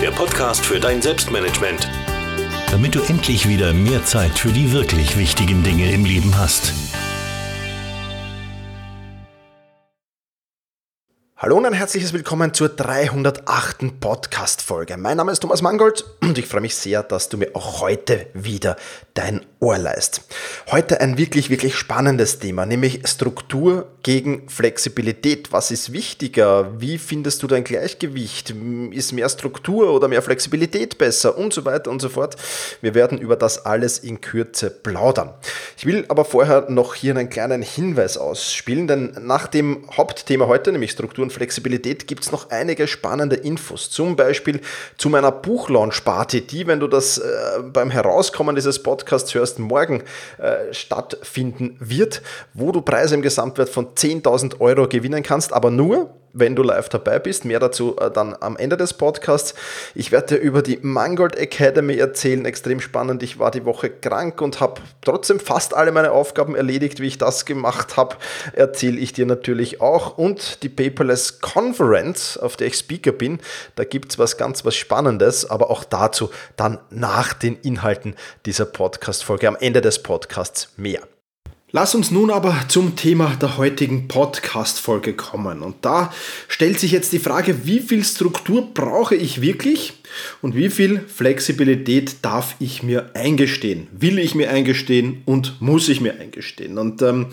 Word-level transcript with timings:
der 0.00 0.12
Podcast 0.12 0.64
für 0.64 0.78
dein 0.78 1.02
Selbstmanagement. 1.02 1.88
Damit 2.70 2.94
du 2.94 3.00
endlich 3.00 3.48
wieder 3.48 3.72
mehr 3.72 4.04
Zeit 4.04 4.38
für 4.38 4.50
die 4.50 4.70
wirklich 4.70 5.18
wichtigen 5.18 5.64
Dinge 5.64 5.90
im 5.90 6.04
Leben 6.04 6.38
hast. 6.38 6.72
Hallo 11.36 11.56
und 11.56 11.66
ein 11.66 11.72
herzliches 11.72 12.12
Willkommen 12.12 12.54
zur 12.54 12.68
308. 12.68 14.00
Podcast-Folge. 14.00 14.96
Mein 14.96 15.16
Name 15.16 15.32
ist 15.32 15.40
Thomas 15.40 15.62
Mangold 15.62 16.04
und 16.20 16.38
ich 16.38 16.46
freue 16.46 16.60
mich 16.60 16.76
sehr, 16.76 17.02
dass 17.02 17.28
du 17.28 17.36
mir 17.36 17.50
auch 17.54 17.80
heute 17.80 18.26
wieder 18.34 18.76
dein 19.14 19.44
Ohr 19.60 19.76
leist. 19.76 20.22
Heute 20.70 21.00
ein 21.00 21.18
wirklich, 21.18 21.50
wirklich 21.50 21.74
spannendes 21.74 22.38
Thema, 22.38 22.64
nämlich 22.64 23.00
Struktur 23.08 23.88
gegen 24.04 24.48
Flexibilität. 24.48 25.50
Was 25.50 25.72
ist 25.72 25.92
wichtiger? 25.92 26.80
Wie 26.80 26.96
findest 26.96 27.42
du 27.42 27.48
dein 27.48 27.64
Gleichgewicht? 27.64 28.54
Ist 28.92 29.12
mehr 29.12 29.28
Struktur 29.28 29.92
oder 29.92 30.06
mehr 30.06 30.22
Flexibilität 30.22 30.96
besser? 30.96 31.36
Und 31.36 31.52
so 31.52 31.64
weiter 31.64 31.90
und 31.90 32.00
so 32.00 32.08
fort. 32.08 32.36
Wir 32.82 32.94
werden 32.94 33.18
über 33.18 33.34
das 33.34 33.66
alles 33.66 33.98
in 33.98 34.20
Kürze 34.20 34.70
plaudern. 34.70 35.34
Ich 35.76 35.86
will 35.86 36.04
aber 36.08 36.24
vorher 36.24 36.70
noch 36.70 36.94
hier 36.94 37.16
einen 37.16 37.28
kleinen 37.28 37.62
Hinweis 37.62 38.16
ausspielen, 38.16 38.86
denn 38.86 39.16
nach 39.22 39.48
dem 39.48 39.88
Hauptthema 39.96 40.46
heute, 40.46 40.70
nämlich 40.70 40.92
Struktur 40.92 41.24
und 41.24 41.32
Flexibilität, 41.32 42.06
gibt 42.06 42.22
es 42.22 42.30
noch 42.30 42.50
einige 42.50 42.86
spannende 42.86 43.34
Infos. 43.34 43.90
Zum 43.90 44.14
Beispiel 44.14 44.60
zu 44.98 45.08
meiner 45.08 45.32
Buchlaunch-Party, 45.32 46.42
die, 46.42 46.68
wenn 46.68 46.78
du 46.78 46.86
das 46.86 47.18
äh, 47.18 47.60
beim 47.72 47.90
Herauskommen 47.90 48.54
dieses 48.54 48.82
Podcasts 48.82 49.34
hörst, 49.34 49.47
erst 49.48 49.58
morgen 49.58 50.02
äh, 50.38 50.72
stattfinden 50.72 51.76
wird, 51.80 52.22
wo 52.52 52.70
du 52.72 52.82
Preise 52.82 53.14
im 53.14 53.22
Gesamtwert 53.22 53.70
von 53.70 53.94
10.000 53.94 54.60
Euro 54.60 54.88
gewinnen 54.88 55.22
kannst, 55.22 55.52
aber 55.52 55.70
nur, 55.70 56.14
wenn 56.32 56.56
du 56.56 56.62
live 56.62 56.88
dabei 56.88 57.18
bist. 57.18 57.44
Mehr 57.44 57.60
dazu 57.60 57.96
äh, 57.98 58.10
dann 58.10 58.36
am 58.40 58.56
Ende 58.56 58.76
des 58.76 58.94
Podcasts. 58.94 59.54
Ich 59.94 60.12
werde 60.12 60.36
dir 60.36 60.40
über 60.40 60.62
die 60.62 60.78
Mangold 60.82 61.36
Academy 61.36 61.96
erzählen, 61.96 62.44
extrem 62.44 62.80
spannend. 62.80 63.22
Ich 63.22 63.38
war 63.38 63.50
die 63.50 63.64
Woche 63.64 63.90
krank 63.90 64.40
und 64.40 64.60
habe 64.60 64.80
trotzdem 65.02 65.40
fast 65.40 65.74
alle 65.74 65.92
meine 65.92 66.12
Aufgaben 66.12 66.54
erledigt, 66.54 67.00
wie 67.00 67.06
ich 67.06 67.18
das 67.18 67.44
gemacht 67.44 67.96
habe, 67.96 68.16
erzähle 68.52 68.98
ich 68.98 69.12
dir 69.12 69.26
natürlich 69.26 69.80
auch. 69.80 70.18
Und 70.18 70.62
die 70.62 70.68
Paperless 70.68 71.40
Conference, 71.40 72.38
auf 72.38 72.56
der 72.56 72.68
ich 72.68 72.76
Speaker 72.76 73.12
bin, 73.12 73.40
da 73.76 73.84
gibt 73.84 74.12
es 74.12 74.18
was 74.18 74.36
ganz 74.36 74.64
was 74.64 74.76
Spannendes, 74.76 75.48
aber 75.48 75.70
auch 75.70 75.84
dazu 75.84 76.30
dann 76.56 76.78
nach 76.90 77.32
den 77.32 77.56
Inhalten 77.62 78.14
dieser 78.46 78.66
Podcast-Folge, 78.66 79.48
am 79.48 79.56
Ende 79.56 79.80
des 79.80 80.02
Podcasts 80.02 80.72
mehr. 80.76 81.02
Lass 81.70 81.94
uns 81.94 82.10
nun 82.10 82.30
aber 82.30 82.64
zum 82.68 82.96
Thema 82.96 83.36
der 83.36 83.58
heutigen 83.58 84.08
Podcast-Folge 84.08 85.12
kommen. 85.12 85.60
Und 85.60 85.76
da 85.82 86.10
stellt 86.48 86.80
sich 86.80 86.92
jetzt 86.92 87.12
die 87.12 87.18
Frage, 87.18 87.66
wie 87.66 87.80
viel 87.80 88.02
Struktur 88.04 88.72
brauche 88.72 89.14
ich 89.14 89.42
wirklich 89.42 89.92
und 90.42 90.54
wie 90.54 90.70
viel 90.70 91.00
Flexibilität 91.06 92.16
darf 92.22 92.54
ich 92.58 92.82
mir 92.82 93.10
eingestehen? 93.14 93.88
Will 93.92 94.18
ich 94.18 94.34
mir 94.34 94.50
eingestehen 94.50 95.22
und 95.24 95.60
muss 95.60 95.88
ich 95.88 96.00
mir 96.00 96.18
eingestehen? 96.18 96.78
Und 96.78 97.02
ähm, 97.02 97.26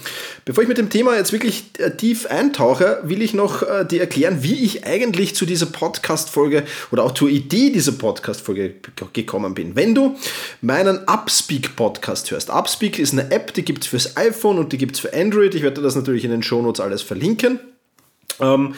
bevor 0.43 0.63
ich 0.63 0.69
mit 0.69 0.77
dem 0.77 0.89
Thema 0.89 1.15
jetzt 1.15 1.31
wirklich 1.31 1.65
äh, 1.77 1.91
tief 1.91 2.25
eintauche, 2.27 2.99
will 3.03 3.21
ich 3.21 3.33
noch 3.33 3.63
äh, 3.63 3.85
dir 3.85 4.01
erklären, 4.01 4.39
wie 4.41 4.63
ich 4.63 4.85
eigentlich 4.85 5.35
zu 5.35 5.45
dieser 5.45 5.67
Podcast-Folge 5.67 6.63
oder 6.91 7.03
auch 7.03 7.13
zur 7.13 7.29
Idee 7.29 7.69
dieser 7.69 7.93
Podcast-Folge 7.93 8.75
gekommen 9.13 9.53
bin. 9.53 9.75
Wenn 9.75 9.95
du 9.95 10.15
meinen 10.61 10.99
Upspeak-Podcast 11.07 12.31
hörst, 12.31 12.49
Upspeak 12.49 12.99
ist 12.99 13.13
eine 13.13 13.31
App, 13.31 13.53
die 13.53 13.63
gibt 13.63 13.83
es 13.83 13.89
fürs 13.89 14.17
iPhone 14.17 14.57
und 14.57 14.73
die 14.73 14.77
gibt 14.77 14.95
es 14.95 15.01
für 15.01 15.13
Android. 15.13 15.55
Ich 15.55 15.61
werde 15.61 15.81
das 15.81 15.95
natürlich 15.95 16.25
in 16.25 16.31
den 16.31 16.43
Shownotes 16.43 16.79
alles 16.79 17.01
verlinken. 17.01 17.59
Ähm, 18.39 18.75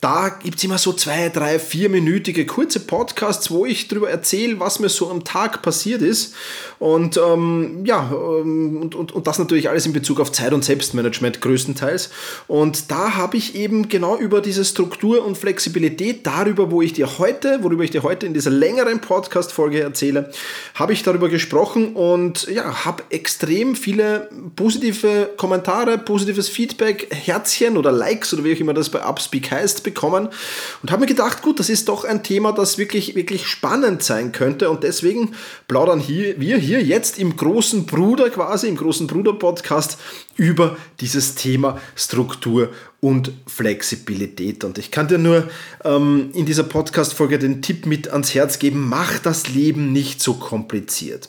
da 0.00 0.28
gibt 0.28 0.58
es 0.58 0.64
immer 0.64 0.78
so 0.78 0.92
zwei, 0.92 1.30
drei, 1.30 1.58
vierminütige 1.58 2.46
kurze 2.46 2.80
Podcasts, 2.80 3.50
wo 3.50 3.66
ich 3.66 3.88
darüber 3.88 4.08
erzähle, 4.08 4.60
was 4.60 4.78
mir 4.78 4.88
so 4.88 5.10
am 5.10 5.24
Tag 5.24 5.62
passiert 5.62 6.00
ist. 6.00 6.34
Und 6.78 7.16
ähm, 7.16 7.84
ja, 7.84 8.10
ähm, 8.12 8.78
und, 8.80 8.94
und, 8.94 9.12
und 9.12 9.26
das 9.26 9.38
natürlich 9.38 9.68
alles 9.68 9.86
in 9.86 9.92
Bezug 9.92 10.20
auf 10.20 10.30
Zeit- 10.30 10.52
und 10.52 10.64
Selbstmanagement 10.64 11.40
größtenteils. 11.40 12.10
Und 12.46 12.90
da 12.90 13.16
habe 13.16 13.36
ich 13.36 13.56
eben 13.56 13.88
genau 13.88 14.16
über 14.16 14.40
diese 14.40 14.64
Struktur 14.64 15.24
und 15.24 15.36
Flexibilität, 15.36 16.26
darüber, 16.26 16.70
wo 16.70 16.82
ich 16.82 16.92
dir 16.92 17.18
heute, 17.18 17.58
worüber 17.62 17.82
ich 17.82 17.90
dir 17.90 18.04
heute 18.04 18.26
in 18.26 18.34
dieser 18.34 18.50
längeren 18.50 19.00
Podcast-Folge 19.00 19.80
erzähle, 19.80 20.30
habe 20.74 20.92
ich 20.92 21.02
darüber 21.02 21.28
gesprochen 21.28 21.94
und 21.94 22.46
ja, 22.48 22.84
habe 22.84 23.02
extrem 23.10 23.74
viele 23.74 24.30
positive 24.54 25.30
Kommentare, 25.36 25.98
positives 25.98 26.48
Feedback, 26.48 27.08
Herzchen 27.10 27.76
oder 27.76 27.90
Likes 27.90 28.32
oder 28.34 28.44
wie 28.44 28.54
auch 28.54 28.60
immer 28.60 28.74
das 28.74 28.90
bei 28.90 29.04
Upspeak 29.04 29.50
heißt, 29.50 29.82
bekommen 29.82 29.95
und 30.02 30.90
habe 30.90 31.00
mir 31.00 31.06
gedacht, 31.06 31.42
gut, 31.42 31.58
das 31.58 31.68
ist 31.68 31.88
doch 31.88 32.04
ein 32.04 32.22
Thema, 32.22 32.52
das 32.52 32.78
wirklich, 32.78 33.14
wirklich 33.14 33.46
spannend 33.46 34.02
sein 34.02 34.32
könnte 34.32 34.70
und 34.70 34.82
deswegen 34.82 35.34
plaudern 35.68 36.00
hier, 36.00 36.40
wir 36.40 36.58
hier 36.58 36.82
jetzt 36.82 37.18
im 37.18 37.36
großen 37.36 37.86
Bruder 37.86 38.30
quasi, 38.30 38.68
im 38.68 38.76
großen 38.76 39.06
Bruder-Podcast 39.06 39.98
über 40.36 40.76
dieses 41.00 41.34
Thema 41.34 41.80
Struktur 41.94 42.70
und 43.00 43.32
Flexibilität. 43.46 44.64
Und 44.64 44.78
ich 44.78 44.90
kann 44.90 45.06
dir 45.06 45.18
nur 45.18 45.48
ähm, 45.84 46.30
in 46.32 46.46
dieser 46.46 46.64
Podcast-Folge 46.64 47.38
den 47.38 47.62
Tipp 47.62 47.86
mit 47.86 48.08
ans 48.08 48.34
Herz 48.34 48.58
geben, 48.58 48.88
mach 48.88 49.18
das 49.18 49.48
Leben 49.48 49.92
nicht 49.92 50.20
so 50.20 50.34
kompliziert. 50.34 51.28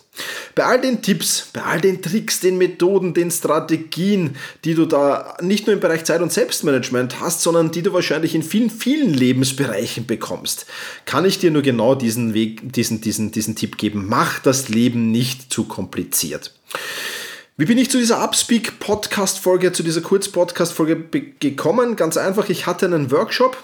Bei 0.56 0.64
all 0.64 0.82
den 0.82 1.02
Tipps, 1.02 1.50
bei 1.54 1.62
all 1.62 1.80
den 1.80 2.02
Tricks, 2.02 2.40
den 2.40 2.58
Methoden, 2.58 3.14
den 3.14 3.30
Strategien, 3.30 4.36
die 4.66 4.74
du 4.74 4.86
da 4.86 5.38
nicht 5.42 5.68
nur 5.68 5.74
im 5.74 5.80
Bereich 5.80 6.06
Zeit- 6.06 6.22
und 6.22 6.34
Selbstmanagement 6.34 7.20
hast, 7.20 7.42
sondern 7.42 7.72
die 7.72 7.84
du 7.84 7.94
wahrscheinlich 7.94 8.34
in 8.34 8.44
vielen, 8.44 8.72
vielen 8.72 9.14
Lebensbereichen 9.14 10.08
bekommst, 10.08 10.66
kann 11.06 11.26
ich 11.26 11.38
dir 11.38 11.52
nur 11.52 11.62
genau 11.62 11.96
diesen 11.96 12.34
Weg, 12.34 12.74
diesen, 12.74 13.02
diesen, 13.02 13.32
diesen 13.32 13.56
Tipp 13.56 13.78
geben. 13.78 14.08
Mach 14.08 14.40
das 14.40 14.70
Leben 14.70 15.12
nicht 15.12 15.54
zu 15.54 15.66
kompliziert. 15.66 16.54
Wie 17.60 17.66
bin 17.66 17.80
ich 17.80 17.90
zu 17.90 17.98
dieser 17.98 18.24
Upspeak 18.24 18.78
Podcast 18.78 19.40
Folge, 19.40 19.72
zu 19.72 19.82
dieser 19.82 20.02
Kurz-Podcast 20.02 20.74
Folge 20.74 20.96
gekommen? 21.40 21.96
Ganz 21.96 22.16
einfach, 22.16 22.50
ich 22.50 22.68
hatte 22.68 22.86
einen 22.86 23.10
Workshop 23.10 23.58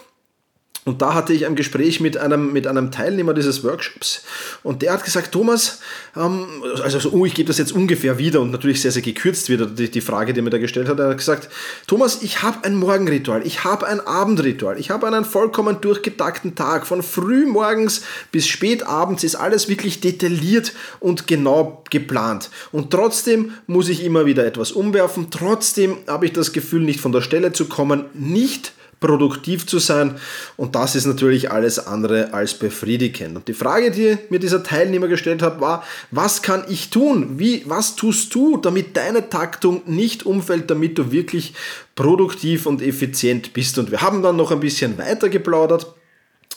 und 0.85 1.01
da 1.01 1.13
hatte 1.13 1.33
ich 1.33 1.45
ein 1.45 1.55
Gespräch 1.55 1.99
mit 2.01 2.17
einem, 2.17 2.51
mit 2.51 2.67
einem 2.67 2.91
Teilnehmer 2.91 3.33
dieses 3.33 3.63
Workshops 3.63 4.23
und 4.63 4.81
der 4.81 4.93
hat 4.93 5.05
gesagt, 5.05 5.31
Thomas, 5.31 5.79
ähm, 6.15 6.45
also 6.83 6.99
so, 6.99 7.11
oh, 7.11 7.25
ich 7.25 7.33
gebe 7.33 7.47
das 7.47 7.57
jetzt 7.57 7.71
ungefähr 7.71 8.17
wieder 8.17 8.41
und 8.41 8.51
natürlich 8.51 8.81
sehr, 8.81 8.91
sehr 8.91 9.01
gekürzt 9.01 9.49
wieder 9.49 9.65
die, 9.65 9.89
die 9.89 10.01
Frage, 10.01 10.33
die 10.33 10.41
er 10.41 10.43
mir 10.43 10.49
da 10.49 10.57
gestellt 10.57 10.87
hat. 10.87 10.99
Er 10.99 11.09
hat 11.09 11.17
gesagt, 11.17 11.49
Thomas, 11.87 12.21
ich 12.21 12.43
habe 12.43 12.63
ein 12.65 12.75
Morgenritual, 12.75 13.45
ich 13.45 13.63
habe 13.63 13.87
ein 13.87 14.01
Abendritual, 14.01 14.77
ich 14.77 14.89
habe 14.89 15.07
einen 15.07 15.25
vollkommen 15.25 15.79
durchgetakten 15.81 16.55
Tag. 16.55 16.85
Von 16.85 17.01
früh 17.01 17.45
morgens 17.45 18.01
bis 18.31 18.47
spät 18.47 18.85
abends 18.85 19.23
ist 19.23 19.35
alles 19.35 19.69
wirklich 19.69 20.01
detailliert 20.01 20.73
und 20.99 21.27
genau 21.27 21.83
geplant. 21.89 22.49
Und 22.71 22.91
trotzdem 22.91 23.53
muss 23.67 23.89
ich 23.89 24.03
immer 24.03 24.25
wieder 24.25 24.45
etwas 24.45 24.71
umwerfen, 24.71 25.27
trotzdem 25.31 25.97
habe 26.07 26.25
ich 26.25 26.33
das 26.33 26.53
Gefühl, 26.53 26.81
nicht 26.81 26.99
von 26.99 27.11
der 27.11 27.21
Stelle 27.21 27.53
zu 27.53 27.65
kommen, 27.65 28.05
nicht 28.13 28.73
produktiv 29.03 29.67
zu 29.67 29.79
sein. 29.79 30.15
Und 30.55 30.75
das 30.75 30.95
ist 30.95 31.05
natürlich 31.05 31.51
alles 31.51 31.77
andere 31.77 32.33
als 32.33 32.53
befriedigend. 32.53 33.35
Und 33.35 33.49
die 33.49 33.53
Frage, 33.53 33.91
die 33.91 34.17
mir 34.29 34.39
dieser 34.39 34.63
Teilnehmer 34.63 35.09
gestellt 35.09 35.41
hat, 35.41 35.59
war, 35.59 35.83
was 36.09 36.41
kann 36.41 36.63
ich 36.69 36.89
tun? 36.89 37.37
Wie, 37.37 37.63
was 37.67 37.97
tust 37.97 38.33
du, 38.33 38.55
damit 38.55 38.95
deine 38.95 39.29
Taktung 39.29 39.81
nicht 39.85 40.25
umfällt, 40.25 40.71
damit 40.71 40.97
du 40.97 41.11
wirklich 41.11 41.53
produktiv 41.95 42.65
und 42.65 42.81
effizient 42.81 43.51
bist? 43.51 43.77
Und 43.77 43.91
wir 43.91 44.01
haben 44.01 44.23
dann 44.23 44.37
noch 44.37 44.51
ein 44.51 44.61
bisschen 44.61 44.97
weiter 44.97 45.27
geplaudert. 45.27 45.93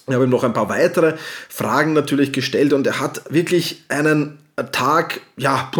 Ich 0.06 0.14
habe 0.14 0.24
ihm 0.24 0.30
noch 0.30 0.44
ein 0.44 0.52
paar 0.52 0.68
weitere 0.68 1.14
Fragen 1.48 1.94
natürlich 1.94 2.32
gestellt 2.32 2.72
und 2.72 2.86
er 2.86 3.00
hat 3.00 3.22
wirklich 3.28 3.82
einen 3.88 4.38
Tag, 4.72 5.20
ja, 5.36 5.70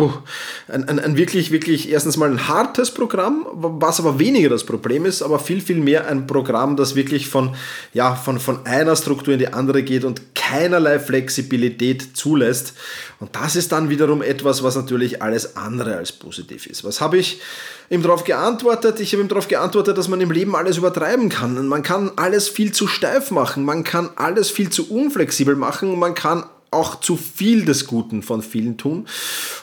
ein, 0.68 0.86
ein, 0.86 0.98
ein, 0.98 1.16
wirklich, 1.16 1.50
wirklich 1.50 1.90
erstens 1.90 2.18
mal 2.18 2.30
ein 2.30 2.46
hartes 2.46 2.90
Programm, 2.90 3.46
was 3.54 4.00
aber 4.00 4.18
weniger 4.18 4.50
das 4.50 4.64
Problem 4.64 5.06
ist, 5.06 5.22
aber 5.22 5.38
viel, 5.38 5.62
viel 5.62 5.78
mehr 5.78 6.06
ein 6.08 6.26
Programm, 6.26 6.76
das 6.76 6.94
wirklich 6.94 7.26
von, 7.26 7.54
ja, 7.94 8.14
von, 8.14 8.38
von 8.38 8.66
einer 8.66 8.94
Struktur 8.94 9.32
in 9.32 9.38
die 9.38 9.50
andere 9.50 9.82
geht 9.82 10.04
und 10.04 10.34
keinerlei 10.34 10.98
Flexibilität 10.98 12.18
zulässt. 12.18 12.74
Und 13.18 13.34
das 13.34 13.56
ist 13.56 13.72
dann 13.72 13.88
wiederum 13.88 14.20
etwas, 14.20 14.62
was 14.62 14.76
natürlich 14.76 15.22
alles 15.22 15.56
andere 15.56 15.96
als 15.96 16.12
positiv 16.12 16.66
ist. 16.66 16.84
Was 16.84 17.00
habe 17.00 17.16
ich 17.16 17.40
ihm 17.88 18.02
darauf 18.02 18.24
geantwortet? 18.24 19.00
Ich 19.00 19.14
habe 19.14 19.22
ihm 19.22 19.28
darauf 19.28 19.48
geantwortet, 19.48 19.96
dass 19.96 20.08
man 20.08 20.20
im 20.20 20.30
Leben 20.30 20.54
alles 20.54 20.76
übertreiben 20.76 21.30
kann. 21.30 21.66
Man 21.66 21.82
kann 21.82 22.10
alles 22.16 22.50
viel 22.50 22.72
zu 22.72 22.86
steif 22.88 23.30
machen, 23.30 23.64
man 23.64 23.84
kann 23.84 24.10
alles 24.16 24.50
viel 24.50 24.68
zu 24.68 24.90
unflexibel 24.90 25.56
machen, 25.56 25.98
man 25.98 26.14
kann 26.14 26.44
auch 26.70 27.00
zu 27.00 27.16
viel 27.16 27.64
des 27.64 27.86
Guten 27.86 28.22
von 28.22 28.42
vielen 28.42 28.76
tun 28.76 29.06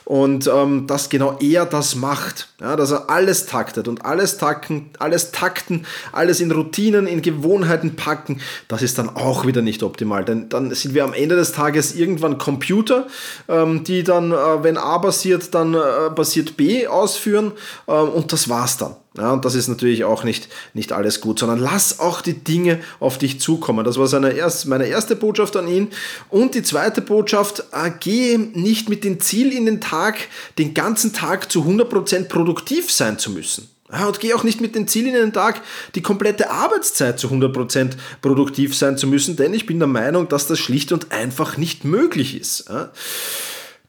und 0.05 0.47
ähm, 0.47 0.87
dass 0.87 1.09
genau 1.09 1.37
er 1.39 1.65
das 1.65 1.95
macht, 1.95 2.49
ja, 2.59 2.75
dass 2.75 2.91
er 2.91 3.09
alles 3.09 3.45
taktet 3.45 3.87
und 3.87 4.05
alles 4.05 4.37
takten, 4.37 4.89
alles 4.99 5.31
takten, 5.31 5.85
alles 6.11 6.39
in 6.39 6.51
Routinen, 6.51 7.07
in 7.07 7.21
Gewohnheiten 7.21 7.95
packen, 7.95 8.41
das 8.67 8.81
ist 8.81 8.97
dann 8.97 9.09
auch 9.09 9.45
wieder 9.45 9.61
nicht 9.61 9.83
optimal, 9.83 10.25
denn 10.25 10.49
dann 10.49 10.73
sind 10.73 10.93
wir 10.93 11.03
am 11.03 11.13
Ende 11.13 11.35
des 11.35 11.51
Tages 11.51 11.95
irgendwann 11.95 12.37
Computer, 12.37 13.07
ähm, 13.47 13.83
die 13.83 14.03
dann, 14.03 14.31
äh, 14.31 14.63
wenn 14.63 14.77
A 14.77 14.97
passiert, 14.99 15.53
dann 15.53 15.73
äh, 15.73 16.09
passiert 16.15 16.57
B 16.57 16.87
ausführen 16.87 17.51
äh, 17.87 17.91
und 17.93 18.31
das 18.31 18.49
war's 18.49 18.77
dann. 18.77 18.95
Ja, 19.15 19.31
und 19.31 19.45
das 19.45 19.53
ist 19.53 19.67
natürlich 19.67 20.05
auch 20.05 20.23
nicht, 20.23 20.49
nicht 20.73 20.91
alles 20.91 21.21
gut, 21.21 21.37
sondern 21.37 21.59
lass 21.59 21.99
auch 21.99 22.21
die 22.21 22.33
Dinge 22.33 22.79
auf 22.99 23.19
dich 23.19 23.39
zukommen. 23.39 23.85
Das 23.85 23.97
war 23.97 24.07
seine 24.07 24.31
erst, 24.31 24.65
meine 24.65 24.87
erste 24.87 25.15
Botschaft 25.15 25.55
an 25.55 25.67
ihn. 25.67 25.89
Und 26.29 26.55
die 26.55 26.63
zweite 26.63 27.01
Botschaft, 27.01 27.63
äh, 27.73 27.91
gehe 27.99 28.39
nicht 28.39 28.89
mit 28.89 29.03
dem 29.03 29.19
Ziel 29.19 29.53
in 29.53 29.67
den 29.67 29.81
Tag, 29.81 30.17
den 30.57 30.73
ganzen 30.73 31.13
Tag 31.13 31.51
zu 31.51 31.63
100% 31.63 32.27
produktiv 32.27 32.91
sein 32.91 33.19
zu 33.19 33.29
müssen. 33.29 33.69
Ja, 33.91 34.07
und 34.07 34.19
geh 34.19 34.33
auch 34.33 34.43
nicht 34.43 34.61
mit 34.61 34.73
dem 34.73 34.87
Ziel 34.87 35.05
in 35.05 35.13
den 35.13 35.33
Tag, 35.33 35.61
die 35.93 36.01
komplette 36.01 36.49
Arbeitszeit 36.49 37.19
zu 37.19 37.27
100% 37.27 37.91
produktiv 38.23 38.75
sein 38.75 38.97
zu 38.97 39.05
müssen, 39.05 39.35
denn 39.35 39.53
ich 39.53 39.67
bin 39.67 39.77
der 39.77 39.87
Meinung, 39.87 40.27
dass 40.27 40.47
das 40.47 40.57
schlicht 40.57 40.91
und 40.91 41.11
einfach 41.11 41.57
nicht 41.57 41.85
möglich 41.85 42.35
ist. 42.35 42.69
Ja. 42.69 42.91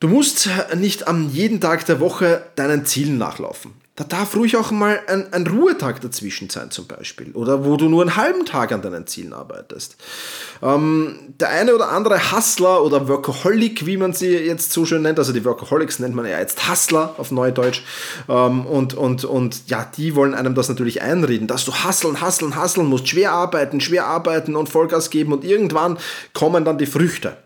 Du 0.00 0.08
musst 0.08 0.50
nicht 0.76 1.08
am 1.08 1.30
jeden 1.30 1.62
Tag 1.62 1.86
der 1.86 2.00
Woche 2.00 2.44
deinen 2.56 2.84
Zielen 2.84 3.16
nachlaufen. 3.16 3.83
Da 3.96 4.02
darf 4.02 4.34
ruhig 4.34 4.56
auch 4.56 4.72
mal 4.72 5.00
ein, 5.06 5.32
ein, 5.32 5.46
Ruhetag 5.46 6.00
dazwischen 6.00 6.50
sein 6.50 6.72
zum 6.72 6.88
Beispiel. 6.88 7.30
Oder 7.30 7.64
wo 7.64 7.76
du 7.76 7.88
nur 7.88 8.02
einen 8.02 8.16
halben 8.16 8.44
Tag 8.44 8.72
an 8.72 8.82
deinen 8.82 9.06
Zielen 9.06 9.32
arbeitest. 9.32 9.96
Ähm, 10.62 11.34
der 11.38 11.50
eine 11.50 11.76
oder 11.76 11.90
andere 11.90 12.32
Hustler 12.32 12.82
oder 12.82 13.06
Workaholic, 13.06 13.86
wie 13.86 13.96
man 13.96 14.12
sie 14.12 14.36
jetzt 14.36 14.72
so 14.72 14.84
schön 14.84 15.02
nennt, 15.02 15.20
also 15.20 15.32
die 15.32 15.44
Workaholics 15.44 16.00
nennt 16.00 16.16
man 16.16 16.26
ja 16.26 16.40
jetzt 16.40 16.68
Hustler 16.68 17.14
auf 17.18 17.30
Neudeutsch. 17.30 17.82
Ähm, 18.28 18.66
und, 18.66 18.94
und, 18.94 19.24
und 19.24 19.68
ja, 19.68 19.88
die 19.96 20.16
wollen 20.16 20.34
einem 20.34 20.56
das 20.56 20.68
natürlich 20.68 21.00
einreden, 21.00 21.46
dass 21.46 21.64
du 21.64 21.72
hustlen, 21.72 22.20
hustlen, 22.20 22.60
hustlen 22.60 22.88
musst, 22.88 23.06
schwer 23.06 23.30
arbeiten, 23.30 23.80
schwer 23.80 24.08
arbeiten 24.08 24.56
und 24.56 24.68
Vollgas 24.68 25.10
geben 25.10 25.32
und 25.32 25.44
irgendwann 25.44 25.98
kommen 26.32 26.64
dann 26.64 26.78
die 26.78 26.86
Früchte. 26.86 27.36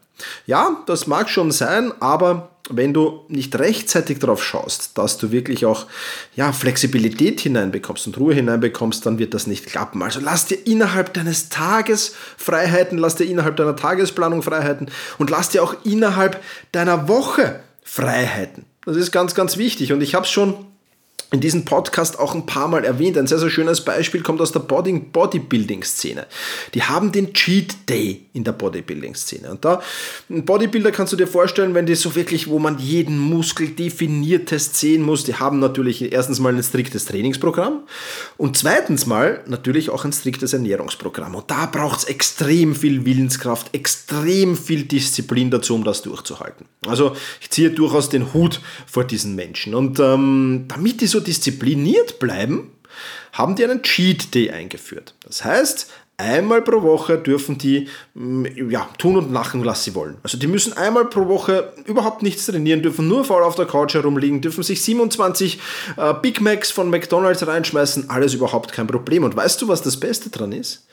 Ja, 0.46 0.82
das 0.86 1.06
mag 1.06 1.28
schon 1.28 1.52
sein, 1.52 1.92
aber 2.00 2.48
wenn 2.70 2.92
du 2.94 3.24
nicht 3.28 3.58
rechtzeitig 3.58 4.18
darauf 4.18 4.42
schaust, 4.42 4.96
dass 4.98 5.18
du 5.18 5.32
wirklich 5.32 5.66
auch 5.66 5.86
ja, 6.36 6.52
Flexibilität 6.52 7.40
hineinbekommst 7.40 8.06
und 8.06 8.18
Ruhe 8.18 8.34
hineinbekommst, 8.34 9.04
dann 9.06 9.18
wird 9.18 9.34
das 9.34 9.46
nicht 9.46 9.66
klappen. 9.66 10.02
Also 10.02 10.20
lass 10.20 10.46
dir 10.46 10.66
innerhalb 10.66 11.14
deines 11.14 11.48
Tages 11.48 12.14
Freiheiten, 12.36 12.98
lass 12.98 13.16
dir 13.16 13.24
innerhalb 13.24 13.56
deiner 13.56 13.76
Tagesplanung 13.76 14.42
Freiheiten 14.42 14.90
und 15.18 15.30
lass 15.30 15.48
dir 15.50 15.62
auch 15.62 15.74
innerhalb 15.84 16.42
deiner 16.72 17.08
Woche 17.08 17.60
Freiheiten. 17.82 18.64
Das 18.84 18.96
ist 18.96 19.12
ganz, 19.12 19.34
ganz 19.34 19.56
wichtig. 19.56 19.92
Und 19.92 20.00
ich 20.00 20.14
habe 20.14 20.24
es 20.24 20.30
schon 20.30 20.54
in 21.30 21.40
diesem 21.40 21.66
Podcast 21.66 22.18
auch 22.18 22.34
ein 22.34 22.46
paar 22.46 22.68
Mal 22.68 22.84
erwähnt. 22.84 23.18
Ein 23.18 23.26
sehr, 23.26 23.38
sehr 23.38 23.50
schönes 23.50 23.82
Beispiel 23.82 24.22
kommt 24.22 24.40
aus 24.40 24.52
der 24.52 24.60
Bodybuilding-Szene. 24.60 26.26
Die 26.72 26.82
haben 26.82 27.12
den 27.12 27.34
Cheat 27.34 27.88
Day 27.88 28.26
in 28.32 28.44
der 28.44 28.52
Bodybuilding-Szene. 28.52 29.50
Und 29.50 29.62
da, 29.64 29.82
ein 30.30 30.46
Bodybuilder 30.46 30.90
kannst 30.90 31.12
du 31.12 31.16
dir 31.16 31.26
vorstellen, 31.26 31.74
wenn 31.74 31.84
die 31.84 31.96
so 31.96 32.14
wirklich, 32.14 32.48
wo 32.48 32.58
man 32.58 32.78
jeden 32.78 33.18
Muskel 33.18 33.68
definiertest 33.68 34.76
sehen 34.76 35.02
muss, 35.02 35.24
die 35.24 35.34
haben 35.34 35.58
natürlich 35.58 36.12
erstens 36.12 36.40
mal 36.40 36.54
ein 36.54 36.62
striktes 36.62 37.04
Trainingsprogramm 37.04 37.80
und 38.38 38.56
zweitens 38.56 39.04
mal 39.04 39.42
natürlich 39.46 39.90
auch 39.90 40.06
ein 40.06 40.12
striktes 40.12 40.54
Ernährungsprogramm. 40.54 41.34
Und 41.34 41.50
da 41.50 41.66
braucht 41.66 41.98
es 41.98 42.04
extrem 42.04 42.74
viel 42.74 43.04
Willenskraft, 43.04 43.74
extrem 43.74 44.56
viel 44.56 44.84
Disziplin 44.84 45.50
dazu, 45.50 45.74
um 45.74 45.84
das 45.84 46.00
durchzuhalten. 46.00 46.66
Also 46.86 47.14
ich 47.40 47.50
ziehe 47.50 47.70
durchaus 47.70 48.08
den 48.08 48.32
Hut 48.32 48.60
vor 48.86 49.04
diesen 49.04 49.34
Menschen. 49.34 49.74
Und 49.74 50.00
ähm, 50.00 50.64
damit 50.68 51.02
die 51.02 51.06
so 51.06 51.17
diszipliniert 51.20 52.18
bleiben, 52.18 52.72
haben 53.32 53.54
die 53.54 53.64
einen 53.64 53.82
Cheat 53.82 54.34
Day 54.34 54.50
eingeführt. 54.50 55.14
Das 55.24 55.44
heißt, 55.44 55.90
einmal 56.18 56.62
pro 56.62 56.82
Woche 56.82 57.16
dürfen 57.16 57.58
die 57.58 57.88
mm, 58.14 58.70
ja, 58.70 58.88
tun 58.98 59.16
und 59.16 59.30
machen, 59.30 59.64
was 59.64 59.84
sie 59.84 59.94
wollen. 59.94 60.18
Also 60.22 60.36
die 60.36 60.48
müssen 60.48 60.72
einmal 60.72 61.04
pro 61.04 61.28
Woche 61.28 61.72
überhaupt 61.86 62.22
nichts 62.22 62.46
trainieren, 62.46 62.82
dürfen 62.82 63.08
nur 63.08 63.24
faul 63.24 63.42
auf 63.42 63.54
der 63.54 63.66
Couch 63.66 63.94
herumliegen, 63.94 64.40
dürfen 64.40 64.62
sich 64.62 64.82
27 64.82 65.60
äh, 65.96 66.14
Big 66.20 66.40
Macs 66.40 66.70
von 66.70 66.90
McDonald's 66.90 67.46
reinschmeißen, 67.46 68.10
alles 68.10 68.34
überhaupt 68.34 68.72
kein 68.72 68.88
Problem. 68.88 69.22
Und 69.22 69.36
weißt 69.36 69.62
du, 69.62 69.68
was 69.68 69.82
das 69.82 69.98
Beste 69.98 70.30
dran 70.30 70.52
ist? 70.52 70.86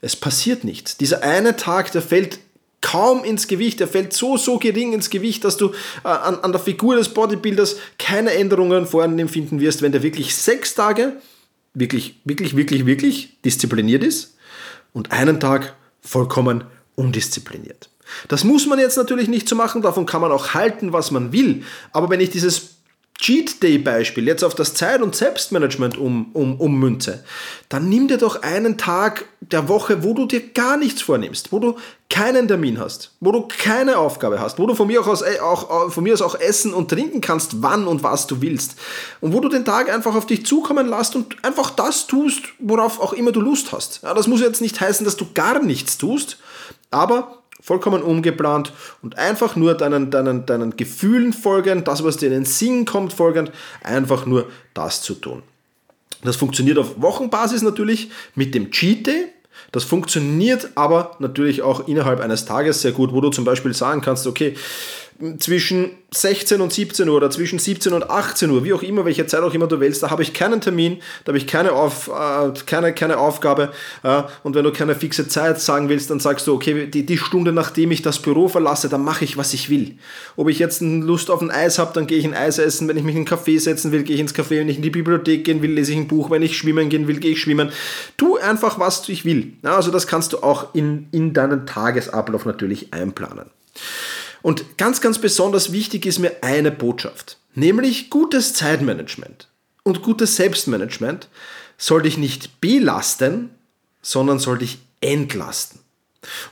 Es 0.00 0.16
passiert 0.16 0.64
nichts. 0.64 0.96
Dieser 0.96 1.22
eine 1.22 1.56
Tag, 1.56 1.92
der 1.92 2.02
fällt 2.02 2.40
kaum 2.82 3.24
ins 3.24 3.48
Gewicht. 3.48 3.80
Er 3.80 3.88
fällt 3.88 4.12
so, 4.12 4.36
so 4.36 4.58
gering 4.58 4.92
ins 4.92 5.08
Gewicht, 5.08 5.44
dass 5.44 5.56
du 5.56 5.70
äh, 6.04 6.08
an, 6.08 6.40
an 6.40 6.52
der 6.52 6.60
Figur 6.60 6.96
des 6.96 7.08
Bodybuilders 7.08 7.76
keine 7.98 8.32
Änderungen 8.32 8.86
vornehmen 8.86 9.30
finden 9.30 9.60
wirst, 9.60 9.80
wenn 9.80 9.92
der 9.92 10.02
wirklich 10.02 10.36
sechs 10.36 10.74
Tage 10.74 11.14
wirklich, 11.72 12.20
wirklich, 12.24 12.54
wirklich, 12.54 12.84
wirklich 12.84 13.40
diszipliniert 13.42 14.04
ist 14.04 14.36
und 14.92 15.10
einen 15.12 15.40
Tag 15.40 15.74
vollkommen 16.02 16.64
undiszipliniert. 16.96 17.88
Das 18.28 18.44
muss 18.44 18.66
man 18.66 18.78
jetzt 18.78 18.96
natürlich 18.96 19.28
nicht 19.28 19.48
so 19.48 19.56
machen, 19.56 19.80
davon 19.80 20.04
kann 20.04 20.20
man 20.20 20.32
auch 20.32 20.52
halten, 20.52 20.92
was 20.92 21.10
man 21.10 21.32
will. 21.32 21.62
Aber 21.92 22.10
wenn 22.10 22.20
ich 22.20 22.28
dieses 22.28 22.71
Cheat 23.22 23.62
Day 23.62 23.78
Beispiel 23.78 24.26
jetzt 24.26 24.42
auf 24.42 24.56
das 24.56 24.74
Zeit- 24.74 25.00
und 25.00 25.14
Selbstmanagement 25.14 25.96
um, 25.96 26.32
um, 26.32 26.60
ummünze, 26.60 27.22
dann 27.68 27.88
nimm 27.88 28.08
dir 28.08 28.18
doch 28.18 28.42
einen 28.42 28.78
Tag 28.78 29.26
der 29.40 29.68
Woche, 29.68 30.02
wo 30.02 30.12
du 30.12 30.26
dir 30.26 30.40
gar 30.40 30.76
nichts 30.76 31.02
vornimmst, 31.02 31.52
wo 31.52 31.60
du 31.60 31.76
keinen 32.10 32.48
Termin 32.48 32.80
hast, 32.80 33.12
wo 33.20 33.30
du 33.30 33.46
keine 33.46 33.98
Aufgabe 33.98 34.40
hast, 34.40 34.58
wo 34.58 34.66
du 34.66 34.74
von 34.74 34.88
mir, 34.88 35.06
aus, 35.06 35.22
äh, 35.22 35.38
auch, 35.38 35.92
von 35.92 36.02
mir 36.02 36.14
aus 36.14 36.20
auch 36.20 36.34
essen 36.34 36.74
und 36.74 36.90
trinken 36.90 37.20
kannst, 37.20 37.62
wann 37.62 37.86
und 37.86 38.02
was 38.02 38.26
du 38.26 38.42
willst. 38.42 38.74
Und 39.20 39.32
wo 39.32 39.38
du 39.38 39.48
den 39.48 39.64
Tag 39.64 39.88
einfach 39.88 40.16
auf 40.16 40.26
dich 40.26 40.44
zukommen 40.44 40.88
lässt 40.88 41.14
und 41.14 41.44
einfach 41.44 41.70
das 41.70 42.08
tust, 42.08 42.42
worauf 42.58 43.00
auch 43.00 43.12
immer 43.12 43.30
du 43.30 43.40
Lust 43.40 43.70
hast. 43.70 44.00
Ja, 44.02 44.14
das 44.14 44.26
muss 44.26 44.40
jetzt 44.40 44.60
nicht 44.60 44.80
heißen, 44.80 45.04
dass 45.04 45.16
du 45.16 45.28
gar 45.32 45.62
nichts 45.62 45.96
tust, 45.96 46.38
aber 46.90 47.41
vollkommen 47.62 48.02
ungeplant 48.02 48.72
und 49.00 49.16
einfach 49.16 49.56
nur 49.56 49.74
deinen, 49.74 50.10
deinen, 50.10 50.44
deinen 50.44 50.76
Gefühlen 50.76 51.32
folgend, 51.32 51.88
das, 51.88 52.04
was 52.04 52.18
dir 52.18 52.26
in 52.26 52.32
den 52.32 52.44
Sinn 52.44 52.84
kommt, 52.84 53.12
folgend, 53.12 53.52
einfach 53.82 54.26
nur 54.26 54.50
das 54.74 55.00
zu 55.00 55.14
tun. 55.14 55.42
Das 56.22 56.36
funktioniert 56.36 56.78
auf 56.78 57.00
Wochenbasis 57.00 57.62
natürlich 57.62 58.10
mit 58.34 58.54
dem 58.54 58.70
Cheat 58.70 59.06
Day. 59.06 59.28
Das 59.70 59.84
funktioniert 59.84 60.70
aber 60.74 61.16
natürlich 61.18 61.62
auch 61.62 61.88
innerhalb 61.88 62.20
eines 62.20 62.44
Tages 62.44 62.82
sehr 62.82 62.92
gut, 62.92 63.12
wo 63.12 63.20
du 63.20 63.30
zum 63.30 63.44
Beispiel 63.44 63.74
sagen 63.74 64.00
kannst, 64.00 64.26
okay, 64.26 64.54
zwischen 65.38 65.90
16 66.14 66.60
und 66.60 66.72
17 66.72 67.08
Uhr 67.08 67.16
oder 67.16 67.30
zwischen 67.30 67.58
17 67.58 67.92
und 67.92 68.10
18 68.10 68.50
Uhr, 68.50 68.64
wie 68.64 68.72
auch 68.72 68.82
immer, 68.82 69.04
welche 69.04 69.26
Zeit 69.26 69.40
auch 69.40 69.54
immer 69.54 69.66
du 69.66 69.80
wählst, 69.80 70.02
da 70.02 70.10
habe 70.10 70.22
ich 70.22 70.34
keinen 70.34 70.60
Termin, 70.60 70.98
da 71.24 71.30
habe 71.30 71.38
ich 71.38 71.46
keine, 71.46 71.72
Auf, 71.72 72.08
äh, 72.08 72.52
keine, 72.66 72.92
keine 72.92 73.18
Aufgabe. 73.18 73.72
Äh, 74.02 74.22
und 74.42 74.54
wenn 74.54 74.64
du 74.64 74.72
keine 74.72 74.94
fixe 74.94 75.28
Zeit 75.28 75.60
sagen 75.60 75.88
willst, 75.88 76.10
dann 76.10 76.20
sagst 76.20 76.46
du, 76.46 76.54
okay, 76.54 76.86
die, 76.86 77.06
die 77.06 77.18
Stunde, 77.18 77.52
nachdem 77.52 77.92
ich 77.92 78.02
das 78.02 78.20
Büro 78.20 78.48
verlasse, 78.48 78.88
dann 78.88 79.04
mache 79.04 79.24
ich, 79.24 79.36
was 79.36 79.54
ich 79.54 79.70
will. 79.70 79.96
Ob 80.36 80.48
ich 80.48 80.58
jetzt 80.58 80.82
Lust 80.82 81.30
auf 81.30 81.40
ein 81.40 81.50
Eis 81.50 81.78
habe, 81.78 81.92
dann 81.94 82.06
gehe 82.06 82.18
ich 82.18 82.24
ein 82.24 82.34
Eis 82.34 82.58
essen. 82.58 82.88
Wenn 82.88 82.96
ich 82.96 83.04
mich 83.04 83.14
in 83.14 83.20
einen 83.20 83.26
Kaffee 83.26 83.58
setzen 83.58 83.92
will, 83.92 84.02
gehe 84.02 84.14
ich 84.14 84.20
ins 84.20 84.34
Café. 84.34 84.58
Wenn 84.58 84.68
ich 84.68 84.76
in 84.76 84.82
die 84.82 84.90
Bibliothek 84.90 85.44
gehen 85.44 85.62
will, 85.62 85.72
lese 85.72 85.92
ich 85.92 85.98
ein 85.98 86.08
Buch. 86.08 86.30
Wenn 86.30 86.42
ich 86.42 86.56
schwimmen 86.56 86.88
gehen 86.88 87.08
will, 87.08 87.20
gehe 87.20 87.32
ich 87.32 87.40
schwimmen. 87.40 87.70
Tu 88.16 88.36
einfach, 88.36 88.78
was 88.78 89.08
ich 89.08 89.24
will. 89.24 89.52
Ja, 89.62 89.76
also 89.76 89.90
das 89.90 90.06
kannst 90.06 90.32
du 90.32 90.42
auch 90.42 90.74
in, 90.74 91.06
in 91.12 91.32
deinen 91.32 91.66
Tagesablauf 91.66 92.44
natürlich 92.44 92.92
einplanen. 92.92 93.46
Und 94.42 94.76
ganz, 94.76 95.00
ganz 95.00 95.18
besonders 95.18 95.72
wichtig 95.72 96.04
ist 96.04 96.18
mir 96.18 96.42
eine 96.42 96.70
Botschaft, 96.70 97.38
nämlich 97.54 98.10
gutes 98.10 98.54
Zeitmanagement 98.54 99.48
und 99.82 100.02
gutes 100.02 100.36
Selbstmanagement 100.36 101.28
soll 101.78 102.02
dich 102.02 102.18
nicht 102.18 102.60
belasten, 102.60 103.50
sondern 104.02 104.38
soll 104.38 104.58
dich 104.58 104.78
entlasten. 105.00 105.81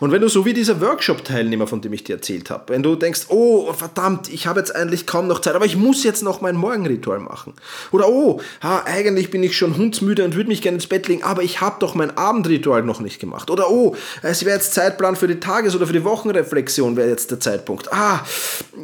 Und 0.01 0.11
wenn 0.11 0.21
du 0.21 0.29
so 0.29 0.45
wie 0.45 0.53
dieser 0.53 0.81
Workshop-Teilnehmer, 0.81 1.69
von 1.69 1.81
dem 1.81 1.93
ich 1.93 2.03
dir 2.03 2.17
erzählt 2.17 2.51
habe, 2.51 2.73
wenn 2.73 2.83
du 2.83 2.97
denkst, 2.97 3.27
oh 3.29 3.73
verdammt, 3.73 4.29
ich 4.29 4.49
habe 4.49 4.59
jetzt 4.59 4.75
eigentlich 4.75 5.07
kaum 5.07 5.29
noch 5.29 5.41
Zeit, 5.41 5.55
aber 5.55 5.65
ich 5.65 5.77
muss 5.77 6.03
jetzt 6.03 6.23
noch 6.23 6.41
mein 6.41 6.57
Morgenritual 6.57 7.21
machen. 7.21 7.55
Oder 7.93 8.09
oh, 8.09 8.41
ha, 8.63 8.83
eigentlich 8.85 9.31
bin 9.31 9.45
ich 9.45 9.57
schon 9.57 9.77
hundsmüde 9.77 10.25
und 10.25 10.35
würde 10.35 10.49
mich 10.49 10.63
gerne 10.63 10.77
ins 10.77 10.89
Bett 10.89 11.07
legen, 11.07 11.23
aber 11.23 11.43
ich 11.43 11.61
habe 11.61 11.77
doch 11.79 11.95
mein 11.95 12.17
Abendritual 12.17 12.83
noch 12.83 13.01
nicht 13.01 13.21
gemacht. 13.21 13.49
Oder 13.49 13.71
oh, 13.71 13.95
es 14.23 14.45
wäre 14.45 14.57
jetzt 14.57 14.75
Zeitplan 14.75 15.15
für 15.15 15.29
die 15.29 15.39
Tages- 15.39 15.77
oder 15.77 15.87
für 15.87 15.93
die 15.93 16.05
Wochenreflexion, 16.05 16.97
wäre 16.97 17.09
jetzt 17.09 17.31
der 17.31 17.39
Zeitpunkt. 17.39 17.93
Ah, 17.93 18.25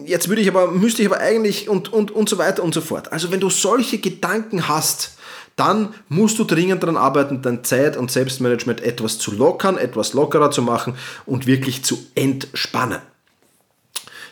jetzt 0.04 0.28
würde 0.28 0.42
ich 0.42 0.48
aber, 0.48 0.70
müsste 0.70 1.02
ich 1.02 1.08
aber 1.08 1.18
eigentlich 1.18 1.68
und, 1.68 1.92
und, 1.92 2.12
und 2.12 2.28
so 2.28 2.38
weiter 2.38 2.62
und 2.62 2.72
so 2.72 2.80
fort. 2.80 3.12
Also 3.12 3.32
wenn 3.32 3.40
du 3.40 3.50
solche 3.50 3.98
Gedanken 3.98 4.68
hast, 4.68 5.15
dann 5.56 5.94
musst 6.08 6.38
du 6.38 6.44
dringend 6.44 6.82
daran 6.82 6.96
arbeiten, 6.96 7.42
dein 7.42 7.64
Zeit- 7.64 7.96
und 7.96 8.10
Selbstmanagement 8.10 8.82
etwas 8.82 9.18
zu 9.18 9.32
lockern, 9.32 9.78
etwas 9.78 10.12
lockerer 10.12 10.50
zu 10.50 10.62
machen 10.62 10.94
und 11.24 11.46
wirklich 11.46 11.82
zu 11.82 12.06
entspannen. 12.14 13.00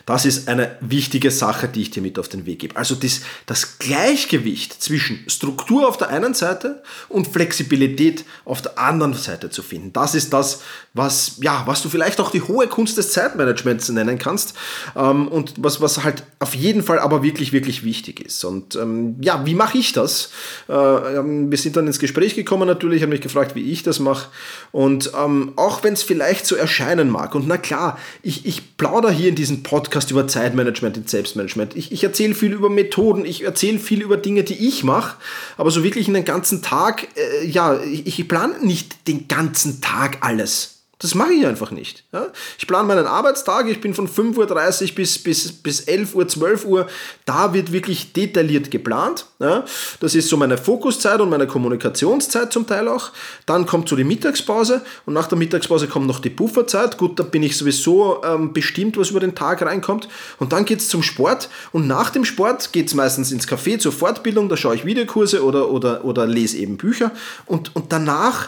Das 0.05 0.23
ist 0.25 0.47
eine 0.47 0.77
wichtige 0.81 1.31
Sache, 1.31 1.67
die 1.67 1.81
ich 1.81 1.89
dir 1.89 2.01
mit 2.01 2.19
auf 2.19 2.29
den 2.29 2.45
Weg 2.45 2.59
gebe. 2.59 2.75
Also 2.75 2.93
das, 2.93 3.21
das 3.47 3.79
Gleichgewicht 3.79 4.81
zwischen 4.81 5.27
Struktur 5.27 5.87
auf 5.87 5.97
der 5.97 6.09
einen 6.09 6.35
Seite 6.35 6.83
und 7.09 7.27
Flexibilität 7.27 8.23
auf 8.45 8.61
der 8.61 8.77
anderen 8.77 9.15
Seite 9.15 9.49
zu 9.49 9.63
finden. 9.63 9.93
Das 9.93 10.13
ist 10.13 10.31
das, 10.31 10.61
was, 10.95 11.37
ja, 11.41 11.63
was 11.65 11.83
du 11.83 11.89
vielleicht 11.89 12.19
auch 12.19 12.31
die 12.31 12.41
hohe 12.41 12.67
Kunst 12.67 12.97
des 12.97 13.11
Zeitmanagements 13.11 13.89
nennen 13.89 14.17
kannst 14.17 14.55
ähm, 14.95 15.27
und 15.27 15.53
was, 15.57 15.79
was 15.81 16.03
halt 16.03 16.23
auf 16.39 16.55
jeden 16.55 16.81
Fall 16.81 16.99
aber 16.99 17.21
wirklich, 17.21 17.53
wirklich 17.53 17.83
wichtig 17.83 18.19
ist. 18.19 18.43
Und 18.43 18.75
ähm, 18.75 19.17
ja, 19.21 19.45
wie 19.45 19.55
mache 19.55 19.77
ich 19.77 19.93
das? 19.93 20.31
Äh, 20.67 20.73
ähm, 20.73 21.51
wir 21.51 21.57
sind 21.57 21.75
dann 21.77 21.87
ins 21.87 21.99
Gespräch 21.99 22.35
gekommen 22.35 22.67
natürlich, 22.67 23.01
habe 23.01 23.11
mich 23.11 23.21
gefragt, 23.21 23.55
wie 23.55 23.71
ich 23.71 23.83
das 23.83 23.99
mache. 23.99 24.29
Und 24.71 25.11
ähm, 25.21 25.53
auch 25.57 25.83
wenn 25.83 25.93
es 25.93 26.01
vielleicht 26.01 26.47
so 26.47 26.55
erscheinen 26.55 27.09
mag, 27.09 27.35
und 27.35 27.47
na 27.47 27.57
klar, 27.57 27.99
ich, 28.23 28.45
ich 28.45 28.77
plaudere 28.77 29.11
hier 29.11 29.29
in 29.29 29.35
diesem 29.35 29.61
Podcast 29.63 29.75
Podcast 29.75 30.09
über 30.09 30.27
Zeitmanagement 30.27 30.97
und 30.97 31.09
Selbstmanagement. 31.09 31.75
Ich, 31.75 31.91
ich 31.91 32.03
erzähle 32.03 32.33
viel 32.33 32.53
über 32.53 32.69
Methoden, 32.69 33.25
ich 33.25 33.43
erzähle 33.43 33.77
viel 33.77 34.01
über 34.01 34.17
Dinge, 34.17 34.43
die 34.43 34.67
ich 34.67 34.83
mache, 34.83 35.17
aber 35.57 35.69
so 35.69 35.83
wirklich 35.83 36.07
in 36.07 36.13
den 36.13 36.25
ganzen 36.25 36.61
Tag, 36.61 37.07
äh, 37.15 37.45
ja, 37.45 37.79
ich, 37.83 38.19
ich 38.19 38.27
plane 38.27 38.55
nicht 38.61 39.07
den 39.07 39.27
ganzen 39.27 39.81
Tag 39.81 40.19
alles. 40.21 40.84
Das 40.99 41.13
mache 41.13 41.33
ich 41.33 41.45
einfach 41.45 41.71
nicht. 41.71 42.05
Ja? 42.13 42.27
Ich 42.57 42.67
plane 42.67 42.87
meinen 42.87 43.05
Arbeitstag, 43.05 43.67
ich 43.67 43.81
bin 43.81 43.93
von 43.93 44.07
5.30 44.07 44.89
Uhr 44.89 44.95
bis, 44.95 45.19
bis, 45.19 45.51
bis 45.51 45.81
11 45.81 46.15
Uhr, 46.15 46.27
12 46.27 46.65
Uhr, 46.65 46.87
da 47.25 47.53
wird 47.53 47.73
wirklich 47.73 48.13
detailliert 48.13 48.71
geplant. 48.71 49.25
Ja? 49.39 49.65
Das 49.99 50.15
ist 50.15 50.29
so 50.29 50.37
meine 50.37 50.57
Fokuszeit 50.57 51.19
und 51.19 51.29
meine 51.29 51.47
Kommunikationszeit 51.47 52.53
zum 52.53 52.65
Teil 52.65 52.87
auch. 52.87 53.11
Dann 53.45 53.65
kommt 53.65 53.89
so 53.89 53.97
die 53.97 54.05
Mittagspause 54.05 54.81
und 55.05 55.13
nach 55.13 55.27
der 55.27 55.37
Mittagspause 55.37 55.87
kommt 55.87 56.07
noch 56.07 56.19
die 56.19 56.29
Pufferzeit. 56.29 56.97
Gut, 56.97 57.19
da 57.19 57.23
bin 57.23 57.43
ich 57.43 57.57
sowieso 57.57 58.23
ähm, 58.23 58.53
bestimmt, 58.53 58.97
was 58.97 59.09
über 59.09 59.19
den 59.19 59.35
Tag 59.35 59.61
reinkommt. 59.63 60.07
Und 60.39 60.53
dann 60.53 60.63
geht 60.63 60.79
es 60.79 60.87
zum 60.87 61.03
Sport 61.03 61.49
und 61.73 61.87
nach 61.87 62.09
dem 62.09 62.23
Sport 62.23 62.71
geht 62.71 62.87
es 62.87 62.93
meistens 62.93 63.33
ins 63.33 63.49
Café 63.49 63.79
zur 63.79 63.91
Fortbildung, 63.91 64.47
da 64.47 64.55
schaue 64.55 64.75
ich 64.75 64.85
Videokurse 64.85 65.43
oder, 65.43 65.69
oder, 65.71 66.05
oder 66.05 66.25
lese 66.25 66.57
eben 66.57 66.77
Bücher 66.77 67.11
und, 67.45 67.75
und 67.75 67.91
danach 67.91 68.47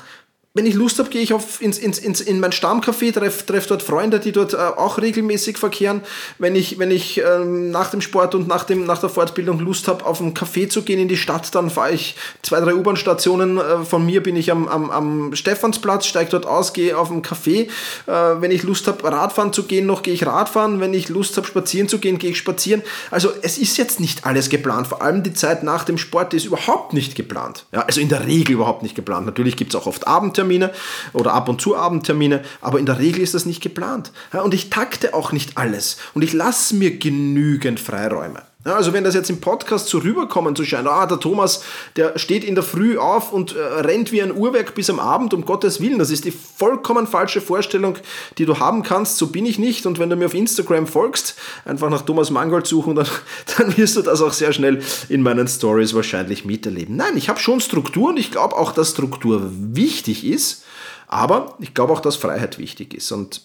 wenn 0.58 0.66
ich 0.66 0.74
Lust 0.74 0.98
habe, 0.98 1.10
gehe 1.10 1.22
ich 1.22 1.34
auf, 1.34 1.62
ins, 1.62 1.78
ins, 1.78 2.00
ins, 2.00 2.20
in 2.20 2.40
mein 2.40 2.52
Stammcafé, 2.52 3.14
treffe 3.14 3.46
treff 3.46 3.68
dort 3.68 3.84
Freunde, 3.84 4.20
die 4.20 4.32
dort 4.32 4.54
äh, 4.54 4.58
auch 4.58 4.98
regelmäßig 4.98 5.60
verkehren. 5.60 6.02
Wenn 6.40 6.56
ich, 6.56 6.80
wenn 6.80 6.90
ich 6.90 7.22
ähm, 7.22 7.70
nach 7.70 7.92
dem 7.92 8.02
Sport 8.02 8.34
und 8.34 8.48
nach, 8.48 8.64
dem, 8.64 8.86
nach 8.86 8.98
der 8.98 9.10
Fortbildung 9.10 9.60
Lust 9.60 9.88
habe, 9.88 10.04
auf 10.04 10.20
ein 10.20 10.34
Café 10.34 10.68
zu 10.68 10.82
gehen 10.82 11.00
in 11.00 11.08
die 11.08 11.16
Stadt, 11.16 11.54
dann 11.54 11.70
fahre 11.70 11.92
ich 11.92 12.16
zwei, 12.42 12.60
drei 12.60 12.74
U-Bahn-Stationen 12.74 13.60
äh, 13.60 13.86
von 13.86 14.04
mir, 14.04 14.24
bin 14.24 14.36
ich 14.36 14.52
am, 14.52 14.68
am, 14.68 14.90
am 14.90 15.36
Stephansplatz, 15.36 16.08
steige 16.08 16.32
dort 16.32 16.48
aus, 16.48 16.74
gehe 16.74 16.98
auf 16.98 17.12
ein 17.12 17.22
Café. 17.22 17.68
Äh, 18.08 18.42
wenn 18.42 18.50
ich 18.50 18.64
Lust 18.64 18.88
habe, 18.88 19.04
Radfahren 19.04 19.54
zu 19.54 19.64
gehen, 19.64 19.86
noch 19.86 20.02
gehe 20.02 20.16
ich 20.16 20.26
Radfahren. 20.26 20.80
Wenn 20.80 20.96
ich 20.96 21.08
Lust 21.08 21.38
habe, 21.38 21.46
spazieren 21.46 21.88
zu 21.88 22.00
gehen, 22.00 22.18
gehe 22.18 22.32
ich 22.32 22.38
spazieren. 22.40 22.82
Also 23.12 23.30
es 23.44 23.60
ist 23.60 23.78
jetzt 23.78 24.00
nicht 24.00 24.26
alles 24.26 24.50
geplant. 24.50 24.88
Vor 24.88 25.04
allem 25.04 25.22
die 25.22 25.34
Zeit 25.34 25.62
nach 25.62 25.84
dem 25.84 26.00
Sport 26.00 26.34
ist 26.34 26.46
überhaupt 26.46 26.94
nicht 26.94 27.14
geplant. 27.14 27.66
Ja, 27.72 27.82
also 27.82 28.02
in 28.02 28.10
der 28.10 28.26
Regel 28.26 28.54
überhaupt 28.54 28.82
nicht 28.82 28.96
geplant. 28.96 29.28
Natürlich 29.28 29.56
gibt 29.56 29.76
es 29.76 29.80
auch 29.80 29.86
oft 29.86 30.08
Abenteuer. 30.08 30.47
Abendtermine 30.48 30.72
oder 31.14 31.34
ab 31.34 31.50
und 31.50 31.62
zu 31.62 31.76
Abendtermine, 31.76 32.44
aber 32.62 32.80
in 32.80 32.86
der 32.86 33.00
Regel 33.00 33.22
ist 33.22 33.34
das 33.34 33.46
nicht 33.46 33.62
geplant. 33.62 34.12
und 34.32 34.54
ich 34.54 34.70
takte 34.70 35.14
auch 35.14 35.32
nicht 35.32 35.58
alles 35.58 35.98
und 36.14 36.24
ich 36.24 36.34
lasse 36.34 36.76
mir 36.76 36.98
genügend 36.98 37.80
Freiräume. 37.80 38.47
Ja, 38.66 38.76
also 38.76 38.92
wenn 38.92 39.04
das 39.04 39.14
jetzt 39.14 39.30
im 39.30 39.40
Podcast 39.40 39.88
so 39.88 40.00
rüberkommen 40.00 40.56
zu 40.56 40.66
scheinen, 40.66 40.88
ah, 40.88 41.06
der 41.06 41.20
Thomas, 41.20 41.64
der 41.96 42.18
steht 42.18 42.44
in 42.44 42.56
der 42.56 42.64
Früh 42.64 42.98
auf 42.98 43.32
und 43.32 43.56
äh, 43.56 43.62
rennt 43.62 44.12
wie 44.12 44.22
ein 44.22 44.36
Uhrwerk 44.36 44.74
bis 44.74 44.90
am 44.90 45.00
Abend, 45.00 45.34
um 45.34 45.46
Gottes 45.46 45.80
Willen, 45.80 46.00
das 46.00 46.10
ist 46.10 46.26
die 46.26 46.32
vollkommen 46.32 47.08
falsche 47.08 47.40
Vorstellung, 47.40 47.98
die 48.38 48.46
du 48.46 48.60
haben 48.60 48.84
kannst, 48.84 49.20
so 49.20 49.28
bin 49.28 49.46
ich 49.46 49.58
nicht 49.60 49.86
und 49.86 50.00
wenn 50.00 50.10
du 50.10 50.16
mir 50.16 50.26
auf 50.26 50.34
Instagram 50.34 50.88
folgst, 50.88 51.36
einfach 51.66 51.90
nach 51.90 52.02
Thomas 52.02 52.32
Mangold 52.32 52.68
suchen, 52.68 52.96
dann, 52.96 53.08
dann 53.58 53.78
wirst 53.78 53.96
du 53.96 54.02
das 54.02 54.22
auch 54.22 54.34
sehr 54.34 54.52
schnell 54.52 54.82
in 55.08 55.22
meinen 55.22 55.48
Stories 55.48 55.94
wahrscheinlich 55.94 56.44
miterleben. 56.44 56.96
Nein, 56.96 57.16
ich 57.16 57.30
habe 57.30 57.40
schon 57.40 57.62
Struktur 57.62 58.10
und 58.10 58.18
ich 58.18 58.32
glaube 58.32 58.56
auch, 58.58 58.72
dass 58.74 58.92
Struktur 58.92 59.50
wichtig 59.54 60.26
ist, 60.26 60.66
aber 61.08 61.56
ich 61.60 61.74
glaube 61.74 61.94
auch, 61.94 62.02
dass 62.02 62.16
Freiheit 62.16 62.58
wichtig 62.58 62.96
ist 62.96 63.12
und 63.12 63.42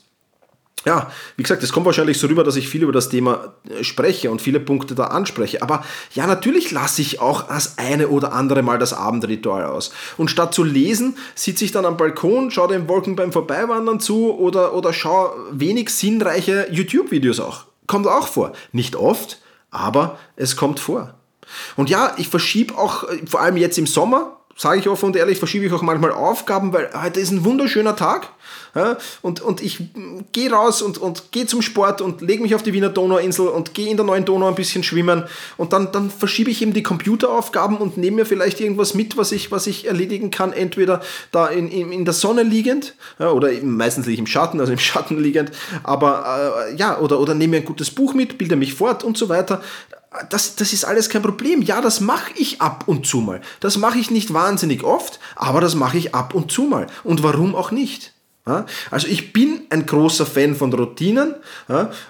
ja, 0.85 1.13
wie 1.37 1.43
gesagt, 1.43 1.63
es 1.63 1.73
kommt 1.73 1.87
wahrscheinlich 1.87 2.19
so 2.19 2.27
rüber, 2.27 2.43
dass 2.43 2.57
ich 2.57 2.69
viel 2.69 2.83
über 2.83 2.93
das 2.93 3.09
Thema 3.09 3.55
äh, 3.69 3.85
spreche 3.85 4.31
und 4.31 4.43
viele 4.43 4.61
Punkte 4.61 4.95
da 4.95 5.05
anspreche. 5.05 5.63
Aber 5.63 5.85
ja, 6.13 6.27
natürlich 6.27 6.71
lasse 6.71 7.03
ich 7.03 7.21
auch 7.21 7.49
das 7.49 7.79
eine 7.79 8.09
oder 8.09 8.33
andere 8.33 8.63
Mal 8.63 8.79
das 8.79 8.93
Abendritual 8.93 9.65
aus. 9.67 9.93
Und 10.17 10.31
statt 10.31 10.55
zu 10.55 10.65
lesen, 10.65 11.17
sitze 11.35 11.65
ich 11.65 11.73
dann 11.73 11.85
am 11.85 11.97
Balkon, 11.97 12.51
schaue 12.51 12.69
den 12.69 12.89
Wolken 12.89 13.17
beim 13.17 13.33
Vorbeiwandern 13.33 14.01
zu 14.01 14.35
oder, 14.37 14.75
oder 14.75 14.93
schaue 14.93 15.33
wenig 15.53 15.91
sinnreiche 15.91 16.67
YouTube-Videos 16.71 17.39
auch. 17.41 17.67
Kommt 17.87 18.07
auch 18.07 18.27
vor. 18.27 18.53
Nicht 18.73 18.97
oft, 18.97 19.41
aber 19.71 20.19
es 20.37 20.57
kommt 20.57 20.81
vor. 20.81 21.15
Und 21.77 21.91
ja, 21.91 22.15
ich 22.17 22.29
verschiebe 22.29 22.77
auch, 22.77 23.05
äh, 23.05 23.23
vor 23.27 23.41
allem 23.41 23.57
jetzt 23.57 23.79
im 23.79 23.87
Sommer, 23.87 24.39
sage 24.57 24.81
ich 24.81 24.89
offen 24.89 25.07
und 25.07 25.17
ehrlich, 25.17 25.39
verschiebe 25.39 25.67
ich 25.67 25.73
auch 25.73 25.83
manchmal 25.83 26.13
Aufgaben, 26.13 26.73
weil 26.73 26.91
heute 26.95 27.21
ist 27.21 27.31
ein 27.31 27.45
wunderschöner 27.45 27.97
Tag. 27.97 28.29
Ja, 28.75 28.97
und, 29.21 29.43
und 29.43 29.61
ich 29.63 29.81
gehe 30.33 30.51
raus 30.51 30.81
und, 30.81 30.97
und 30.97 31.31
gehe 31.31 31.45
zum 31.45 31.61
Sport 31.61 32.01
und 32.01 32.23
lege 32.23 32.43
mich 32.43 32.55
auf 32.55 32.63
die 32.63 32.73
Wiener 32.73 32.89
Donauinsel 32.89 33.49
und 33.49 33.75
gehe 33.75 33.91
in 33.91 33.99
der 33.99 34.07
neuen 34.07 34.25
Donau 34.25 34.49
ein 34.49 34.55
bisschen 34.55 34.83
schwimmen. 34.83 35.25
Und 35.59 35.75
dann, 35.75 35.93
dann 35.93 36.11
verschiebe 36.11 36.51
ich 36.51 36.63
eben 36.63 36.73
die 36.73 36.83
Computeraufgaben 36.83 37.77
und 37.77 37.99
nehme 37.99 38.17
mir 38.17 38.27
vielleicht 38.27 38.61
irgendwas 38.61 38.95
mit, 38.95 39.19
was 39.19 39.31
ich, 39.33 39.51
was 39.51 39.67
ich 39.67 39.87
erledigen 39.87 40.31
kann. 40.31 40.55
Entweder 40.55 41.03
da 41.33 41.49
in, 41.49 41.69
in, 41.69 41.93
in 41.93 42.07
der 42.07 42.15
Sonne 42.15 42.45
liegend 42.45 42.95
ja, 43.19 43.31
oder 43.31 43.51
meistens 43.63 44.07
liege 44.07 44.15
ich 44.15 44.21
im 44.21 44.27
Schatten, 44.27 44.59
also 44.59 44.73
im 44.73 44.79
Schatten 44.79 45.19
liegend. 45.19 45.53
Aber 45.83 46.67
äh, 46.71 46.75
ja, 46.77 46.99
oder, 46.99 47.21
oder 47.21 47.35
nehme 47.35 47.53
mir 47.53 47.57
ein 47.59 47.67
gutes 47.67 47.91
Buch 47.91 48.15
mit, 48.15 48.39
bilde 48.39 48.57
mich 48.57 48.73
fort 48.73 49.05
und 49.05 49.19
so 49.19 49.29
weiter 49.29 49.61
das, 50.31 50.57
das 50.57 50.73
ist 50.73 50.85
alles 50.85 51.09
kein 51.09 51.23
Problem. 51.23 51.63
Ja, 51.63 51.81
das 51.81 52.01
mache 52.01 52.33
ich 52.37 52.61
ab 52.61 52.85
und 52.87 53.07
zu 53.07 53.21
mal. 53.21 53.41
Das 53.61 53.77
mache 53.77 53.99
ich 53.99 54.11
nicht 54.11 54.33
wahnsinnig 54.33 54.85
oft, 54.85 55.21
aber 55.37 55.61
das 55.61 55.75
mache 55.75 55.99
ich 55.99 56.15
ab 56.15 56.35
und 56.35 56.51
zu 56.51 56.63
mal. 56.63 56.87
Und 57.05 57.23
warum 57.23 57.55
auch 57.55 57.71
nicht? 57.71 58.13
Also 58.45 59.07
ich 59.07 59.33
bin 59.33 59.63
ein 59.71 59.87
großer 59.87 60.27
Fan 60.27 60.57
von 60.57 60.73
Routinen 60.73 61.37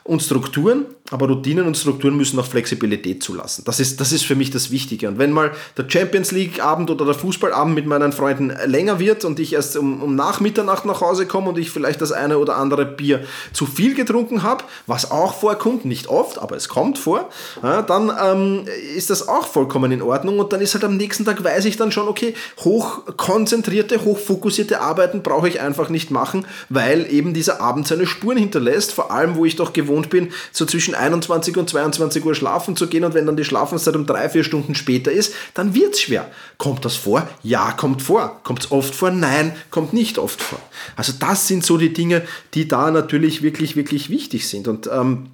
und 0.02 0.22
Strukturen, 0.22 0.86
aber 1.10 1.28
Routinen 1.28 1.66
und 1.66 1.76
Strukturen 1.76 2.16
müssen 2.16 2.38
auch 2.38 2.46
Flexibilität 2.46 3.22
zulassen. 3.22 3.64
Das 3.66 3.80
ist, 3.80 4.00
das 4.00 4.12
ist 4.12 4.24
für 4.24 4.34
mich 4.34 4.50
das 4.50 4.70
Wichtige. 4.70 5.08
Und 5.08 5.18
wenn 5.18 5.30
mal 5.30 5.50
der 5.76 5.84
Champions 5.86 6.32
League-Abend 6.32 6.90
oder 6.90 7.04
der 7.04 7.12
Fußballabend 7.12 7.74
mit 7.74 7.84
meinen 7.84 8.12
Freunden 8.12 8.50
länger 8.64 8.98
wird 8.98 9.26
und 9.26 9.38
ich 9.40 9.52
erst 9.52 9.76
um, 9.76 10.02
um 10.02 10.16
nach 10.16 10.40
Mitternacht 10.40 10.86
nach 10.86 11.02
Hause 11.02 11.26
komme 11.26 11.50
und 11.50 11.58
ich 11.58 11.70
vielleicht 11.70 12.00
das 12.00 12.12
eine 12.12 12.38
oder 12.38 12.56
andere 12.56 12.86
Bier 12.86 13.24
zu 13.52 13.66
viel 13.66 13.94
getrunken 13.94 14.42
habe, 14.42 14.64
was 14.86 15.10
auch 15.10 15.34
vorkommt, 15.34 15.84
nicht 15.84 16.08
oft, 16.08 16.38
aber 16.38 16.56
es 16.56 16.70
kommt 16.70 16.96
vor, 16.96 17.28
dann 17.60 18.10
ähm, 18.24 18.64
ist 18.96 19.10
das 19.10 19.28
auch 19.28 19.46
vollkommen 19.46 19.92
in 19.92 20.00
Ordnung 20.00 20.38
und 20.38 20.54
dann 20.54 20.62
ist 20.62 20.72
halt 20.72 20.84
am 20.84 20.96
nächsten 20.96 21.26
Tag 21.26 21.44
weiß 21.44 21.66
ich 21.66 21.76
dann 21.76 21.92
schon, 21.92 22.08
okay, 22.08 22.34
hochkonzentrierte, 22.60 24.02
hochfokussierte 24.02 24.80
Arbeiten 24.80 25.22
brauche 25.22 25.46
ich 25.46 25.60
einfach 25.60 25.90
nicht 25.90 26.10
machen 26.10 26.21
machen, 26.22 26.46
weil 26.68 27.12
eben 27.12 27.34
dieser 27.34 27.60
Abend 27.60 27.88
seine 27.88 28.06
Spuren 28.06 28.38
hinterlässt, 28.38 28.92
vor 28.92 29.10
allem 29.10 29.34
wo 29.34 29.44
ich 29.44 29.56
doch 29.56 29.72
gewohnt 29.72 30.08
bin, 30.08 30.30
so 30.52 30.64
zwischen 30.64 30.94
21 30.94 31.56
und 31.56 31.68
22 31.68 32.24
Uhr 32.24 32.36
schlafen 32.36 32.76
zu 32.76 32.86
gehen 32.86 33.02
und 33.04 33.14
wenn 33.14 33.26
dann 33.26 33.36
die 33.36 33.44
Schlafenszeit 33.44 33.96
um 33.96 34.06
drei, 34.06 34.28
vier 34.28 34.44
Stunden 34.44 34.76
später 34.76 35.10
ist, 35.10 35.34
dann 35.54 35.74
wird 35.74 35.94
es 35.94 36.00
schwer. 36.00 36.30
Kommt 36.58 36.84
das 36.84 36.94
vor? 36.94 37.28
Ja, 37.42 37.72
kommt 37.72 38.02
vor. 38.02 38.40
Kommt 38.44 38.60
es 38.60 38.70
oft 38.70 38.94
vor? 38.94 39.10
Nein, 39.10 39.52
kommt 39.70 39.92
nicht 39.92 40.18
oft 40.18 40.40
vor. 40.40 40.60
Also 40.94 41.12
das 41.18 41.48
sind 41.48 41.66
so 41.66 41.76
die 41.76 41.92
Dinge, 41.92 42.22
die 42.54 42.68
da 42.68 42.92
natürlich 42.92 43.42
wirklich, 43.42 43.74
wirklich 43.74 44.08
wichtig 44.08 44.48
sind 44.48 44.68
und 44.68 44.88
ähm, 44.92 45.26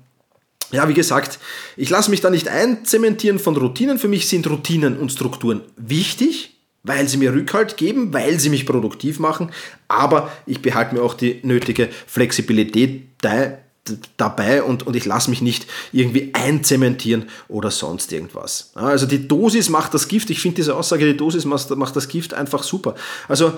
ja, 0.71 0.87
wie 0.87 0.95
gesagt, 0.95 1.39
ich 1.79 1.89
lasse 1.89 2.11
mich 2.11 2.21
da 2.21 2.29
nicht 2.29 2.49
einzementieren 2.49 3.39
von 3.39 3.57
Routinen. 3.57 3.99
Für 3.99 4.09
mich 4.09 4.29
sind 4.29 4.47
Routinen 4.51 4.99
und 4.99 5.11
Strukturen 5.11 5.63
wichtig, 5.79 6.58
weil 6.89 7.09
sie 7.09 7.19
mir 7.19 7.33
Rückhalt 7.33 7.77
geben, 7.77 8.13
weil 8.13 8.41
sie 8.41 8.51
mich 8.51 8.67
produktiv 8.67 9.21
machen, 9.21 9.51
aber 9.87 10.33
ich 10.47 10.63
behalte 10.63 10.95
mir 10.95 11.03
auch 11.03 11.15
die 11.15 11.41
nötige 11.43 11.89
Flexibilität 12.07 13.03
dabei 14.17 14.63
und, 14.63 14.87
und 14.87 14.97
ich 14.97 15.05
lasse 15.05 15.31
mich 15.31 15.41
nicht 15.41 15.67
irgendwie 15.93 16.31
einzementieren 16.35 17.27
oder 17.49 17.71
sonst 17.71 18.13
irgendwas. 18.13 18.73
Also 18.75 19.07
die 19.07 19.27
Dosis 19.27 19.69
macht 19.69 19.95
das 19.95 20.09
Gift. 20.09 20.31
Ich 20.31 20.41
finde 20.41 20.57
diese 20.57 20.77
Aussage, 20.77 21.07
die 21.07 21.17
Dosis 21.17 21.45
macht 21.45 21.97
das 21.97 22.09
Gift 22.09 22.35
einfach 22.35 22.63
super. 22.63 22.95
Also 23.29 23.55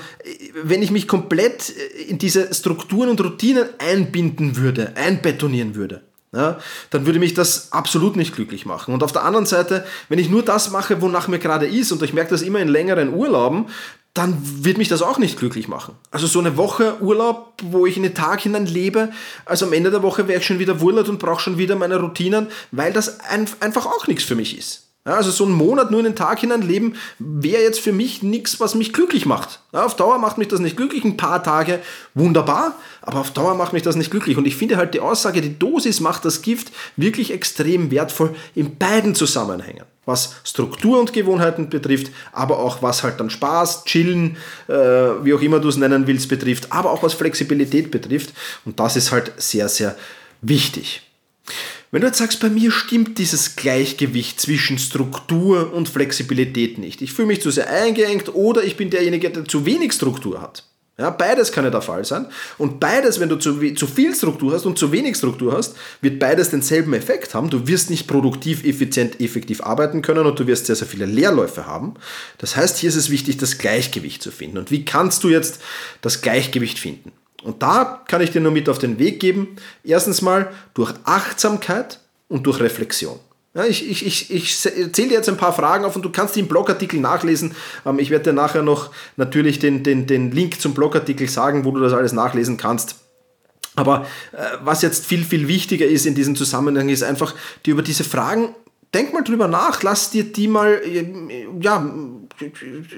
wenn 0.62 0.82
ich 0.82 0.90
mich 0.90 1.08
komplett 1.08 1.70
in 2.08 2.18
diese 2.18 2.52
Strukturen 2.54 3.08
und 3.08 3.20
Routinen 3.20 3.68
einbinden 3.78 4.56
würde, 4.56 4.96
einbetonieren 4.96 5.74
würde, 5.74 6.02
ja, 6.32 6.58
dann 6.90 7.06
würde 7.06 7.18
mich 7.18 7.34
das 7.34 7.72
absolut 7.72 8.16
nicht 8.16 8.34
glücklich 8.34 8.64
machen. 8.64 8.94
Und 8.94 9.02
auf 9.02 9.12
der 9.12 9.24
anderen 9.24 9.46
Seite, 9.46 9.84
wenn 10.08 10.18
ich 10.18 10.30
nur 10.30 10.44
das 10.44 10.70
mache, 10.70 11.02
wonach 11.02 11.26
mir 11.26 11.40
gerade 11.40 11.66
ist, 11.66 11.90
und 11.90 12.02
ich 12.02 12.12
merke 12.12 12.30
das 12.30 12.42
immer 12.42 12.60
in 12.60 12.68
längeren 12.68 13.12
Urlauben, 13.12 13.66
dann 14.14 14.36
wird 14.64 14.78
mich 14.78 14.88
das 14.88 15.02
auch 15.02 15.18
nicht 15.18 15.38
glücklich 15.38 15.68
machen. 15.68 15.94
Also 16.10 16.26
so 16.26 16.40
eine 16.40 16.56
Woche 16.56 17.00
Urlaub, 17.00 17.54
wo 17.62 17.86
ich 17.86 17.96
in 17.96 18.02
den 18.02 18.14
Tag 18.14 18.40
hinein 18.40 18.66
lebe, 18.66 19.10
also 19.44 19.66
am 19.66 19.72
Ende 19.72 19.90
der 19.90 20.02
Woche 20.02 20.28
wäre 20.28 20.40
ich 20.40 20.46
schon 20.46 20.58
wieder 20.58 20.80
wurlert 20.80 21.08
und 21.08 21.18
brauche 21.18 21.40
schon 21.40 21.58
wieder 21.58 21.76
meine 21.76 22.00
Routinen, 22.00 22.48
weil 22.72 22.92
das 22.92 23.20
ein, 23.20 23.48
einfach 23.60 23.86
auch 23.86 24.06
nichts 24.06 24.24
für 24.24 24.34
mich 24.34 24.58
ist. 24.58 24.89
Ja, 25.06 25.14
also 25.14 25.30
so 25.30 25.46
einen 25.46 25.54
Monat 25.54 25.90
nur 25.90 26.00
in 26.00 26.04
den 26.04 26.14
Tag 26.14 26.40
hinein 26.40 26.60
leben 26.60 26.94
wäre 27.18 27.62
jetzt 27.62 27.80
für 27.80 27.92
mich 27.92 28.22
nichts, 28.22 28.60
was 28.60 28.74
mich 28.74 28.92
glücklich 28.92 29.24
macht. 29.24 29.60
Ja, 29.72 29.86
auf 29.86 29.96
Dauer 29.96 30.18
macht 30.18 30.36
mich 30.36 30.48
das 30.48 30.60
nicht 30.60 30.76
glücklich. 30.76 31.04
Ein 31.04 31.16
paar 31.16 31.42
Tage 31.42 31.80
wunderbar, 32.12 32.74
aber 33.00 33.20
auf 33.20 33.30
Dauer 33.30 33.54
macht 33.54 33.72
mich 33.72 33.82
das 33.82 33.96
nicht 33.96 34.10
glücklich. 34.10 34.36
Und 34.36 34.46
ich 34.46 34.56
finde 34.56 34.76
halt 34.76 34.92
die 34.92 35.00
Aussage, 35.00 35.40
die 35.40 35.58
Dosis 35.58 36.00
macht 36.00 36.26
das 36.26 36.42
Gift 36.42 36.70
wirklich 36.98 37.32
extrem 37.32 37.90
wertvoll 37.90 38.34
in 38.54 38.76
beiden 38.76 39.14
Zusammenhängen. 39.14 39.84
Was 40.04 40.34
Struktur 40.44 41.00
und 41.00 41.14
Gewohnheiten 41.14 41.70
betrifft, 41.70 42.12
aber 42.32 42.58
auch 42.58 42.82
was 42.82 43.02
halt 43.02 43.20
dann 43.20 43.30
Spaß, 43.30 43.84
Chillen, 43.84 44.36
äh, 44.68 44.74
wie 44.74 45.32
auch 45.32 45.40
immer 45.40 45.60
du 45.60 45.68
es 45.68 45.78
nennen 45.78 46.06
willst, 46.06 46.28
betrifft, 46.28 46.72
aber 46.72 46.90
auch 46.90 47.02
was 47.02 47.14
Flexibilität 47.14 47.90
betrifft. 47.90 48.34
Und 48.66 48.78
das 48.78 48.96
ist 48.96 49.12
halt 49.12 49.32
sehr, 49.38 49.70
sehr 49.70 49.96
wichtig. 50.42 51.09
Wenn 51.92 52.02
du 52.02 52.06
jetzt 52.06 52.18
sagst, 52.18 52.38
bei 52.38 52.48
mir 52.48 52.70
stimmt 52.70 53.18
dieses 53.18 53.56
Gleichgewicht 53.56 54.40
zwischen 54.40 54.78
Struktur 54.78 55.72
und 55.72 55.88
Flexibilität 55.88 56.78
nicht. 56.78 57.02
Ich 57.02 57.12
fühle 57.12 57.26
mich 57.26 57.42
zu 57.42 57.50
sehr 57.50 57.68
eingeengt 57.68 58.32
oder 58.32 58.62
ich 58.62 58.76
bin 58.76 58.90
derjenige, 58.90 59.28
der 59.30 59.44
zu 59.44 59.66
wenig 59.66 59.92
Struktur 59.92 60.40
hat. 60.40 60.64
Ja, 61.00 61.08
beides 61.10 61.50
kann 61.50 61.64
ja 61.64 61.70
der 61.70 61.80
Fall 61.80 62.04
sein. 62.04 62.26
Und 62.58 62.78
beides, 62.78 63.18
wenn 63.18 63.30
du 63.30 63.36
zu, 63.36 63.58
zu 63.74 63.86
viel 63.86 64.14
Struktur 64.14 64.52
hast 64.52 64.66
und 64.66 64.78
zu 64.78 64.92
wenig 64.92 65.16
Struktur 65.16 65.54
hast, 65.56 65.74
wird 66.02 66.18
beides 66.18 66.50
denselben 66.50 66.92
Effekt 66.92 67.34
haben. 67.34 67.48
Du 67.48 67.66
wirst 67.66 67.88
nicht 67.88 68.06
produktiv, 68.06 68.64
effizient, 68.64 69.18
effektiv 69.18 69.62
arbeiten 69.62 70.02
können 70.02 70.26
und 70.26 70.38
du 70.38 70.46
wirst 70.46 70.66
sehr, 70.66 70.76
sehr 70.76 70.86
viele 70.86 71.06
Leerläufe 71.06 71.66
haben. 71.66 71.94
Das 72.36 72.54
heißt, 72.54 72.76
hier 72.76 72.90
ist 72.90 72.96
es 72.96 73.10
wichtig, 73.10 73.38
das 73.38 73.56
Gleichgewicht 73.56 74.22
zu 74.22 74.30
finden. 74.30 74.58
Und 74.58 74.70
wie 74.70 74.84
kannst 74.84 75.24
du 75.24 75.30
jetzt 75.30 75.60
das 76.02 76.20
Gleichgewicht 76.20 76.78
finden? 76.78 77.12
Und 77.42 77.62
da 77.62 78.02
kann 78.06 78.20
ich 78.20 78.30
dir 78.30 78.40
nur 78.40 78.52
mit 78.52 78.68
auf 78.68 78.78
den 78.78 78.98
Weg 78.98 79.20
geben. 79.20 79.56
Erstens 79.82 80.22
mal 80.22 80.52
durch 80.74 80.92
Achtsamkeit 81.04 82.00
und 82.28 82.46
durch 82.46 82.60
Reflexion. 82.60 83.18
Ja, 83.54 83.64
ich, 83.64 83.88
ich, 83.90 84.06
ich, 84.06 84.30
ich 84.32 84.58
zähle 84.58 85.08
dir 85.08 85.14
jetzt 85.14 85.28
ein 85.28 85.36
paar 85.36 85.52
Fragen 85.52 85.84
auf 85.84 85.96
und 85.96 86.02
du 86.02 86.10
kannst 86.10 86.36
die 86.36 86.40
im 86.40 86.46
Blogartikel 86.46 87.00
nachlesen. 87.00 87.54
Ähm, 87.84 87.98
ich 87.98 88.10
werde 88.10 88.24
dir 88.24 88.32
nachher 88.32 88.62
noch 88.62 88.90
natürlich 89.16 89.58
den, 89.58 89.82
den, 89.82 90.06
den 90.06 90.30
Link 90.30 90.60
zum 90.60 90.74
Blogartikel 90.74 91.28
sagen, 91.28 91.64
wo 91.64 91.72
du 91.72 91.80
das 91.80 91.92
alles 91.92 92.12
nachlesen 92.12 92.56
kannst. 92.56 92.96
Aber 93.74 94.06
äh, 94.32 94.58
was 94.62 94.82
jetzt 94.82 95.04
viel, 95.04 95.24
viel 95.24 95.48
wichtiger 95.48 95.86
ist 95.86 96.06
in 96.06 96.14
diesem 96.14 96.36
Zusammenhang, 96.36 96.88
ist 96.88 97.02
einfach, 97.02 97.34
dir 97.66 97.72
über 97.72 97.82
diese 97.82 98.04
Fragen 98.04 98.54
denk 98.94 99.12
mal 99.12 99.22
drüber 99.22 99.48
nach, 99.48 99.82
lass 99.82 100.10
dir 100.10 100.24
die 100.24 100.48
mal, 100.48 100.80
ja, 101.60 101.92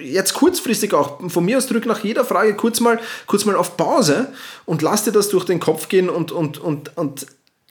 jetzt 0.00 0.34
kurzfristig 0.34 0.94
auch, 0.94 1.18
von 1.30 1.44
mir 1.44 1.58
aus 1.58 1.66
drück 1.66 1.86
nach 1.86 2.02
jeder 2.04 2.24
Frage 2.24 2.54
kurz 2.54 2.80
mal, 2.80 3.00
kurz 3.26 3.44
mal 3.44 3.56
auf 3.56 3.76
Pause 3.76 4.32
und 4.64 4.82
lass 4.82 5.04
dir 5.04 5.12
das 5.12 5.28
durch 5.28 5.44
den 5.44 5.60
Kopf 5.60 5.88
gehen 5.88 6.08
und, 6.08 6.32
und, 6.32 6.58
und, 6.58 6.96
und 6.96 7.26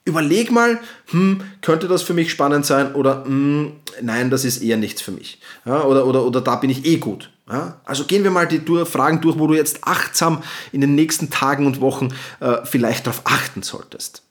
überleg 0.06 0.52
mal, 0.52 0.80
hm, 1.08 1.42
könnte 1.62 1.88
das 1.88 2.02
für 2.02 2.14
mich 2.14 2.32
spannend 2.32 2.66
sein 2.66 2.94
oder 2.96 3.24
hm, 3.26 3.74
nein, 4.02 4.30
das 4.30 4.46
ist 4.46 4.62
eher 4.62 4.78
nichts 4.78 5.02
für 5.02 5.12
mich. 5.12 5.40
Ja, 5.66 5.84
oder, 5.84 6.06
oder, 6.06 6.26
oder 6.26 6.42
da 6.42 6.56
bin 6.56 6.70
ich 6.70 6.86
eh 6.86 6.98
gut. 6.98 7.30
Ja, 7.50 7.82
also 7.84 8.06
gehen 8.06 8.24
wir 8.24 8.32
mal 8.32 8.48
die 8.48 8.62
Fragen 8.86 9.20
durch, 9.20 9.38
wo 9.38 9.48
du 9.48 9.54
jetzt 9.56 9.80
achtsam 9.84 10.42
in 10.72 10.80
den 10.80 10.96
nächsten 10.96 11.30
Tagen 11.30 11.66
und 11.66 11.82
Wochen 11.82 12.10
äh, 12.40 12.58
vielleicht 12.64 13.08
darauf 13.08 13.22
achten 13.26 13.62
solltest. 13.62 14.24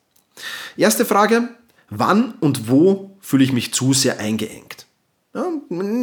Erste 0.76 1.04
Frage, 1.04 1.48
wann 1.90 2.34
und 2.40 2.68
wo 2.68 3.10
fühle 3.20 3.44
ich 3.44 3.52
mich 3.52 3.74
zu 3.74 3.92
sehr 3.92 4.18
eingeengt. 4.18 4.86
Ja, 5.32 5.46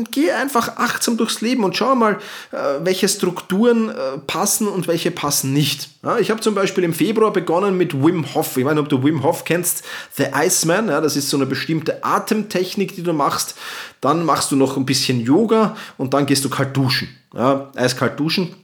geh 0.10 0.32
einfach 0.32 0.78
achtsam 0.78 1.18
durchs 1.18 1.42
Leben 1.42 1.66
und 1.66 1.76
schau 1.76 1.96
mal, 1.96 2.18
äh, 2.52 2.80
welche 2.84 3.10
Strukturen 3.10 3.90
äh, 3.90 4.20
passen 4.26 4.70
und 4.70 4.88
welche 4.88 5.12
passen 5.12 5.52
nicht. 5.52 5.90
Ja, 6.02 6.18
ich 6.18 6.32
habe 6.32 6.40
zum 6.40 6.56
Beispiel 6.56 6.86
im 6.86 6.94
Februar 6.94 7.34
begonnen 7.34 7.76
mit 7.76 7.94
Wim 7.94 8.34
Hof. 8.34 8.56
Ich 8.56 8.64
weiß 8.64 8.76
nicht, 8.76 8.84
ob 8.84 8.88
du 8.88 9.04
Wim 9.04 9.24
Hof 9.24 9.44
kennst, 9.44 9.84
The 10.16 10.28
Iceman. 10.34 10.88
Ja, 10.88 11.02
das 11.02 11.18
ist 11.18 11.30
so 11.30 11.36
eine 11.36 11.46
bestimmte 11.46 12.06
Atemtechnik, 12.06 12.96
die 12.96 13.04
du 13.04 13.12
machst. 13.12 13.56
Dann 14.00 14.24
machst 14.24 14.52
du 14.52 14.56
noch 14.56 14.78
ein 14.78 14.86
bisschen 14.86 15.20
Yoga 15.20 15.76
und 15.98 16.14
dann 16.14 16.26
gehst 16.26 16.46
du 16.46 16.50
kalt 16.50 16.78
duschen. 16.78 17.10
Ja, 17.34 17.70
eiskalt 17.76 18.18
duschen. 18.18 18.56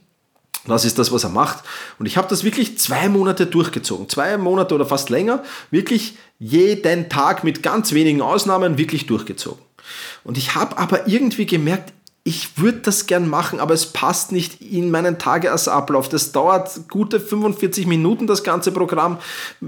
Das 0.66 0.86
ist 0.86 0.98
das, 0.98 1.12
was 1.12 1.24
er 1.24 1.30
macht. 1.30 1.62
Und 1.98 2.06
ich 2.06 2.16
habe 2.16 2.28
das 2.28 2.42
wirklich 2.42 2.78
zwei 2.78 3.10
Monate 3.10 3.44
durchgezogen. 3.44 4.08
Zwei 4.08 4.38
Monate 4.38 4.74
oder 4.74 4.86
fast 4.86 5.10
länger. 5.10 5.42
Wirklich 5.70 6.16
jeden 6.38 7.10
Tag 7.10 7.44
mit 7.44 7.62
ganz 7.62 7.92
wenigen 7.92 8.22
Ausnahmen 8.22 8.78
wirklich 8.78 9.04
durchgezogen. 9.04 9.63
Und 10.24 10.38
ich 10.38 10.54
habe 10.54 10.78
aber 10.78 11.06
irgendwie 11.06 11.46
gemerkt, 11.46 11.92
ich 12.24 12.56
würde 12.58 12.78
das 12.78 13.06
gern 13.06 13.28
machen, 13.28 13.60
aber 13.60 13.74
es 13.74 13.92
passt 13.92 14.32
nicht 14.32 14.62
in 14.62 14.90
meinen 14.90 15.18
Tagesablauf. 15.18 16.08
Das 16.08 16.32
dauert 16.32 16.88
gute 16.88 17.20
45 17.20 17.86
Minuten, 17.86 18.26
das 18.26 18.42
ganze 18.42 18.72
Programm. 18.72 19.18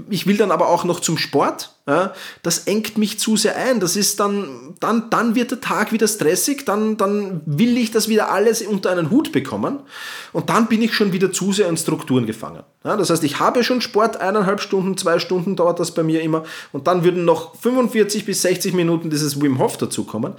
Ich 0.09 0.25
will 0.25 0.37
dann 0.37 0.51
aber 0.51 0.67
auch 0.67 0.83
noch 0.83 0.99
zum 0.99 1.19
Sport. 1.19 1.76
Ja, 1.87 2.13
das 2.43 2.67
engt 2.67 2.97
mich 2.97 3.17
zu 3.17 3.37
sehr 3.37 3.55
ein. 3.55 3.79
Das 3.79 3.95
ist 3.95 4.19
dann, 4.19 4.75
dann, 4.81 5.09
dann 5.09 5.35
wird 5.35 5.51
der 5.51 5.61
Tag 5.61 5.93
wieder 5.93 6.07
stressig, 6.09 6.65
dann, 6.65 6.97
dann 6.97 7.41
will 7.45 7.77
ich 7.77 7.91
das 7.91 8.09
wieder 8.09 8.29
alles 8.29 8.61
unter 8.61 8.91
einen 8.91 9.09
Hut 9.09 9.31
bekommen 9.31 9.79
und 10.33 10.49
dann 10.49 10.67
bin 10.67 10.81
ich 10.81 10.93
schon 10.93 11.13
wieder 11.13 11.31
zu 11.31 11.53
sehr 11.53 11.69
in 11.69 11.77
Strukturen 11.77 12.25
gefangen. 12.25 12.63
Ja, 12.83 12.97
das 12.97 13.09
heißt, 13.09 13.23
ich 13.23 13.39
habe 13.39 13.63
schon 13.63 13.79
Sport, 13.79 14.17
eineinhalb 14.17 14.59
Stunden, 14.59 14.97
zwei 14.97 15.17
Stunden 15.19 15.55
dauert 15.55 15.79
das 15.79 15.93
bei 15.93 16.03
mir 16.03 16.21
immer 16.21 16.43
und 16.73 16.87
dann 16.87 17.05
würden 17.05 17.23
noch 17.23 17.55
45 17.55 18.25
bis 18.25 18.41
60 18.41 18.73
Minuten 18.73 19.09
dieses 19.09 19.41
Wim 19.41 19.57
Hof 19.57 19.77
dazukommen 19.77 20.33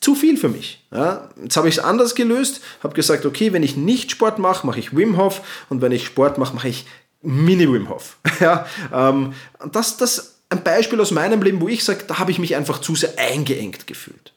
zu 0.00 0.14
viel 0.16 0.36
für 0.36 0.48
mich. 0.48 0.84
Ja, 0.90 1.28
jetzt 1.40 1.56
habe 1.56 1.68
ich 1.68 1.76
es 1.76 1.84
anders 1.84 2.14
gelöst, 2.14 2.60
habe 2.82 2.94
gesagt, 2.94 3.24
okay, 3.24 3.52
wenn 3.52 3.62
ich 3.62 3.76
nicht 3.76 4.10
Sport 4.10 4.38
mache, 4.38 4.66
mache 4.66 4.80
ich 4.80 4.96
Wim 4.96 5.16
Hof 5.16 5.42
und 5.68 5.80
wenn 5.80 5.92
ich 5.92 6.06
Sport 6.06 6.38
mache, 6.38 6.54
mache 6.54 6.68
ich 6.68 6.86
Mini 7.22 7.72
Wim 7.72 7.88
Hof. 7.88 8.16
ja, 8.40 8.66
ähm, 8.92 9.32
das, 9.70 9.96
das 9.98 10.41
ein 10.52 10.62
Beispiel 10.62 11.00
aus 11.00 11.10
meinem 11.10 11.42
Leben, 11.42 11.60
wo 11.60 11.68
ich 11.68 11.84
sage, 11.84 12.04
da 12.06 12.18
habe 12.18 12.30
ich 12.30 12.38
mich 12.38 12.54
einfach 12.54 12.80
zu 12.80 12.94
sehr 12.94 13.18
eingeengt 13.18 13.86
gefühlt. 13.86 14.32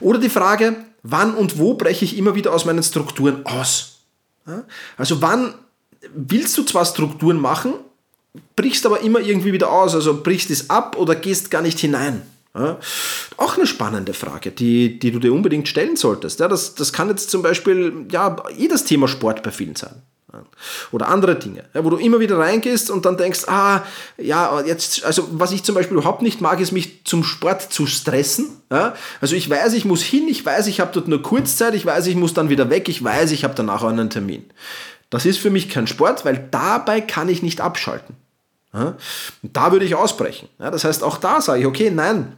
Oder 0.00 0.18
die 0.18 0.28
Frage, 0.28 0.76
wann 1.02 1.34
und 1.34 1.58
wo 1.58 1.74
breche 1.74 2.04
ich 2.04 2.16
immer 2.16 2.34
wieder 2.34 2.52
aus 2.52 2.64
meinen 2.64 2.82
Strukturen 2.82 3.44
aus? 3.46 3.98
Also 4.96 5.22
wann 5.22 5.54
willst 6.14 6.56
du 6.58 6.62
zwar 6.64 6.84
Strukturen 6.84 7.40
machen, 7.40 7.74
brichst 8.56 8.86
aber 8.86 9.00
immer 9.00 9.20
irgendwie 9.20 9.52
wieder 9.52 9.70
aus, 9.70 9.94
also 9.94 10.22
brichst 10.22 10.50
es 10.50 10.70
ab 10.70 10.96
oder 10.96 11.14
gehst 11.14 11.50
gar 11.50 11.62
nicht 11.62 11.78
hinein. 11.78 12.22
Ja, 12.54 12.78
auch 13.38 13.56
eine 13.56 13.66
spannende 13.66 14.12
Frage, 14.12 14.50
die, 14.50 14.98
die 14.98 15.10
du 15.10 15.18
dir 15.18 15.32
unbedingt 15.32 15.68
stellen 15.68 15.96
solltest. 15.96 16.38
Ja, 16.38 16.48
das, 16.48 16.74
das 16.74 16.92
kann 16.92 17.08
jetzt 17.08 17.30
zum 17.30 17.40
Beispiel 17.40 18.06
ja, 18.10 18.36
eh 18.58 18.68
das 18.68 18.84
Thema 18.84 19.08
Sport 19.08 19.42
bei 19.42 19.50
vielen 19.50 19.74
sein. 19.74 20.02
Oder 20.90 21.08
andere 21.08 21.36
Dinge, 21.36 21.64
wo 21.74 21.90
du 21.90 21.96
immer 21.96 22.20
wieder 22.20 22.38
reingehst 22.38 22.90
und 22.90 23.04
dann 23.04 23.16
denkst, 23.16 23.44
ah, 23.48 23.82
ja, 24.16 24.60
jetzt, 24.62 25.04
also 25.04 25.28
was 25.32 25.52
ich 25.52 25.62
zum 25.62 25.74
Beispiel 25.74 25.96
überhaupt 25.96 26.22
nicht 26.22 26.40
mag, 26.40 26.60
ist 26.60 26.72
mich 26.72 27.04
zum 27.04 27.24
Sport 27.24 27.72
zu 27.72 27.86
stressen. 27.86 28.48
Also 29.20 29.36
ich 29.36 29.48
weiß, 29.48 29.74
ich 29.74 29.84
muss 29.84 30.02
hin, 30.02 30.28
ich 30.28 30.44
weiß, 30.44 30.66
ich 30.66 30.80
habe 30.80 30.90
dort 30.92 31.08
nur 31.08 31.22
Kurzzeit, 31.22 31.74
ich 31.74 31.84
weiß, 31.84 32.06
ich 32.06 32.16
muss 32.16 32.34
dann 32.34 32.48
wieder 32.48 32.70
weg, 32.70 32.88
ich 32.88 33.02
weiß, 33.02 33.30
ich 33.32 33.44
habe 33.44 33.54
danach 33.54 33.82
einen 33.82 34.10
Termin. 34.10 34.44
Das 35.10 35.26
ist 35.26 35.38
für 35.38 35.50
mich 35.50 35.68
kein 35.68 35.86
Sport, 35.86 36.24
weil 36.24 36.48
dabei 36.50 37.02
kann 37.02 37.28
ich 37.28 37.42
nicht 37.42 37.60
abschalten. 37.60 38.16
Ja? 38.72 38.96
Da 39.42 39.72
würde 39.72 39.84
ich 39.84 39.94
ausbrechen. 39.94 40.48
Das 40.58 40.84
heißt, 40.84 41.02
auch 41.02 41.18
da 41.18 41.42
sage 41.42 41.60
ich, 41.60 41.66
okay, 41.66 41.90
nein, 41.90 42.36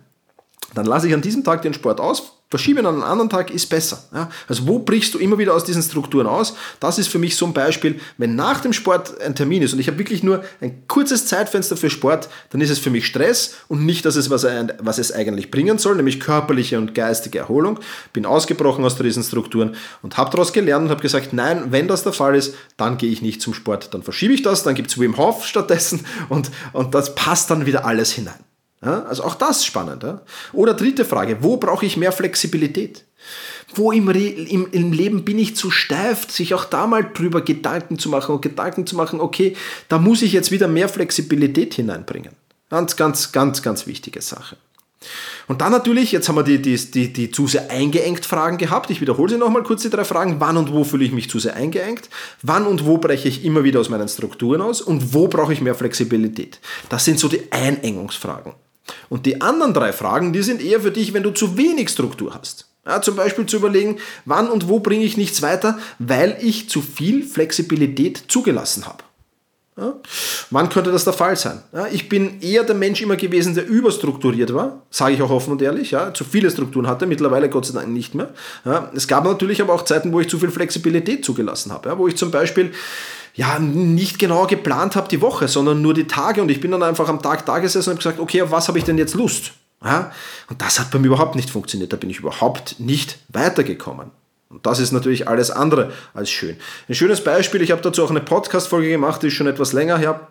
dann 0.74 0.86
lasse 0.86 1.06
ich 1.06 1.14
an 1.14 1.22
diesem 1.22 1.44
Tag 1.44 1.62
den 1.62 1.74
Sport 1.74 2.00
aus, 2.00 2.33
verschiebe 2.54 2.78
an 2.78 2.86
einen 2.86 3.02
anderen 3.02 3.28
Tag 3.28 3.50
ist 3.50 3.66
besser. 3.68 4.04
Ja? 4.14 4.30
Also 4.48 4.68
wo 4.68 4.78
brichst 4.78 5.12
du 5.12 5.18
immer 5.18 5.38
wieder 5.38 5.54
aus 5.54 5.64
diesen 5.64 5.82
Strukturen 5.82 6.28
aus? 6.28 6.54
Das 6.78 7.00
ist 7.00 7.08
für 7.08 7.18
mich 7.18 7.34
so 7.34 7.46
ein 7.46 7.52
Beispiel, 7.52 7.98
wenn 8.16 8.36
nach 8.36 8.60
dem 8.60 8.72
Sport 8.72 9.20
ein 9.20 9.34
Termin 9.34 9.60
ist 9.62 9.72
und 9.72 9.80
ich 9.80 9.88
habe 9.88 9.98
wirklich 9.98 10.22
nur 10.22 10.44
ein 10.60 10.86
kurzes 10.86 11.26
Zeitfenster 11.26 11.76
für 11.76 11.90
Sport, 11.90 12.28
dann 12.50 12.60
ist 12.60 12.70
es 12.70 12.78
für 12.78 12.90
mich 12.90 13.08
Stress 13.08 13.56
und 13.66 13.84
nicht 13.84 14.04
das, 14.04 14.30
was, 14.30 14.46
was 14.78 14.98
es 14.98 15.10
eigentlich 15.10 15.50
bringen 15.50 15.78
soll, 15.78 15.96
nämlich 15.96 16.20
körperliche 16.20 16.78
und 16.78 16.94
geistige 16.94 17.40
Erholung. 17.40 17.80
Bin 18.12 18.24
ausgebrochen 18.24 18.84
aus 18.84 18.94
diesen 18.94 19.24
Strukturen 19.24 19.74
und 20.02 20.16
habe 20.16 20.30
daraus 20.30 20.52
gelernt 20.52 20.84
und 20.84 20.90
habe 20.92 21.02
gesagt, 21.02 21.32
nein, 21.32 21.72
wenn 21.72 21.88
das 21.88 22.04
der 22.04 22.12
Fall 22.12 22.36
ist, 22.36 22.54
dann 22.76 22.98
gehe 22.98 23.10
ich 23.10 23.20
nicht 23.20 23.42
zum 23.42 23.52
Sport. 23.52 23.92
Dann 23.92 24.04
verschiebe 24.04 24.32
ich 24.32 24.42
das, 24.42 24.62
dann 24.62 24.76
gibt 24.76 24.90
es 24.90 25.00
Wim 25.00 25.16
Hof 25.16 25.44
stattdessen 25.44 26.06
und, 26.28 26.52
und 26.72 26.94
das 26.94 27.16
passt 27.16 27.50
dann 27.50 27.66
wieder 27.66 27.84
alles 27.84 28.12
hinein. 28.12 28.53
Ja, 28.84 29.04
also 29.04 29.24
auch 29.24 29.34
das 29.34 29.64
spannend. 29.64 30.02
Ja? 30.02 30.20
Oder 30.52 30.74
dritte 30.74 31.04
Frage, 31.04 31.38
wo 31.40 31.56
brauche 31.56 31.86
ich 31.86 31.96
mehr 31.96 32.12
Flexibilität? 32.12 33.04
Wo 33.74 33.90
im, 33.92 34.08
im, 34.10 34.68
im, 34.70 34.92
Leben 34.92 35.24
bin 35.24 35.38
ich 35.38 35.56
zu 35.56 35.70
steif, 35.70 36.30
sich 36.30 36.54
auch 36.54 36.64
da 36.64 36.86
mal 36.86 37.02
drüber 37.02 37.40
Gedanken 37.40 37.98
zu 37.98 38.08
machen 38.08 38.34
und 38.34 38.42
Gedanken 38.42 38.86
zu 38.86 38.94
machen, 38.94 39.20
okay, 39.20 39.56
da 39.88 39.98
muss 39.98 40.22
ich 40.22 40.32
jetzt 40.32 40.50
wieder 40.50 40.68
mehr 40.68 40.88
Flexibilität 40.88 41.74
hineinbringen. 41.74 42.32
Ganz, 42.70 42.96
ganz, 42.96 43.32
ganz, 43.32 43.62
ganz 43.62 43.86
wichtige 43.86 44.20
Sache. 44.20 44.56
Und 45.46 45.60
dann 45.60 45.72
natürlich, 45.72 46.12
jetzt 46.12 46.28
haben 46.28 46.36
wir 46.36 46.42
die, 46.42 46.60
die, 46.60 46.76
die, 46.76 47.12
die 47.12 47.30
zu 47.30 47.46
sehr 47.46 47.70
eingeengt 47.70 48.24
Fragen 48.24 48.58
gehabt. 48.58 48.90
Ich 48.90 49.00
wiederhole 49.00 49.30
sie 49.30 49.38
nochmal 49.38 49.62
kurz, 49.62 49.82
die 49.82 49.90
drei 49.90 50.04
Fragen. 50.04 50.36
Wann 50.40 50.56
und 50.56 50.72
wo 50.72 50.84
fühle 50.84 51.04
ich 51.04 51.12
mich 51.12 51.28
zu 51.28 51.38
sehr 51.38 51.54
eingeengt? 51.54 52.08
Wann 52.42 52.66
und 52.66 52.86
wo 52.86 52.98
breche 52.98 53.28
ich 53.28 53.44
immer 53.44 53.64
wieder 53.64 53.80
aus 53.80 53.90
meinen 53.90 54.08
Strukturen 54.08 54.62
aus? 54.62 54.80
Und 54.80 55.12
wo 55.12 55.28
brauche 55.28 55.52
ich 55.52 55.60
mehr 55.60 55.74
Flexibilität? 55.74 56.60
Das 56.88 57.04
sind 57.04 57.18
so 57.18 57.28
die 57.28 57.52
Einengungsfragen. 57.52 58.54
Und 59.08 59.26
die 59.26 59.40
anderen 59.40 59.74
drei 59.74 59.92
Fragen, 59.92 60.32
die 60.32 60.42
sind 60.42 60.62
eher 60.62 60.80
für 60.80 60.90
dich, 60.90 61.12
wenn 61.12 61.22
du 61.22 61.30
zu 61.30 61.56
wenig 61.56 61.90
Struktur 61.90 62.34
hast. 62.34 62.66
Ja, 62.86 63.00
zum 63.00 63.16
Beispiel 63.16 63.46
zu 63.46 63.56
überlegen, 63.56 63.98
wann 64.26 64.50
und 64.50 64.68
wo 64.68 64.78
bringe 64.80 65.04
ich 65.04 65.16
nichts 65.16 65.40
weiter, 65.40 65.78
weil 65.98 66.36
ich 66.42 66.68
zu 66.68 66.82
viel 66.82 67.24
Flexibilität 67.24 68.24
zugelassen 68.28 68.86
habe. 68.86 69.04
Ja? 69.76 69.94
Wann 70.50 70.68
könnte 70.68 70.92
das 70.92 71.04
der 71.04 71.14
Fall 71.14 71.36
sein? 71.36 71.62
Ja, 71.72 71.86
ich 71.86 72.08
bin 72.08 72.40
eher 72.40 72.62
der 72.62 72.74
Mensch 72.74 73.00
immer 73.00 73.16
gewesen, 73.16 73.54
der 73.54 73.66
überstrukturiert 73.66 74.54
war, 74.54 74.82
sage 74.90 75.14
ich 75.14 75.22
auch 75.22 75.30
offen 75.30 75.52
und 75.52 75.62
ehrlich, 75.62 75.90
ja, 75.92 76.14
zu 76.14 76.24
viele 76.24 76.50
Strukturen 76.50 76.86
hatte, 76.86 77.06
mittlerweile 77.06 77.48
Gott 77.48 77.66
sei 77.66 77.74
Dank 77.74 77.88
nicht 77.88 78.14
mehr. 78.14 78.34
es 78.94 79.08
gab 79.08 79.24
natürlich 79.24 79.60
aber 79.60 79.72
auch 79.72 79.82
Zeiten, 79.82 80.12
wo 80.12 80.20
ich 80.20 80.28
zu 80.28 80.38
viel 80.38 80.50
Flexibilität 80.50 81.24
zugelassen 81.24 81.72
habe, 81.72 81.96
wo 81.98 82.06
ich 82.06 82.16
zum 82.16 82.30
Beispiel 82.30 82.72
ja, 83.34 83.58
nicht 83.58 84.18
genau 84.18 84.46
geplant 84.46 84.96
habe 84.96 85.08
die 85.08 85.20
Woche, 85.20 85.48
sondern 85.48 85.82
nur 85.82 85.92
die 85.92 86.06
Tage 86.06 86.40
und 86.40 86.50
ich 86.50 86.60
bin 86.60 86.70
dann 86.70 86.82
einfach 86.82 87.08
am 87.08 87.20
Tag 87.20 87.44
da 87.46 87.58
gesessen 87.58 87.90
und 87.90 87.96
habe 87.96 88.02
gesagt, 88.02 88.20
okay, 88.20 88.42
auf 88.42 88.50
was 88.50 88.68
habe 88.68 88.78
ich 88.78 88.84
denn 88.84 88.96
jetzt 88.96 89.14
Lust? 89.14 89.52
Ja? 89.82 90.12
Und 90.48 90.62
das 90.62 90.78
hat 90.78 90.90
bei 90.90 90.98
mir 90.98 91.08
überhaupt 91.08 91.34
nicht 91.34 91.50
funktioniert, 91.50 91.92
da 91.92 91.96
bin 91.96 92.10
ich 92.10 92.20
überhaupt 92.20 92.78
nicht 92.78 93.18
weitergekommen. 93.28 94.10
Und 94.48 94.66
das 94.66 94.78
ist 94.78 94.92
natürlich 94.92 95.26
alles 95.26 95.50
andere 95.50 95.92
als 96.14 96.30
schön. 96.30 96.56
Ein 96.88 96.94
schönes 96.94 97.24
Beispiel, 97.24 97.60
ich 97.60 97.72
habe 97.72 97.82
dazu 97.82 98.04
auch 98.04 98.10
eine 98.10 98.20
Podcast-Folge 98.20 98.88
gemacht, 98.88 99.22
die 99.22 99.26
ist 99.26 99.34
schon 99.34 99.48
etwas 99.48 99.72
länger 99.72 99.98
her. 99.98 100.28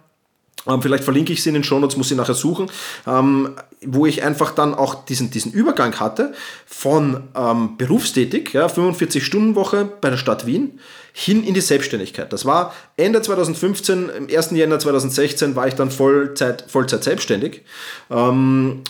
Ähm, 0.67 0.81
vielleicht 0.81 1.03
verlinke 1.03 1.33
ich 1.33 1.43
sie 1.43 1.49
in 1.49 1.55
den 1.55 1.63
Shownotes, 1.63 1.97
muss 1.97 2.11
ich 2.11 2.17
nachher 2.17 2.35
suchen, 2.35 2.69
ähm, 3.05 3.49
wo 3.81 4.05
ich 4.05 4.23
einfach 4.23 4.51
dann 4.51 4.73
auch 4.73 5.05
diesen, 5.05 5.29
diesen 5.29 5.51
Übergang 5.51 5.99
hatte 5.99 6.33
von 6.65 7.23
ähm, 7.35 7.77
berufstätig, 7.77 8.53
ja, 8.53 8.67
45-Stunden-Woche 8.67 9.89
bei 9.99 10.09
der 10.09 10.17
Stadt 10.17 10.45
Wien, 10.45 10.79
hin 11.11 11.43
in 11.43 11.53
die 11.53 11.61
Selbstständigkeit. 11.61 12.31
Das 12.31 12.45
war 12.45 12.73
Ende 12.97 13.21
2015, 13.21 14.09
im 14.09 14.27
1. 14.33 14.51
Jänner 14.51 14.79
2016 14.79 15.55
war 15.55 15.67
ich 15.67 15.75
dann 15.75 15.91
Vollzeit, 15.91 16.65
Vollzeit 16.67 17.03
selbstständig. 17.03 17.61
Ähm, 18.09 18.83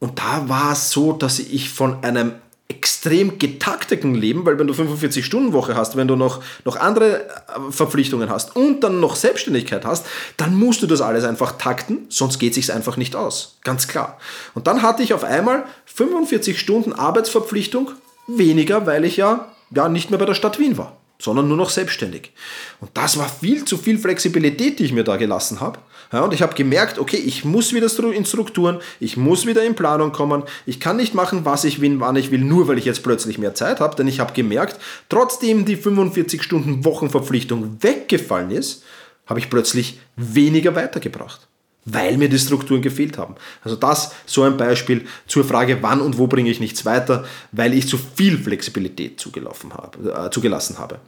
und 0.00 0.18
da 0.18 0.48
war 0.48 0.72
es 0.72 0.90
so, 0.90 1.12
dass 1.12 1.38
ich 1.38 1.70
von 1.70 2.02
einem 2.02 2.32
extrem 2.70 3.38
getakteten 3.38 4.14
Leben, 4.14 4.46
weil 4.46 4.58
wenn 4.58 4.68
du 4.68 4.72
45-Stunden-Woche 4.72 5.74
hast, 5.74 5.96
wenn 5.96 6.06
du 6.06 6.14
noch, 6.14 6.40
noch 6.64 6.76
andere 6.76 7.26
äh, 7.26 7.70
Verpflichtungen 7.70 8.30
hast 8.30 8.54
und 8.54 8.84
dann 8.84 9.00
noch 9.00 9.16
Selbstständigkeit 9.16 9.84
hast, 9.84 10.06
dann 10.36 10.54
musst 10.54 10.80
du 10.80 10.86
das 10.86 11.00
alles 11.00 11.24
einfach 11.24 11.58
takten, 11.58 12.06
sonst 12.08 12.38
geht 12.38 12.50
es 12.50 12.54
sich 12.54 12.72
einfach 12.72 12.96
nicht 12.96 13.16
aus. 13.16 13.58
Ganz 13.64 13.88
klar. 13.88 14.18
Und 14.54 14.68
dann 14.68 14.82
hatte 14.82 15.02
ich 15.02 15.12
auf 15.12 15.24
einmal 15.24 15.64
45 15.86 16.60
Stunden 16.60 16.92
Arbeitsverpflichtung 16.92 17.90
weniger, 18.28 18.86
weil 18.86 19.04
ich 19.04 19.16
ja, 19.16 19.48
ja 19.74 19.88
nicht 19.88 20.10
mehr 20.10 20.20
bei 20.20 20.26
der 20.26 20.34
Stadt 20.34 20.58
Wien 20.58 20.78
war 20.78 20.96
sondern 21.22 21.48
nur 21.48 21.56
noch 21.58 21.68
selbstständig. 21.68 22.32
Und 22.80 22.90
das 22.94 23.18
war 23.18 23.28
viel 23.28 23.66
zu 23.66 23.76
viel 23.76 23.98
Flexibilität, 23.98 24.78
die 24.78 24.84
ich 24.84 24.92
mir 24.94 25.04
da 25.04 25.16
gelassen 25.16 25.60
habe. 25.60 25.78
Ja, 26.12 26.22
und 26.24 26.34
ich 26.34 26.42
habe 26.42 26.54
gemerkt, 26.54 26.98
okay, 26.98 27.16
ich 27.16 27.44
muss 27.44 27.72
wieder 27.72 27.88
in 28.12 28.24
Strukturen, 28.24 28.80
ich 28.98 29.16
muss 29.16 29.46
wieder 29.46 29.64
in 29.64 29.76
Planung 29.76 30.10
kommen, 30.10 30.42
ich 30.66 30.80
kann 30.80 30.96
nicht 30.96 31.14
machen, 31.14 31.44
was 31.44 31.64
ich 31.64 31.80
will, 31.80 32.00
wann 32.00 32.16
ich 32.16 32.30
will, 32.32 32.40
nur 32.40 32.66
weil 32.66 32.78
ich 32.78 32.84
jetzt 32.84 33.04
plötzlich 33.04 33.38
mehr 33.38 33.54
Zeit 33.54 33.78
habe, 33.80 33.94
denn 33.94 34.08
ich 34.08 34.18
habe 34.18 34.32
gemerkt, 34.32 34.80
trotzdem 35.08 35.64
die 35.64 35.76
45 35.76 36.42
Stunden 36.42 36.84
Wochenverpflichtung 36.84 37.76
weggefallen 37.80 38.50
ist, 38.50 38.82
habe 39.26 39.38
ich 39.38 39.50
plötzlich 39.50 40.00
weniger 40.16 40.74
weitergebracht 40.74 41.46
weil 41.86 42.18
mir 42.18 42.28
die 42.28 42.38
Strukturen 42.38 42.82
gefehlt 42.82 43.18
haben. 43.18 43.36
Also 43.62 43.76
das 43.76 44.12
so 44.26 44.42
ein 44.42 44.56
Beispiel 44.56 45.06
zur 45.26 45.44
Frage, 45.44 45.78
wann 45.80 46.00
und 46.00 46.18
wo 46.18 46.26
bringe 46.26 46.50
ich 46.50 46.60
nichts 46.60 46.84
weiter, 46.84 47.24
weil 47.52 47.74
ich 47.74 47.88
zu 47.88 47.98
viel 47.98 48.38
Flexibilität 48.38 49.18
zugelaufen 49.18 49.72
habe, 49.72 50.26
äh, 50.26 50.30
zugelassen 50.30 50.78
habe. 50.78 51.00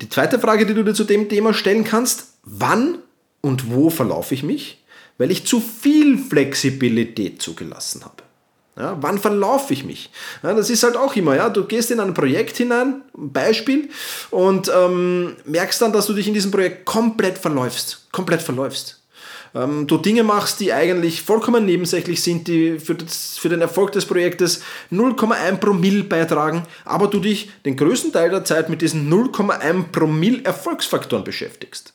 Die 0.00 0.08
zweite 0.08 0.38
Frage, 0.38 0.66
die 0.66 0.74
du 0.74 0.84
dir 0.84 0.94
zu 0.94 1.04
dem 1.04 1.28
Thema 1.28 1.52
stellen 1.52 1.84
kannst, 1.84 2.34
wann 2.44 2.98
und 3.40 3.72
wo 3.72 3.90
verlaufe 3.90 4.34
ich 4.34 4.42
mich, 4.42 4.82
weil 5.18 5.30
ich 5.30 5.46
zu 5.46 5.60
viel 5.60 6.18
Flexibilität 6.18 7.42
zugelassen 7.42 8.04
habe. 8.04 8.22
Ja, 8.76 8.96
wann 9.00 9.18
verlaufe 9.18 9.72
ich 9.74 9.84
mich? 9.84 10.10
Ja, 10.42 10.54
das 10.54 10.70
ist 10.70 10.82
halt 10.84 10.96
auch 10.96 11.14
immer, 11.14 11.36
ja, 11.36 11.50
du 11.50 11.64
gehst 11.64 11.90
in 11.90 12.00
ein 12.00 12.14
Projekt 12.14 12.56
hinein, 12.56 13.02
Beispiel, 13.12 13.90
und 14.30 14.70
ähm, 14.74 15.36
merkst 15.44 15.82
dann, 15.82 15.92
dass 15.92 16.06
du 16.06 16.14
dich 16.14 16.28
in 16.28 16.34
diesem 16.34 16.50
Projekt 16.50 16.86
komplett 16.86 17.36
verläufst. 17.36 18.06
Komplett 18.12 18.40
verläufst 18.40 19.00
ähm, 19.54 19.86
du 19.86 19.98
Dinge 19.98 20.22
machst, 20.22 20.60
die 20.60 20.72
eigentlich 20.72 21.22
vollkommen 21.22 21.64
nebensächlich 21.64 22.22
sind, 22.22 22.48
die 22.48 22.78
für, 22.78 22.94
das, 22.94 23.38
für 23.38 23.48
den 23.48 23.60
Erfolg 23.60 23.92
des 23.92 24.06
Projektes 24.06 24.62
0,1 24.92 25.56
Promille 25.56 26.04
beitragen, 26.04 26.64
aber 26.84 27.08
du 27.08 27.20
dich 27.20 27.50
den 27.64 27.76
größten 27.76 28.12
Teil 28.12 28.30
der 28.30 28.44
Zeit 28.44 28.68
mit 28.68 28.82
diesen 28.82 29.12
0,1 29.12 29.90
Promille 29.92 30.44
Erfolgsfaktoren 30.44 31.24
beschäftigst. 31.24 31.94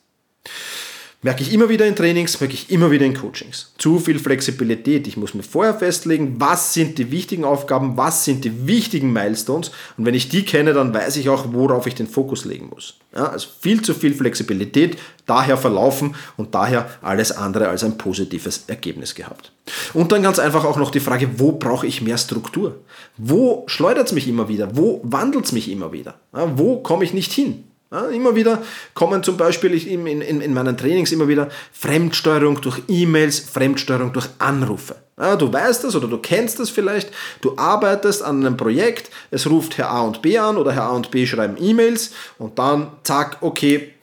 Merke 1.25 1.41
ich 1.41 1.51
immer 1.51 1.69
wieder 1.69 1.88
in 1.88 1.95
Trainings, 1.95 2.39
merke 2.39 2.53
ich 2.53 2.69
immer 2.69 2.91
wieder 2.91 3.03
in 3.03 3.15
Coachings. 3.15 3.73
Zu 3.79 3.97
viel 3.97 4.19
Flexibilität. 4.19 5.07
Ich 5.07 5.17
muss 5.17 5.33
mir 5.33 5.41
vorher 5.41 5.73
festlegen, 5.73 6.35
was 6.38 6.75
sind 6.75 6.99
die 6.99 7.09
wichtigen 7.09 7.45
Aufgaben, 7.45 7.97
was 7.97 8.25
sind 8.25 8.45
die 8.45 8.67
wichtigen 8.67 9.11
Milestones. 9.11 9.71
Und 9.97 10.05
wenn 10.05 10.13
ich 10.13 10.29
die 10.29 10.45
kenne, 10.45 10.73
dann 10.73 10.93
weiß 10.93 11.17
ich 11.17 11.29
auch, 11.29 11.51
worauf 11.51 11.88
ich 11.88 11.95
den 11.95 12.05
Fokus 12.05 12.45
legen 12.45 12.69
muss. 12.69 12.99
Ja, 13.15 13.29
also 13.29 13.47
viel 13.59 13.81
zu 13.81 13.95
viel 13.95 14.13
Flexibilität, 14.13 14.99
daher 15.25 15.57
verlaufen 15.57 16.13
und 16.38 16.53
daher 16.53 16.91
alles 17.01 17.31
andere 17.31 17.69
als 17.69 17.83
ein 17.83 17.97
positives 17.97 18.65
Ergebnis 18.67 19.15
gehabt. 19.15 19.51
Und 19.95 20.11
dann 20.11 20.21
ganz 20.21 20.38
einfach 20.38 20.63
auch 20.63 20.77
noch 20.77 20.91
die 20.91 20.99
Frage, 20.99 21.39
wo 21.39 21.53
brauche 21.53 21.88
ich 21.88 22.03
mehr 22.03 22.19
Struktur? 22.19 22.81
Wo 23.17 23.63
schleudert 23.65 24.05
es 24.05 24.13
mich 24.13 24.27
immer 24.27 24.47
wieder? 24.47 24.77
Wo 24.77 25.01
wandelt 25.01 25.45
es 25.45 25.53
mich 25.53 25.71
immer 25.71 25.91
wieder? 25.91 26.19
Ja, 26.35 26.55
wo 26.55 26.81
komme 26.81 27.03
ich 27.03 27.15
nicht 27.15 27.31
hin? 27.31 27.63
Ja, 27.95 28.08
immer 28.08 28.36
wieder 28.36 28.62
kommen 28.93 29.23
zum 29.23 29.38
Beispiel 29.38 29.73
in, 29.88 30.05
in, 30.05 30.41
in 30.41 30.53
meinen 30.53 30.75
Trainings 30.75 31.13
immer 31.13 31.29
wieder 31.29 31.47
Fremdsteuerung 31.71 32.60
durch 32.60 32.81
E-Mails, 32.89 33.39
Fremdsteuerung 33.39 34.12
durch 34.12 34.27
Anrufe. 34.38 34.97
Ja, 35.17 35.38
du 35.38 35.53
weißt 35.53 35.86
das 35.86 35.95
oder 35.95 36.10
du 36.10 36.17
kennst 36.17 36.60
das 36.60 36.69
vielleicht. 36.69 37.10
Du 37.39 37.53
arbeitest 37.55 38.21
an 38.21 38.45
einem 38.45 38.58
Projekt, 38.58 39.12
es 39.31 39.49
ruft 39.49 39.77
Herr 39.77 39.91
A 39.91 40.01
und 40.01 40.21
B 40.21 40.38
an 40.38 40.58
oder 40.58 40.73
Herr 40.73 40.84
A 40.84 40.89
und 40.89 41.10
B 41.10 41.25
schreiben 41.25 41.55
E-Mails 41.58 42.12
und 42.38 42.60
dann 42.60 42.91
zack, 43.03 43.38
okay, 43.39 43.93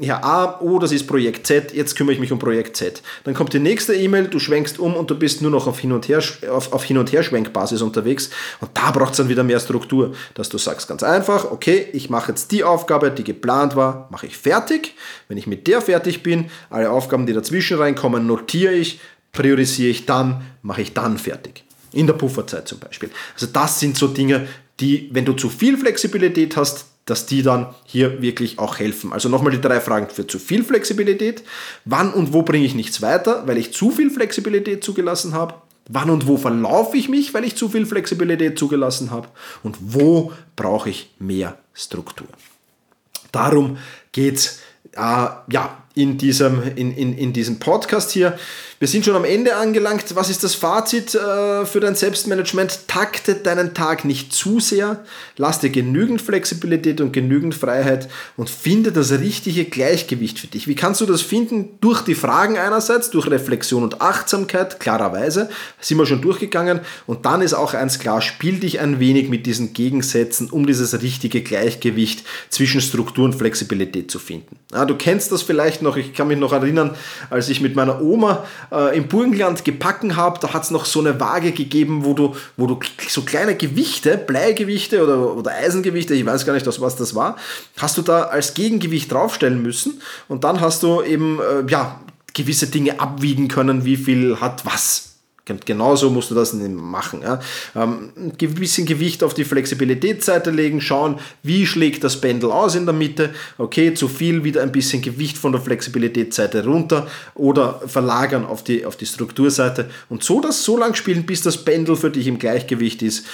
ja, 0.00 0.22
A, 0.22 0.60
oh, 0.60 0.78
das 0.78 0.92
ist 0.92 1.06
Projekt 1.06 1.46
Z, 1.46 1.72
jetzt 1.72 1.96
kümmere 1.96 2.14
ich 2.14 2.20
mich 2.20 2.32
um 2.32 2.38
Projekt 2.38 2.76
Z. 2.76 3.02
Dann 3.24 3.34
kommt 3.34 3.52
die 3.52 3.58
nächste 3.58 3.94
E-Mail, 3.94 4.28
du 4.28 4.38
schwenkst 4.38 4.78
um 4.78 4.94
und 4.94 5.10
du 5.10 5.18
bist 5.18 5.42
nur 5.42 5.50
noch 5.50 5.66
auf 5.66 5.78
Hin- 5.78 5.92
und, 5.92 6.08
Her, 6.08 6.22
auf, 6.50 6.72
auf 6.72 6.84
Hin 6.84 6.98
und 6.98 7.12
Her 7.12 7.24
unterwegs. 7.82 8.30
Und 8.60 8.70
da 8.74 8.90
braucht 8.90 9.12
es 9.12 9.16
dann 9.18 9.28
wieder 9.28 9.44
mehr 9.44 9.60
Struktur, 9.60 10.14
dass 10.34 10.48
du 10.48 10.58
sagst 10.58 10.88
ganz 10.88 11.02
einfach, 11.02 11.50
okay, 11.50 11.86
ich 11.92 12.10
mache 12.10 12.32
jetzt 12.32 12.52
die 12.52 12.64
Aufgabe, 12.64 13.10
die 13.10 13.24
geplant 13.24 13.76
war, 13.76 14.08
mache 14.10 14.26
ich 14.26 14.36
fertig. 14.36 14.94
Wenn 15.28 15.38
ich 15.38 15.46
mit 15.46 15.66
der 15.66 15.80
fertig 15.80 16.22
bin, 16.22 16.50
alle 16.70 16.90
Aufgaben, 16.90 17.26
die 17.26 17.32
dazwischen 17.32 17.78
reinkommen, 17.78 18.26
notiere 18.26 18.74
ich, 18.74 19.00
priorisiere 19.32 19.90
ich 19.90 20.06
dann, 20.06 20.42
mache 20.62 20.82
ich 20.82 20.94
dann 20.94 21.18
fertig. 21.18 21.64
In 21.92 22.06
der 22.06 22.14
Pufferzeit 22.14 22.68
zum 22.68 22.78
Beispiel. 22.78 23.10
Also 23.34 23.46
das 23.46 23.80
sind 23.80 23.96
so 23.96 24.08
Dinge, 24.08 24.46
die, 24.80 25.08
wenn 25.12 25.24
du 25.24 25.32
zu 25.32 25.48
viel 25.48 25.76
Flexibilität 25.76 26.56
hast, 26.56 26.86
dass 27.10 27.26
die 27.26 27.42
dann 27.42 27.74
hier 27.84 28.20
wirklich 28.20 28.58
auch 28.58 28.78
helfen. 28.78 29.12
Also 29.12 29.28
nochmal 29.28 29.52
die 29.52 29.60
drei 29.60 29.80
Fragen 29.80 30.08
für 30.10 30.26
zu 30.26 30.38
viel 30.38 30.62
Flexibilität. 30.62 31.42
Wann 31.84 32.12
und 32.12 32.32
wo 32.32 32.42
bringe 32.42 32.66
ich 32.66 32.74
nichts 32.74 33.00
weiter, 33.00 33.46
weil 33.46 33.58
ich 33.58 33.72
zu 33.72 33.90
viel 33.90 34.10
Flexibilität 34.10 34.84
zugelassen 34.84 35.32
habe? 35.32 35.54
Wann 35.88 36.10
und 36.10 36.26
wo 36.26 36.36
verlaufe 36.36 36.96
ich 36.98 37.08
mich, 37.08 37.32
weil 37.32 37.44
ich 37.44 37.56
zu 37.56 37.70
viel 37.70 37.86
Flexibilität 37.86 38.58
zugelassen 38.58 39.10
habe? 39.10 39.28
Und 39.62 39.78
wo 39.80 40.32
brauche 40.54 40.90
ich 40.90 41.14
mehr 41.18 41.58
Struktur? 41.72 42.28
Darum 43.32 43.78
geht 44.12 44.36
es 44.36 44.60
äh, 44.92 44.98
ja, 44.98 45.82
in 45.98 46.16
diesem, 46.16 46.62
in, 46.76 46.96
in, 46.96 47.18
in 47.18 47.32
diesem 47.32 47.58
Podcast 47.58 48.12
hier. 48.12 48.38
Wir 48.78 48.86
sind 48.86 49.04
schon 49.04 49.16
am 49.16 49.24
Ende 49.24 49.56
angelangt. 49.56 50.04
Was 50.14 50.30
ist 50.30 50.44
das 50.44 50.54
Fazit 50.54 51.12
äh, 51.12 51.66
für 51.66 51.80
dein 51.80 51.96
Selbstmanagement? 51.96 52.86
Takte 52.86 53.34
deinen 53.34 53.74
Tag 53.74 54.04
nicht 54.04 54.32
zu 54.32 54.60
sehr, 54.60 55.04
lass 55.36 55.58
dir 55.58 55.70
genügend 55.70 56.22
Flexibilität 56.22 57.00
und 57.00 57.12
genügend 57.12 57.56
Freiheit 57.56 58.08
und 58.36 58.48
finde 58.48 58.92
das 58.92 59.10
richtige 59.10 59.64
Gleichgewicht 59.64 60.38
für 60.38 60.46
dich. 60.46 60.68
Wie 60.68 60.76
kannst 60.76 61.00
du 61.00 61.06
das 61.06 61.22
finden? 61.22 61.70
Durch 61.80 62.02
die 62.02 62.14
Fragen 62.14 62.56
einerseits, 62.56 63.10
durch 63.10 63.28
Reflexion 63.28 63.82
und 63.82 64.00
Achtsamkeit, 64.00 64.78
klarerweise, 64.78 65.50
sind 65.80 65.98
wir 65.98 66.06
schon 66.06 66.22
durchgegangen. 66.22 66.78
Und 67.08 67.26
dann 67.26 67.42
ist 67.42 67.54
auch 67.54 67.74
eins 67.74 67.98
klar, 67.98 68.22
spiel 68.22 68.60
dich 68.60 68.78
ein 68.78 69.00
wenig 69.00 69.28
mit 69.28 69.46
diesen 69.46 69.72
Gegensätzen, 69.72 70.50
um 70.50 70.68
dieses 70.68 71.02
richtige 71.02 71.42
Gleichgewicht 71.42 72.24
zwischen 72.48 72.80
Struktur 72.80 73.24
und 73.24 73.34
Flexibilität 73.34 74.08
zu 74.08 74.20
finden. 74.20 74.56
Ja, 74.72 74.84
du 74.84 74.94
kennst 74.94 75.32
das 75.32 75.42
vielleicht 75.42 75.82
noch, 75.82 75.87
ich 75.96 76.14
kann 76.14 76.28
mich 76.28 76.38
noch 76.38 76.52
erinnern, 76.52 76.96
als 77.30 77.48
ich 77.48 77.60
mit 77.60 77.76
meiner 77.76 78.00
Oma 78.00 78.44
äh, 78.70 78.96
im 78.96 79.08
Burgenland 79.08 79.64
gebacken 79.64 80.16
habe, 80.16 80.38
da 80.40 80.52
hat 80.52 80.64
es 80.64 80.70
noch 80.70 80.84
so 80.84 81.00
eine 81.00 81.18
Waage 81.18 81.52
gegeben, 81.52 82.04
wo 82.04 82.14
du, 82.14 82.34
wo 82.56 82.66
du 82.66 82.78
so 83.08 83.22
kleine 83.22 83.56
Gewichte, 83.56 84.18
Bleigewichte 84.18 85.02
oder, 85.02 85.36
oder 85.36 85.52
Eisengewichte, 85.52 86.14
ich 86.14 86.26
weiß 86.26 86.46
gar 86.46 86.52
nicht, 86.52 86.66
was 86.66 86.96
das 86.96 87.14
war, 87.14 87.36
hast 87.78 87.98
du 87.98 88.02
da 88.02 88.24
als 88.24 88.54
Gegengewicht 88.54 89.10
draufstellen 89.10 89.62
müssen 89.62 90.00
und 90.28 90.44
dann 90.44 90.60
hast 90.60 90.82
du 90.82 91.02
eben 91.02 91.38
äh, 91.40 91.70
ja, 91.70 92.00
gewisse 92.34 92.68
Dinge 92.68 93.00
abwiegen 93.00 93.48
können, 93.48 93.84
wie 93.84 93.96
viel 93.96 94.40
hat 94.40 94.64
was. 94.64 95.07
Genauso 95.64 96.10
musst 96.10 96.30
du 96.30 96.34
das 96.34 96.52
machen. 96.52 97.22
Ja. 97.22 97.40
Ähm, 97.74 98.12
ein 98.16 98.54
bisschen 98.54 98.86
Gewicht 98.86 99.22
auf 99.22 99.34
die 99.34 99.44
Flexibilitätsseite 99.44 100.50
legen, 100.50 100.80
schauen, 100.80 101.18
wie 101.42 101.66
schlägt 101.66 102.04
das 102.04 102.20
Pendel 102.20 102.50
aus 102.50 102.74
in 102.74 102.86
der 102.86 102.94
Mitte. 102.94 103.30
Okay, 103.56 103.94
zu 103.94 104.08
viel, 104.08 104.44
wieder 104.44 104.62
ein 104.62 104.72
bisschen 104.72 105.02
Gewicht 105.02 105.38
von 105.38 105.52
der 105.52 105.60
Flexibilitätsseite 105.60 106.64
runter 106.64 107.06
oder 107.34 107.80
verlagern 107.86 108.44
auf 108.44 108.62
die, 108.64 108.84
auf 108.84 108.96
die 108.96 109.06
Strukturseite 109.06 109.90
und 110.08 110.22
so 110.22 110.40
das 110.40 110.64
so 110.64 110.76
lang 110.76 110.94
spielen, 110.94 111.24
bis 111.24 111.42
das 111.42 111.64
Pendel 111.64 111.96
für 111.96 112.10
dich 112.10 112.26
im 112.26 112.38
Gleichgewicht 112.38 113.02
ist. 113.02 113.26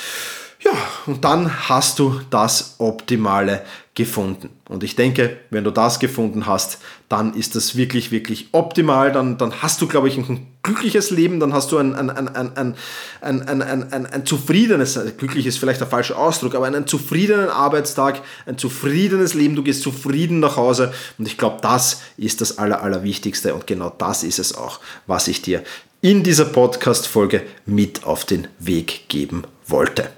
Ja, 0.60 0.72
und 1.06 1.24
dann 1.24 1.68
hast 1.68 1.98
du 1.98 2.20
das 2.30 2.76
optimale 2.78 3.62
gefunden. 3.94 4.50
Und 4.68 4.82
ich 4.82 4.96
denke, 4.96 5.36
wenn 5.50 5.62
du 5.62 5.70
das 5.70 6.00
gefunden 6.00 6.46
hast, 6.46 6.78
dann 7.08 7.32
ist 7.34 7.54
das 7.54 7.76
wirklich, 7.76 8.10
wirklich 8.10 8.48
optimal. 8.50 9.12
Dann, 9.12 9.38
dann 9.38 9.62
hast 9.62 9.80
du, 9.80 9.86
glaube 9.86 10.08
ich, 10.08 10.18
ein 10.18 10.48
glückliches 10.64 11.10
Leben, 11.10 11.38
dann 11.38 11.52
hast 11.52 11.70
du 11.70 11.78
ein, 11.78 11.94
ein, 11.94 12.10
ein, 12.10 12.28
ein, 12.34 12.54
ein, 12.56 12.74
ein, 13.20 13.62
ein, 13.62 13.92
ein, 13.92 14.06
ein 14.06 14.26
zufriedenes, 14.26 14.98
glücklich 15.16 15.46
ist 15.46 15.58
vielleicht 15.58 15.80
der 15.80 15.86
falsche 15.86 16.16
Ausdruck, 16.16 16.56
aber 16.56 16.66
einen 16.66 16.88
zufriedenen 16.88 17.48
Arbeitstag, 17.48 18.22
ein 18.46 18.58
zufriedenes 18.58 19.34
Leben, 19.34 19.54
du 19.54 19.62
gehst 19.62 19.82
zufrieden 19.82 20.40
nach 20.40 20.56
Hause. 20.56 20.92
Und 21.18 21.28
ich 21.28 21.38
glaube, 21.38 21.58
das 21.62 22.02
ist 22.16 22.40
das 22.40 22.58
Aller, 22.58 22.82
Allerwichtigste. 22.82 23.54
Und 23.54 23.68
genau 23.68 23.90
das 23.90 24.24
ist 24.24 24.40
es 24.40 24.56
auch, 24.56 24.80
was 25.06 25.28
ich 25.28 25.40
dir 25.40 25.62
in 26.00 26.24
dieser 26.24 26.46
Podcast-Folge 26.46 27.42
mit 27.64 28.04
auf 28.04 28.24
den 28.24 28.48
Weg 28.58 29.08
geben 29.08 29.44
wollte. 29.68 30.10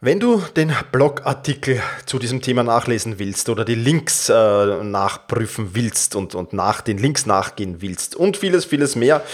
Wenn 0.00 0.20
du 0.20 0.40
den 0.54 0.72
Blogartikel 0.92 1.82
zu 2.06 2.20
diesem 2.20 2.40
Thema 2.40 2.62
nachlesen 2.62 3.18
willst 3.18 3.48
oder 3.48 3.64
die 3.64 3.74
Links 3.74 4.28
äh, 4.28 4.84
nachprüfen 4.84 5.74
willst 5.74 6.14
und, 6.14 6.36
und 6.36 6.52
nach 6.52 6.82
den 6.82 6.98
Links 6.98 7.26
nachgehen 7.26 7.82
willst 7.82 8.14
und 8.14 8.36
vieles, 8.36 8.64
vieles 8.64 8.94
mehr, 8.94 9.24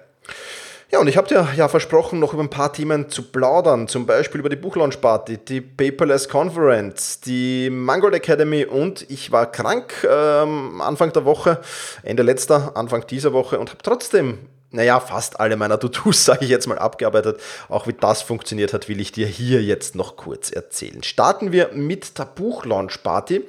Ja, 0.91 0.99
und 0.99 1.07
ich 1.07 1.17
habe 1.17 1.27
dir 1.27 1.47
ja 1.55 1.67
versprochen, 1.67 2.17
noch 2.17 2.33
über 2.33 2.41
ein 2.41 2.49
paar 2.49 2.73
Themen 2.73 3.09
zu 3.09 3.21
plaudern, 3.21 3.87
zum 3.87 4.07
Beispiel 4.07 4.39
über 4.39 4.49
die 4.49 4.55
Buchlaunch 4.55 4.99
Party, 4.99 5.37
die 5.37 5.61
Paperless 5.61 6.27
Conference, 6.27 7.19
die 7.21 7.69
Mangold 7.69 8.15
Academy 8.15 8.65
und 8.65 9.05
ich 9.07 9.31
war 9.31 9.51
krank 9.51 9.93
ähm, 10.09 10.81
Anfang 10.81 11.13
der 11.13 11.25
Woche, 11.25 11.61
Ende 12.01 12.23
letzter, 12.23 12.75
Anfang 12.75 13.05
dieser 13.05 13.33
Woche 13.33 13.59
und 13.59 13.69
habe 13.69 13.83
trotzdem 13.83 14.39
naja, 14.71 14.99
fast 14.99 15.39
alle 15.39 15.57
meiner 15.57 15.79
To-Dos, 15.79 16.25
sage 16.25 16.45
ich 16.45 16.51
jetzt 16.51 16.67
mal, 16.67 16.77
abgearbeitet. 16.77 17.39
Auch 17.69 17.87
wie 17.87 17.93
das 17.93 18.21
funktioniert 18.21 18.73
hat, 18.73 18.87
will 18.87 19.01
ich 19.01 19.11
dir 19.11 19.25
hier 19.25 19.63
jetzt 19.63 19.95
noch 19.95 20.15
kurz 20.15 20.51
erzählen. 20.51 21.01
Starten 21.01 21.51
wir 21.51 21.69
mit 21.73 22.19
der 22.19 22.25
Buchlaunch-Party. 22.25 23.45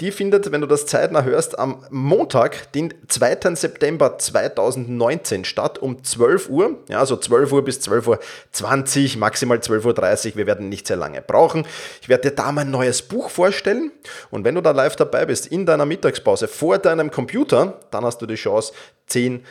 Die 0.00 0.10
findet, 0.10 0.50
wenn 0.50 0.62
du 0.62 0.66
das 0.66 0.86
zeitnah 0.86 1.24
hörst, 1.24 1.58
am 1.58 1.84
Montag, 1.90 2.72
den 2.72 2.94
2. 3.06 3.54
September 3.54 4.18
2019 4.18 5.44
statt, 5.44 5.78
um 5.78 6.02
12 6.02 6.48
Uhr. 6.48 6.78
Ja, 6.88 7.00
also 7.00 7.16
12 7.16 7.52
Uhr 7.52 7.64
bis 7.64 7.80
12 7.80 8.06
Uhr 8.06 8.18
20, 8.52 9.18
maximal 9.18 9.58
12.30 9.58 10.30
Uhr. 10.30 10.36
Wir 10.36 10.46
werden 10.46 10.70
nicht 10.70 10.86
sehr 10.86 10.96
lange 10.96 11.20
brauchen. 11.20 11.66
Ich 12.00 12.08
werde 12.08 12.30
dir 12.30 12.36
da 12.36 12.50
mein 12.50 12.70
neues 12.70 13.02
Buch 13.02 13.28
vorstellen. 13.28 13.92
Und 14.30 14.44
wenn 14.44 14.54
du 14.54 14.62
da 14.62 14.70
live 14.70 14.96
dabei 14.96 15.26
bist, 15.26 15.46
in 15.46 15.66
deiner 15.66 15.84
Mittagspause, 15.84 16.48
vor 16.48 16.78
deinem 16.78 17.10
Computer, 17.10 17.78
dann 17.90 18.04
hast 18.04 18.22
du 18.22 18.26
die 18.26 18.36
Chance, 18.36 18.72
10 19.08 19.44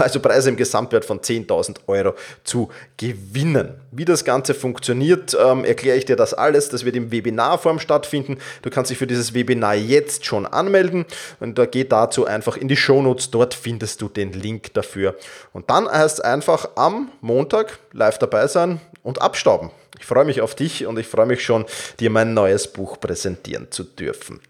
also 0.00 0.20
Preise 0.20 0.50
im 0.50 0.56
Gesamtwert 0.56 1.04
von 1.04 1.20
10.000 1.20 1.76
Euro 1.86 2.14
zu 2.44 2.70
gewinnen. 2.96 3.74
Wie 3.90 4.04
das 4.04 4.24
Ganze 4.24 4.54
funktioniert, 4.54 5.36
ähm, 5.40 5.64
erkläre 5.64 5.96
ich 5.96 6.04
dir 6.04 6.16
das 6.16 6.34
alles. 6.34 6.68
Das 6.68 6.84
wird 6.84 6.96
im 6.96 7.10
Webinarform 7.10 7.78
stattfinden. 7.78 8.38
Du 8.62 8.70
kannst 8.70 8.90
dich 8.90 8.98
für 8.98 9.06
dieses 9.06 9.34
Webinar 9.34 9.74
jetzt 9.74 10.24
schon 10.24 10.46
anmelden 10.46 11.06
und 11.40 11.58
da 11.58 11.66
geh 11.66 11.84
dazu 11.84 12.26
einfach 12.26 12.56
in 12.56 12.68
die 12.68 12.76
Shownotes. 12.76 13.30
Dort 13.30 13.54
findest 13.54 14.02
du 14.02 14.08
den 14.08 14.32
Link 14.32 14.74
dafür. 14.74 15.16
Und 15.52 15.70
dann 15.70 15.88
heißt 15.88 16.18
es 16.18 16.24
einfach 16.24 16.70
am 16.76 17.10
Montag 17.20 17.78
live 17.92 18.18
dabei 18.18 18.46
sein 18.46 18.80
und 19.02 19.22
abstauben. 19.22 19.70
Ich 19.98 20.06
freue 20.06 20.24
mich 20.24 20.40
auf 20.40 20.54
dich 20.54 20.86
und 20.86 20.98
ich 20.98 21.06
freue 21.06 21.26
mich 21.26 21.44
schon, 21.44 21.66
dir 21.98 22.10
mein 22.10 22.34
neues 22.34 22.68
Buch 22.68 22.98
präsentieren 23.00 23.70
zu 23.70 23.84
dürfen. 23.84 24.40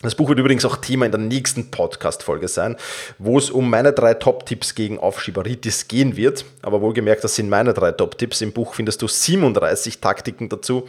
Das 0.00 0.14
Buch 0.14 0.28
wird 0.28 0.38
übrigens 0.38 0.64
auch 0.64 0.76
Thema 0.76 1.06
in 1.06 1.10
der 1.10 1.20
nächsten 1.20 1.72
Podcast-Folge 1.72 2.46
sein, 2.46 2.76
wo 3.18 3.36
es 3.36 3.50
um 3.50 3.68
meine 3.68 3.92
drei 3.92 4.14
Top-Tipps 4.14 4.76
gegen 4.76 5.00
Aufschieberitis 5.00 5.88
gehen 5.88 6.16
wird. 6.16 6.44
Aber 6.62 6.80
wohlgemerkt, 6.82 7.24
das 7.24 7.34
sind 7.34 7.48
meine 7.48 7.74
drei 7.74 7.90
Top-Tipps. 7.90 8.40
Im 8.40 8.52
Buch 8.52 8.74
findest 8.74 9.02
du 9.02 9.08
37 9.08 10.00
Taktiken 10.00 10.48
dazu. 10.48 10.86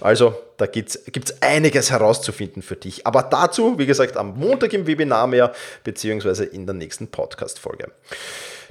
Also 0.00 0.36
da 0.58 0.66
gibt 0.66 0.94
es 0.94 1.42
einiges 1.42 1.90
herauszufinden 1.90 2.62
für 2.62 2.76
dich. 2.76 3.04
Aber 3.04 3.24
dazu, 3.24 3.80
wie 3.80 3.86
gesagt, 3.86 4.16
am 4.16 4.38
Montag 4.38 4.72
im 4.74 4.86
Webinar 4.86 5.26
mehr, 5.26 5.52
beziehungsweise 5.82 6.44
in 6.44 6.64
der 6.64 6.76
nächsten 6.76 7.08
Podcast-Folge. 7.08 7.90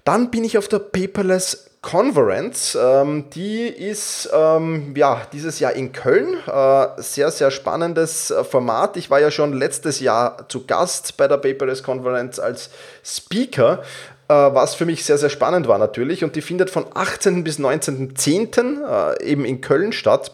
Dann 0.03 0.31
bin 0.31 0.43
ich 0.43 0.57
auf 0.57 0.67
der 0.67 0.79
Paperless 0.79 1.71
Conference. 1.81 2.77
Ähm, 2.79 3.25
die 3.33 3.67
ist 3.67 4.29
ähm, 4.31 4.93
ja, 4.95 5.21
dieses 5.33 5.59
Jahr 5.59 5.73
in 5.73 5.91
Köln. 5.91 6.35
Äh, 6.47 6.87
sehr, 6.97 7.31
sehr 7.31 7.49
spannendes 7.49 8.29
äh, 8.29 8.43
Format. 8.43 8.97
Ich 8.97 9.09
war 9.09 9.19
ja 9.19 9.31
schon 9.31 9.53
letztes 9.53 9.99
Jahr 9.99 10.47
zu 10.47 10.65
Gast 10.65 11.17
bei 11.17 11.27
der 11.27 11.37
Paperless 11.37 11.81
Conference 11.81 12.39
als 12.39 12.69
Speaker 13.03 13.81
äh, 14.27 14.33
was 14.33 14.75
für 14.75 14.85
mich 14.85 15.03
sehr, 15.03 15.17
sehr 15.17 15.29
spannend 15.29 15.67
war 15.67 15.79
natürlich. 15.79 16.23
Und 16.23 16.35
die 16.35 16.41
findet 16.41 16.69
von 16.69 16.85
18. 16.93 17.43
bis 17.43 17.59
19.10. 17.59 19.17
Äh, 19.19 19.23
eben 19.25 19.43
in 19.43 19.59
Köln 19.61 19.91
statt. 19.91 20.31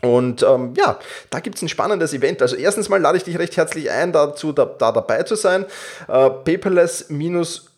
Und 0.00 0.42
ähm, 0.42 0.74
ja, 0.76 0.98
da 1.30 1.38
gibt 1.40 1.56
es 1.56 1.62
ein 1.62 1.68
spannendes 1.68 2.12
Event. 2.14 2.42
Also 2.42 2.56
erstens 2.56 2.88
mal 2.88 3.00
lade 3.00 3.18
ich 3.18 3.24
dich 3.24 3.38
recht 3.38 3.56
herzlich 3.56 3.90
ein, 3.90 4.12
dazu 4.12 4.52
da, 4.52 4.64
da 4.64 4.90
dabei 4.90 5.22
zu 5.22 5.36
sein. 5.36 5.66
Äh, 6.08 6.30
paperless-conference.com 6.30 7.71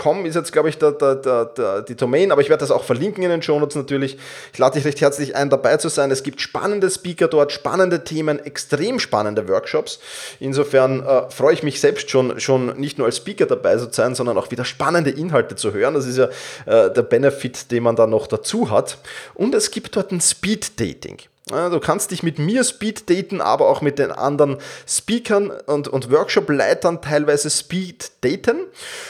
Com 0.00 0.24
ist 0.24 0.34
jetzt, 0.34 0.52
glaube 0.52 0.70
ich, 0.70 0.78
der, 0.78 0.92
der, 0.92 1.44
der, 1.44 1.82
die 1.82 1.94
Domain, 1.94 2.32
aber 2.32 2.40
ich 2.40 2.48
werde 2.48 2.60
das 2.60 2.70
auch 2.70 2.84
verlinken 2.84 3.22
in 3.22 3.28
den 3.28 3.42
Shownotes 3.42 3.76
natürlich. 3.76 4.16
Ich 4.50 4.58
lade 4.58 4.74
dich 4.74 4.86
recht 4.86 5.00
herzlich 5.02 5.36
ein, 5.36 5.50
dabei 5.50 5.76
zu 5.76 5.90
sein. 5.90 6.10
Es 6.10 6.22
gibt 6.22 6.40
spannende 6.40 6.88
Speaker 6.90 7.28
dort, 7.28 7.52
spannende 7.52 8.02
Themen, 8.02 8.38
extrem 8.38 8.98
spannende 8.98 9.46
Workshops. 9.48 10.00
Insofern 10.38 11.04
äh, 11.04 11.30
freue 11.30 11.52
ich 11.52 11.62
mich 11.62 11.80
selbst 11.80 12.08
schon, 12.08 12.40
schon 12.40 12.78
nicht 12.78 12.96
nur 12.96 13.08
als 13.08 13.18
Speaker 13.18 13.46
dabei 13.46 13.76
zu 13.76 13.88
sein, 13.90 14.14
sondern 14.14 14.38
auch 14.38 14.50
wieder 14.50 14.64
spannende 14.64 15.10
Inhalte 15.10 15.54
zu 15.54 15.72
hören. 15.74 15.94
Das 15.94 16.06
ist 16.06 16.16
ja 16.16 16.28
äh, 16.64 16.90
der 16.90 17.02
Benefit, 17.02 17.70
den 17.70 17.82
man 17.82 17.94
da 17.94 18.06
noch 18.06 18.26
dazu 18.26 18.70
hat. 18.70 18.98
Und 19.34 19.54
es 19.54 19.70
gibt 19.70 19.96
dort 19.96 20.12
ein 20.12 20.20
Speed 20.20 20.80
Dating. 20.80 21.18
Du 21.50 21.80
kannst 21.80 22.12
dich 22.12 22.22
mit 22.22 22.38
mir 22.38 22.62
Speed 22.62 23.10
daten, 23.10 23.40
aber 23.40 23.68
auch 23.68 23.80
mit 23.80 23.98
den 23.98 24.12
anderen 24.12 24.58
Speakern 24.86 25.50
und, 25.66 25.88
und 25.88 26.10
Workshop-Leitern 26.10 27.02
teilweise 27.02 27.50
Speed 27.50 28.12
daten. 28.20 28.66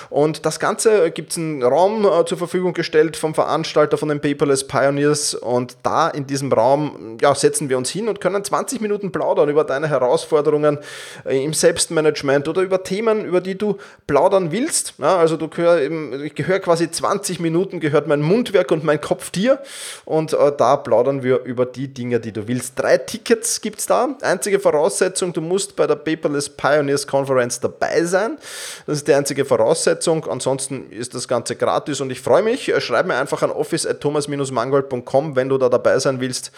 Und 0.08 0.46
das 0.46 0.58
Ganze 0.58 1.10
gibt 1.10 1.32
es 1.32 1.38
einen 1.38 1.62
Raum 1.62 2.06
äh, 2.06 2.24
zur 2.24 2.38
Verfügung 2.38 2.72
gestellt 2.72 3.16
vom 3.16 3.34
Veranstalter 3.34 3.98
von 3.98 4.08
den 4.08 4.20
Paperless 4.20 4.66
Pioneers. 4.66 5.34
Und 5.34 5.76
da 5.82 6.08
in 6.08 6.26
diesem 6.26 6.50
Raum 6.52 7.18
ja, 7.20 7.34
setzen 7.34 7.68
wir 7.68 7.76
uns 7.76 7.90
hin 7.90 8.08
und 8.08 8.20
können 8.20 8.42
20 8.42 8.80
Minuten 8.80 9.12
plaudern 9.12 9.50
über 9.50 9.64
deine 9.64 9.88
Herausforderungen 9.88 10.78
äh, 11.26 11.44
im 11.44 11.52
Selbstmanagement 11.52 12.48
oder 12.48 12.62
über 12.62 12.82
Themen, 12.82 13.24
über 13.24 13.40
die 13.40 13.58
du 13.58 13.76
plaudern 14.06 14.50
willst. 14.50 14.94
Ja, 14.98 15.18
also 15.18 15.36
du 15.36 15.48
gehör, 15.48 15.78
ich 16.22 16.34
gehöre 16.34 16.60
quasi 16.60 16.90
20 16.90 17.38
Minuten, 17.40 17.80
gehört 17.80 18.06
mein 18.06 18.22
Mundwerk 18.22 18.70
und 18.70 18.82
mein 18.82 19.00
Kopf 19.00 19.30
dir. 19.30 19.60
Und 20.06 20.32
äh, 20.32 20.52
da 20.56 20.76
plaudern 20.76 21.22
wir 21.22 21.44
über 21.44 21.66
die 21.66 21.88
Dinge, 21.88 22.18
die 22.20 22.29
du 22.32 22.46
willst. 22.48 22.78
Drei 22.78 22.98
Tickets 22.98 23.60
gibt 23.60 23.80
es 23.80 23.86
da. 23.86 24.16
Einzige 24.22 24.60
Voraussetzung, 24.60 25.32
du 25.32 25.40
musst 25.40 25.76
bei 25.76 25.86
der 25.86 25.96
Paperless 25.96 26.48
Pioneers 26.48 27.06
Conference 27.06 27.60
dabei 27.60 28.04
sein. 28.04 28.38
Das 28.86 28.98
ist 28.98 29.08
die 29.08 29.14
einzige 29.14 29.44
Voraussetzung. 29.44 30.26
Ansonsten 30.26 30.90
ist 30.90 31.14
das 31.14 31.28
Ganze 31.28 31.56
gratis 31.56 32.00
und 32.00 32.10
ich 32.10 32.20
freue 32.20 32.42
mich. 32.42 32.72
Schreib 32.78 33.06
mir 33.06 33.16
einfach 33.16 33.42
an 33.42 33.50
office.thomas-mangold.com, 33.50 35.36
wenn 35.36 35.48
du 35.48 35.58
da 35.58 35.68
dabei 35.68 35.98
sein 35.98 36.20
willst. 36.20 36.52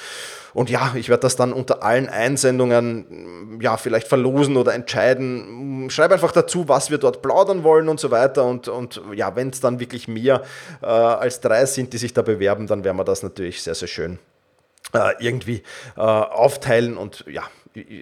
Und 0.54 0.68
ja, 0.68 0.92
ich 0.94 1.08
werde 1.08 1.22
das 1.22 1.37
dann 1.37 1.52
unter 1.52 1.82
allen 1.82 2.08
Einsendungen 2.08 3.58
ja, 3.61 3.76
vielleicht 3.76 4.06
verlosen 4.06 4.56
oder 4.56 4.74
entscheiden. 4.74 5.88
Schreib 5.90 6.12
einfach 6.12 6.32
dazu, 6.32 6.68
was 6.68 6.90
wir 6.90 6.98
dort 6.98 7.22
plaudern 7.22 7.64
wollen 7.64 7.88
und 7.88 7.98
so 7.98 8.11
weiter. 8.11 8.44
Und, 8.44 8.68
und 8.68 9.00
ja, 9.14 9.35
wenn 9.35 9.48
es 9.48 9.61
dann 9.61 9.80
wirklich 9.80 10.08
mehr 10.08 10.42
äh, 10.82 10.87
als 10.87 11.40
drei 11.40 11.64
sind, 11.64 11.92
die 11.92 11.98
sich 11.98 12.12
da 12.12 12.22
bewerben, 12.22 12.66
dann 12.66 12.85
werden 12.85 12.96
wir 12.96 13.04
das 13.04 13.22
natürlich 13.22 13.62
sehr, 13.62 13.74
sehr 13.74 13.88
schön 13.88 14.14
äh, 14.14 14.32
irgendwie 15.18 15.62
äh, 15.96 16.00
aufteilen 16.00 16.96
und 16.96 17.24
ja, 17.26 17.44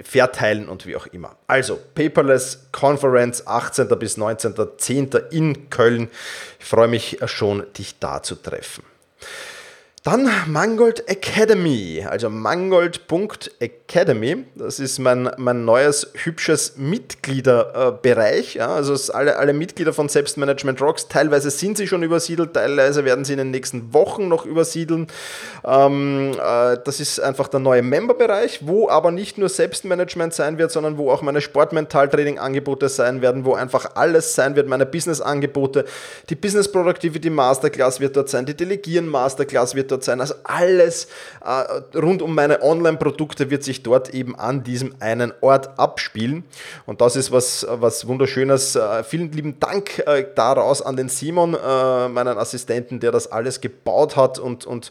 verteilen 0.02 0.68
und 0.68 0.86
wie 0.86 0.96
auch 0.96 1.06
immer. 1.06 1.36
Also, 1.46 1.78
Paperless 1.94 2.66
Conference 2.72 3.46
18. 3.46 3.88
bis 3.98 4.18
19.10. 4.18 5.30
in 5.30 5.70
Köln. 5.70 6.10
Ich 6.58 6.66
freue 6.66 6.88
mich 6.88 7.18
schon, 7.26 7.64
dich 7.74 7.98
da 7.98 8.22
zu 8.22 8.34
treffen. 8.34 8.82
Dann 10.02 10.30
Mangold 10.46 11.10
Academy, 11.10 12.06
also 12.08 12.30
mangold.academy. 12.30 14.46
Das 14.54 14.80
ist 14.80 14.98
mein, 14.98 15.30
mein 15.36 15.66
neues, 15.66 16.10
hübsches 16.14 16.78
Mitgliederbereich. 16.78 18.54
Ja, 18.54 18.68
also 18.68 18.94
alle, 19.12 19.36
alle 19.36 19.52
Mitglieder 19.52 19.92
von 19.92 20.08
Selbstmanagement 20.08 20.80
Rocks, 20.80 21.08
teilweise 21.08 21.50
sind 21.50 21.76
sie 21.76 21.86
schon 21.86 22.02
übersiedelt, 22.02 22.54
teilweise 22.54 23.04
werden 23.04 23.26
sie 23.26 23.32
in 23.32 23.40
den 23.40 23.50
nächsten 23.50 23.92
Wochen 23.92 24.28
noch 24.28 24.46
übersiedeln. 24.46 25.08
Ähm, 25.66 26.32
äh, 26.32 26.78
das 26.82 26.98
ist 26.98 27.20
einfach 27.20 27.48
der 27.48 27.60
neue 27.60 27.82
Memberbereich, 27.82 28.66
wo 28.66 28.88
aber 28.88 29.10
nicht 29.10 29.36
nur 29.36 29.50
Selbstmanagement 29.50 30.32
sein 30.32 30.56
wird, 30.56 30.72
sondern 30.72 30.96
wo 30.96 31.10
auch 31.10 31.20
meine 31.20 31.42
Sportmental-Training-Angebote 31.42 32.88
sein 32.88 33.20
werden, 33.20 33.44
wo 33.44 33.52
einfach 33.52 33.96
alles 33.96 34.34
sein 34.34 34.56
wird, 34.56 34.66
meine 34.66 34.86
Business-Angebote. 34.86 35.84
Die 36.30 36.36
Business 36.36 36.72
Productivity 36.72 37.28
Masterclass 37.28 38.00
wird 38.00 38.16
dort 38.16 38.30
sein, 38.30 38.46
die 38.46 38.56
Delegieren 38.56 39.06
Masterclass 39.06 39.74
wird 39.74 39.89
dort 39.90 40.04
sein. 40.04 40.20
Also 40.20 40.34
alles 40.44 41.08
äh, 41.44 41.98
rund 41.98 42.22
um 42.22 42.34
meine 42.34 42.62
Online-Produkte 42.62 43.50
wird 43.50 43.64
sich 43.64 43.82
dort 43.82 44.14
eben 44.14 44.36
an 44.36 44.62
diesem 44.62 44.94
einen 45.00 45.32
Ort 45.40 45.78
abspielen. 45.78 46.44
Und 46.86 47.00
das 47.00 47.16
ist 47.16 47.32
was, 47.32 47.66
was 47.68 48.06
Wunderschönes. 48.06 48.76
Äh, 48.76 49.04
vielen 49.04 49.32
lieben 49.32 49.58
Dank 49.60 49.98
äh, 50.06 50.26
daraus 50.34 50.82
an 50.82 50.96
den 50.96 51.08
Simon, 51.08 51.54
äh, 51.54 52.08
meinen 52.08 52.38
Assistenten, 52.38 53.00
der 53.00 53.12
das 53.12 53.30
alles 53.30 53.60
gebaut 53.60 54.16
hat 54.16 54.38
und, 54.38 54.66
und 54.66 54.90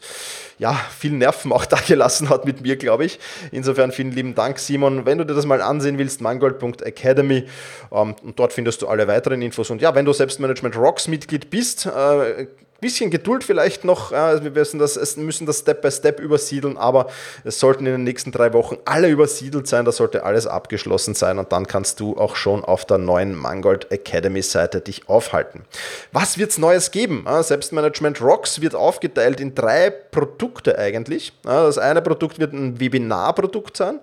ja, 0.58 0.74
viel 0.74 1.12
Nerven 1.12 1.52
auch 1.52 1.64
da 1.66 1.78
gelassen 1.78 2.28
hat 2.28 2.44
mit 2.44 2.60
mir, 2.60 2.76
glaube 2.76 3.04
ich. 3.04 3.18
Insofern 3.50 3.92
vielen 3.92 4.12
lieben 4.12 4.34
Dank, 4.34 4.58
Simon. 4.58 5.06
Wenn 5.06 5.18
du 5.18 5.24
dir 5.24 5.34
das 5.34 5.46
mal 5.46 5.62
ansehen 5.62 5.98
willst, 5.98 6.20
mangold.academy 6.20 7.46
ähm, 7.92 8.14
und 8.22 8.38
dort 8.38 8.52
findest 8.52 8.82
du 8.82 8.88
alle 8.88 9.08
weiteren 9.08 9.42
Infos. 9.42 9.70
Und 9.70 9.80
ja, 9.82 9.94
wenn 9.94 10.04
du 10.04 10.12
Selbstmanagement 10.12 10.76
Rocks 10.76 11.08
Mitglied 11.08 11.50
bist, 11.50 11.86
äh, 11.86 12.46
bisschen 12.80 13.10
Geduld 13.10 13.44
vielleicht 13.44 13.84
noch. 13.84 14.12
wir 14.12 14.50
müssen 14.50 14.78
das, 14.78 15.16
müssen 15.16 15.46
das 15.46 15.60
Step 15.60 15.82
by 15.82 15.90
Step 15.90 16.20
übersiedeln, 16.20 16.76
aber 16.76 17.08
es 17.44 17.58
sollten 17.58 17.86
in 17.86 17.92
den 17.92 18.04
nächsten 18.04 18.32
drei 18.32 18.52
Wochen 18.52 18.78
alle 18.84 19.08
übersiedelt 19.08 19.66
sein. 19.66 19.84
Da 19.84 19.92
sollte 19.92 20.24
alles 20.24 20.46
abgeschlossen 20.46 21.14
sein 21.14 21.38
und 21.38 21.52
dann 21.52 21.66
kannst 21.66 22.00
du 22.00 22.16
auch 22.16 22.36
schon 22.36 22.64
auf 22.64 22.84
der 22.84 22.98
neuen 22.98 23.34
Mangold 23.34 23.90
Academy 23.90 24.42
Seite 24.42 24.80
dich 24.80 25.08
aufhalten. 25.08 25.64
Was 26.12 26.38
wird 26.38 26.50
es 26.50 26.58
Neues 26.58 26.90
geben? 26.90 27.26
Selbstmanagement 27.40 28.20
Rocks 28.20 28.60
wird 28.60 28.74
aufgeteilt 28.74 29.40
in 29.40 29.54
drei 29.54 29.90
Produkte 29.90 30.78
eigentlich. 30.78 31.32
Das 31.42 31.78
eine 31.78 32.02
Produkt 32.02 32.38
wird 32.38 32.52
ein 32.52 32.80
Webinarprodukt 32.80 33.76
sein. 33.76 34.00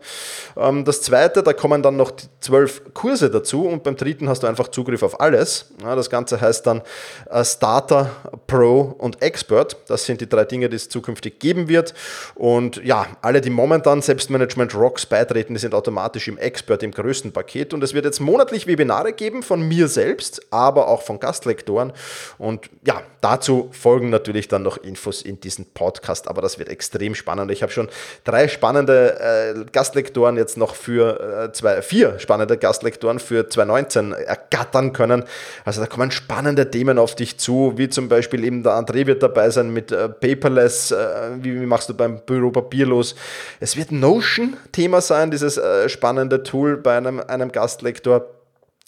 Ähm, 0.55 0.85
das 0.85 1.01
zweite, 1.01 1.43
da 1.43 1.53
kommen 1.53 1.81
dann 1.81 1.97
noch 1.97 2.11
zwölf 2.39 2.81
Kurse 2.93 3.29
dazu 3.29 3.67
und 3.67 3.83
beim 3.83 3.95
dritten 3.95 4.29
hast 4.29 4.43
du 4.43 4.47
einfach 4.47 4.67
Zugriff 4.69 5.03
auf 5.03 5.19
alles. 5.19 5.71
Das 5.81 6.09
Ganze 6.09 6.39
heißt 6.39 6.65
dann 6.67 6.81
äh, 7.29 7.43
Starter 7.43 8.11
Pro 8.45 8.66
Pro 8.67 8.95
und 8.97 9.21
Expert. 9.21 9.77
Das 9.87 10.05
sind 10.05 10.19
die 10.19 10.27
drei 10.27 10.43
Dinge, 10.43 10.67
die 10.67 10.75
es 10.75 10.89
zukünftig 10.89 11.39
geben 11.39 11.69
wird. 11.69 11.93
Und 12.35 12.83
ja, 12.83 13.07
alle, 13.21 13.39
die 13.39 13.49
momentan 13.49 14.01
Selbstmanagement 14.01 14.75
Rocks 14.75 15.05
beitreten, 15.05 15.53
die 15.53 15.59
sind 15.59 15.73
automatisch 15.73 16.27
im 16.27 16.37
Expert, 16.37 16.83
im 16.83 16.91
größten 16.91 17.31
Paket. 17.31 17.73
Und 17.73 17.81
es 17.81 17.93
wird 17.93 18.03
jetzt 18.03 18.19
monatlich 18.19 18.67
Webinare 18.67 19.13
geben 19.13 19.41
von 19.41 19.65
mir 19.65 19.87
selbst, 19.87 20.41
aber 20.51 20.89
auch 20.89 21.01
von 21.01 21.19
Gastlektoren. 21.19 21.93
Und 22.37 22.69
ja, 22.85 23.01
dazu 23.21 23.69
folgen 23.71 24.09
natürlich 24.09 24.49
dann 24.49 24.63
noch 24.63 24.75
Infos 24.77 25.21
in 25.21 25.39
diesem 25.39 25.65
Podcast. 25.67 26.27
Aber 26.27 26.41
das 26.41 26.59
wird 26.59 26.67
extrem 26.67 27.15
spannend. 27.15 27.51
Ich 27.51 27.63
habe 27.63 27.71
schon 27.71 27.87
drei 28.25 28.49
spannende 28.49 29.17
äh, 29.19 29.65
Gastlektoren 29.71 30.35
jetzt 30.35 30.57
noch 30.57 30.75
für 30.75 31.45
äh, 31.47 31.53
zwei, 31.53 31.81
vier 31.81 32.19
spannende 32.19 32.57
Gastlektoren 32.57 33.19
für 33.19 33.47
2019 33.47 34.11
ergattern 34.11 34.91
können. 34.91 35.23
Also 35.63 35.79
da 35.79 35.87
kommen 35.87 36.11
spannende 36.11 36.69
Themen 36.69 36.99
auf 36.99 37.15
dich 37.15 37.37
zu, 37.37 37.73
wie 37.77 37.87
zum 37.87 38.09
Beispiel 38.09 38.43
eben 38.43 38.56
der 38.63 38.73
André 38.73 39.05
wird 39.05 39.23
dabei 39.23 39.49
sein 39.49 39.71
mit 39.71 39.91
äh, 39.91 40.09
Paperless, 40.09 40.91
äh, 40.91 40.97
wie, 41.41 41.59
wie, 41.59 41.65
machst 41.65 41.89
du 41.89 41.93
beim 41.93 42.19
Büro 42.25 42.51
papierlos. 42.51 43.15
Es 43.59 43.75
wird 43.77 43.91
Notion 43.91 44.57
Thema 44.71 45.01
sein, 45.01 45.31
dieses 45.31 45.57
äh, 45.57 45.89
spannende 45.89 46.43
Tool 46.43 46.77
bei 46.77 46.97
einem, 46.97 47.19
einem 47.19 47.51
Gastlektor. 47.51 48.36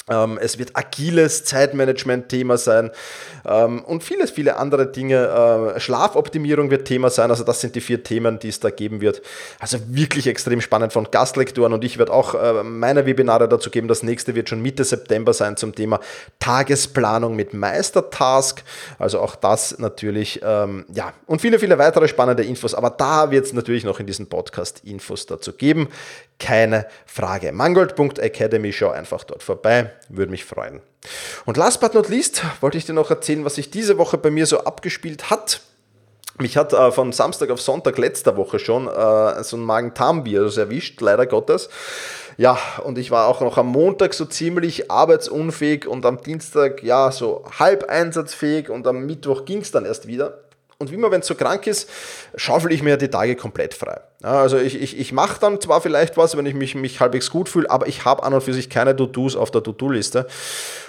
Ähm, 0.09 0.39
es 0.41 0.57
wird 0.57 0.71
agiles 0.75 1.43
Zeitmanagement-Thema 1.45 2.57
sein 2.57 2.91
ähm, 3.45 3.83
und 3.83 4.03
vieles, 4.03 4.31
viele 4.31 4.57
andere 4.57 4.87
Dinge. 4.87 5.73
Äh, 5.75 5.79
Schlafoptimierung 5.79 6.71
wird 6.71 6.85
Thema 6.85 7.09
sein. 7.09 7.29
Also 7.29 7.43
das 7.43 7.61
sind 7.61 7.75
die 7.75 7.81
vier 7.81 8.03
Themen, 8.03 8.39
die 8.39 8.49
es 8.49 8.59
da 8.59 8.69
geben 8.69 9.01
wird. 9.01 9.21
Also 9.59 9.77
wirklich 9.87 10.27
extrem 10.27 10.61
spannend 10.61 10.93
von 10.93 11.09
Gastlektoren 11.11 11.73
und 11.73 11.83
ich 11.83 11.97
werde 11.97 12.13
auch 12.13 12.35
äh, 12.35 12.63
meine 12.63 13.05
Webinare 13.05 13.47
dazu 13.47 13.69
geben. 13.69 13.87
Das 13.87 14.03
nächste 14.03 14.35
wird 14.35 14.49
schon 14.49 14.61
Mitte 14.61 14.83
September 14.83 15.33
sein 15.33 15.57
zum 15.57 15.75
Thema 15.75 15.99
Tagesplanung 16.39 17.35
mit 17.35 17.53
Meistertask. 17.53 18.63
Also 18.97 19.19
auch 19.19 19.35
das 19.35 19.77
natürlich, 19.79 20.41
ähm, 20.43 20.85
ja, 20.93 21.13
und 21.25 21.41
viele, 21.41 21.59
viele 21.59 21.77
weitere 21.77 22.07
spannende 22.07 22.43
Infos. 22.43 22.73
Aber 22.73 22.89
da 22.89 23.31
wird 23.31 23.45
es 23.45 23.53
natürlich 23.53 23.83
noch 23.83 23.99
in 23.99 24.07
diesem 24.07 24.27
Podcast 24.27 24.81
Infos 24.83 25.25
dazu 25.25 25.53
geben. 25.53 25.89
Keine 26.39 26.87
Frage. 27.05 27.51
Mangold.academy, 27.51 28.71
schau 28.71 28.89
einfach 28.89 29.23
dort 29.25 29.43
vorbei. 29.43 29.91
Würde 30.07 30.31
mich 30.31 30.45
freuen. 30.45 30.81
Und 31.45 31.57
last 31.57 31.81
but 31.81 31.93
not 31.93 32.09
least 32.09 32.43
wollte 32.61 32.77
ich 32.77 32.85
dir 32.85 32.93
noch 32.93 33.09
erzählen, 33.09 33.45
was 33.45 33.55
sich 33.55 33.71
diese 33.71 33.97
Woche 33.97 34.17
bei 34.17 34.31
mir 34.31 34.45
so 34.45 34.63
abgespielt 34.63 35.29
hat. 35.29 35.61
Mich 36.37 36.55
hat 36.55 36.71
äh, 36.71 36.91
von 36.91 37.11
Samstag 37.11 37.49
auf 37.49 37.61
Sonntag 37.61 37.97
letzter 37.97 38.37
Woche 38.37 38.59
schon 38.59 38.87
äh, 38.87 39.43
so 39.43 39.57
ein 39.57 39.63
Magen-Darm-Virus 39.63 40.55
erwischt, 40.55 41.01
leider 41.01 41.25
Gottes. 41.25 41.69
Ja, 42.37 42.57
und 42.85 42.97
ich 42.97 43.11
war 43.11 43.27
auch 43.27 43.41
noch 43.41 43.57
am 43.57 43.67
Montag 43.67 44.13
so 44.13 44.23
ziemlich 44.23 44.89
arbeitsunfähig 44.89 45.85
und 45.85 46.05
am 46.05 46.21
Dienstag 46.21 46.81
ja 46.81 47.11
so 47.11 47.43
halb 47.59 47.89
einsatzfähig 47.89 48.69
und 48.69 48.87
am 48.87 49.05
Mittwoch 49.05 49.43
ging 49.43 49.59
es 49.59 49.71
dann 49.71 49.83
erst 49.83 50.07
wieder. 50.07 50.37
Und 50.81 50.91
wie 50.91 50.95
immer, 50.95 51.11
wenn 51.11 51.19
es 51.19 51.27
so 51.27 51.35
krank 51.35 51.67
ist, 51.67 51.89
schaufel 52.35 52.71
ich 52.71 52.81
mir 52.81 52.95
die 52.95 53.09
Tage 53.09 53.35
komplett 53.35 53.73
frei. 53.73 53.99
Ja, 54.23 54.39
also 54.39 54.57
ich, 54.57 54.81
ich, 54.81 54.97
ich 54.97 55.11
mache 55.11 55.37
dann 55.37 55.59
zwar 55.59 55.81
vielleicht 55.81 56.15
was, 56.15 56.37
wenn 56.37 56.45
ich 56.45 56.53
mich, 56.53 56.73
mich 56.73 57.01
halbwegs 57.01 57.29
gut 57.29 57.49
fühle, 57.49 57.69
aber 57.69 57.89
ich 57.89 58.05
habe 58.05 58.23
an 58.23 58.33
und 58.33 58.41
für 58.41 58.53
sich 58.53 58.69
keine 58.69 58.95
To-Dos 58.95 59.35
auf 59.35 59.51
der 59.51 59.61
To-Do-Liste. 59.61 60.25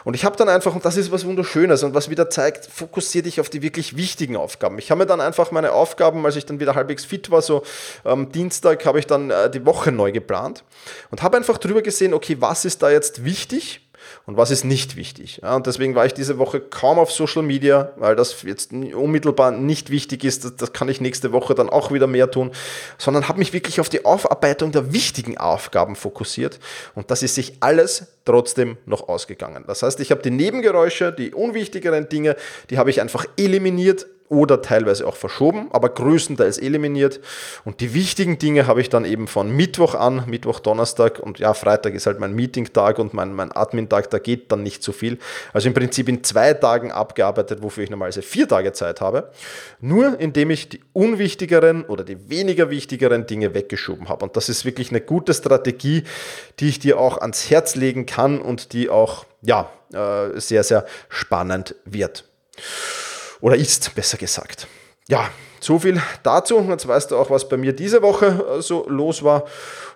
Und 0.04 0.14
ich 0.14 0.24
habe 0.24 0.36
dann 0.36 0.48
einfach, 0.48 0.76
und 0.76 0.84
das 0.84 0.96
ist 0.96 1.10
was 1.10 1.26
Wunderschönes 1.26 1.82
und 1.82 1.92
was 1.92 2.08
wieder 2.08 2.30
zeigt, 2.30 2.66
fokussiere 2.66 3.24
dich 3.24 3.40
auf 3.40 3.50
die 3.50 3.62
wirklich 3.62 3.96
wichtigen 3.96 4.36
Aufgaben. 4.36 4.78
Ich 4.78 4.92
habe 4.92 5.00
mir 5.00 5.06
dann 5.06 5.20
einfach 5.20 5.50
meine 5.50 5.72
Aufgaben, 5.72 6.24
als 6.24 6.36
ich 6.36 6.46
dann 6.46 6.60
wieder 6.60 6.76
halbwegs 6.76 7.04
fit 7.04 7.32
war, 7.32 7.42
so 7.42 7.64
am 8.04 8.30
Dienstag 8.30 8.86
habe 8.86 9.00
ich 9.00 9.08
dann 9.08 9.30
äh, 9.30 9.50
die 9.50 9.66
Woche 9.66 9.90
neu 9.90 10.12
geplant 10.12 10.62
und 11.10 11.20
habe 11.24 11.36
einfach 11.36 11.58
drüber 11.58 11.82
gesehen, 11.82 12.14
okay, 12.14 12.36
was 12.38 12.64
ist 12.64 12.80
da 12.84 12.90
jetzt 12.92 13.24
wichtig? 13.24 13.89
Und 14.26 14.36
was 14.36 14.50
ist 14.50 14.64
nicht 14.64 14.96
wichtig. 14.96 15.40
Ja, 15.42 15.56
und 15.56 15.66
deswegen 15.66 15.94
war 15.94 16.06
ich 16.06 16.14
diese 16.14 16.38
Woche 16.38 16.60
kaum 16.60 16.98
auf 16.98 17.10
Social 17.10 17.42
Media, 17.42 17.92
weil 17.96 18.16
das 18.16 18.42
jetzt 18.42 18.72
unmittelbar 18.72 19.50
nicht 19.50 19.90
wichtig 19.90 20.24
ist. 20.24 20.44
Das, 20.44 20.56
das 20.56 20.72
kann 20.72 20.88
ich 20.88 21.00
nächste 21.00 21.32
Woche 21.32 21.54
dann 21.54 21.68
auch 21.68 21.90
wieder 21.90 22.06
mehr 22.06 22.30
tun, 22.30 22.50
sondern 22.98 23.28
habe 23.28 23.38
mich 23.38 23.52
wirklich 23.52 23.80
auf 23.80 23.88
die 23.88 24.04
Aufarbeitung 24.04 24.72
der 24.72 24.92
wichtigen 24.92 25.38
Aufgaben 25.38 25.96
fokussiert 25.96 26.60
und 26.94 27.10
das 27.10 27.22
ist 27.22 27.34
sich 27.34 27.54
alles 27.60 28.06
trotzdem 28.24 28.76
noch 28.86 29.08
ausgegangen. 29.08 29.64
Das 29.66 29.82
heißt, 29.82 30.00
ich 30.00 30.10
habe 30.10 30.22
die 30.22 30.30
Nebengeräusche, 30.30 31.12
die 31.12 31.32
unwichtigeren 31.32 32.08
Dinge, 32.08 32.36
die 32.70 32.78
habe 32.78 32.90
ich 32.90 33.00
einfach 33.00 33.26
eliminiert 33.36 34.06
oder 34.30 34.62
teilweise 34.62 35.06
auch 35.06 35.16
verschoben, 35.16 35.68
aber 35.72 35.88
größtenteils 35.88 36.56
eliminiert. 36.58 37.20
Und 37.64 37.80
die 37.80 37.94
wichtigen 37.94 38.38
Dinge 38.38 38.68
habe 38.68 38.80
ich 38.80 38.88
dann 38.88 39.04
eben 39.04 39.26
von 39.26 39.54
Mittwoch 39.54 39.96
an, 39.96 40.22
Mittwoch, 40.28 40.60
Donnerstag 40.60 41.18
und 41.18 41.40
ja, 41.40 41.52
Freitag 41.52 41.94
ist 41.94 42.06
halt 42.06 42.20
mein 42.20 42.32
Meeting-Tag 42.34 43.00
und 43.00 43.12
mein, 43.12 43.34
mein 43.34 43.50
Admin-Tag, 43.50 44.08
da 44.10 44.20
geht 44.20 44.52
dann 44.52 44.62
nicht 44.62 44.84
so 44.84 44.92
viel. 44.92 45.18
Also 45.52 45.66
im 45.66 45.74
Prinzip 45.74 46.08
in 46.08 46.22
zwei 46.22 46.54
Tagen 46.54 46.92
abgearbeitet, 46.92 47.60
wofür 47.60 47.82
ich 47.82 47.90
normalerweise 47.90 48.22
vier 48.22 48.46
Tage 48.46 48.72
Zeit 48.72 49.00
habe. 49.00 49.32
Nur 49.80 50.18
indem 50.20 50.50
ich 50.50 50.68
die 50.68 50.80
unwichtigeren 50.92 51.84
oder 51.84 52.04
die 52.04 52.30
weniger 52.30 52.70
wichtigeren 52.70 53.26
Dinge 53.26 53.52
weggeschoben 53.52 54.08
habe. 54.08 54.24
Und 54.24 54.36
das 54.36 54.48
ist 54.48 54.64
wirklich 54.64 54.90
eine 54.90 55.00
gute 55.00 55.34
Strategie, 55.34 56.04
die 56.60 56.68
ich 56.68 56.78
dir 56.78 57.00
auch 57.00 57.18
ans 57.18 57.50
Herz 57.50 57.74
legen 57.74 58.06
kann 58.06 58.40
und 58.40 58.72
die 58.74 58.90
auch 58.90 59.26
ja, 59.42 59.70
äh, 59.92 60.38
sehr, 60.38 60.62
sehr 60.62 60.86
spannend 61.08 61.74
wird. 61.84 62.24
Oder 63.40 63.56
ist, 63.56 63.94
besser 63.94 64.18
gesagt. 64.18 64.66
Ja, 65.08 65.30
so 65.60 65.78
viel 65.78 66.00
dazu. 66.22 66.64
Jetzt 66.68 66.88
weißt 66.88 67.10
du 67.10 67.16
auch, 67.16 67.30
was 67.30 67.48
bei 67.48 67.56
mir 67.56 67.72
diese 67.72 68.02
Woche 68.02 68.58
äh, 68.58 68.62
so 68.62 68.86
los 68.88 69.22
war. 69.22 69.44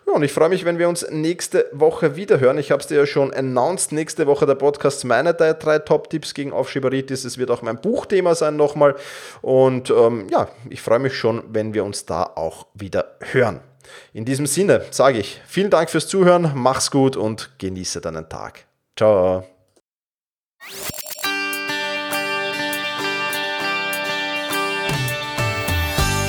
Ja, 0.07 0.12
und 0.12 0.22
ich 0.22 0.32
freue 0.32 0.51
mich, 0.51 0.64
wenn 0.66 0.78
wir 0.78 0.88
uns 0.88 1.07
nächste 1.11 1.66
Woche 1.72 2.16
wieder 2.16 2.38
hören. 2.38 2.59
Ich 2.59 2.70
habe 2.70 2.82
es 2.82 2.88
dir 2.88 2.99
ja 2.99 3.07
schon 3.07 3.32
announced. 3.32 3.92
Nächste 3.92 4.26
Woche 4.26 4.45
der 4.45 4.55
Podcast 4.55 5.05
meine 5.05 5.32
drei 5.32 5.78
Top-Tipps 5.78 6.34
gegen 6.34 6.53
Aufschieberitis. 6.53 7.24
Es 7.24 7.38
wird 7.38 7.51
auch 7.51 7.62
mein 7.62 7.80
Buchthema 7.80 8.34
sein 8.34 8.57
nochmal. 8.57 8.97
Und 9.40 9.90
ähm, 9.90 10.26
ja, 10.30 10.49
ich 10.68 10.82
freue 10.82 10.99
mich 10.99 11.14
schon, 11.14 11.42
wenn 11.49 11.72
wir 11.72 11.84
uns 11.84 12.05
da 12.05 12.24
auch 12.24 12.66
wieder 12.74 13.16
hören. 13.20 13.61
In 14.12 14.24
diesem 14.24 14.47
Sinne 14.47 14.84
sage 14.90 15.18
ich 15.18 15.40
vielen 15.47 15.70
Dank 15.70 15.90
fürs 15.90 16.09
Zuhören, 16.09 16.53
mach's 16.55 16.90
gut 16.90 17.16
und 17.16 17.51
genieße 17.59 18.01
deinen 18.01 18.28
Tag. 18.28 18.66
Ciao. 18.97 19.45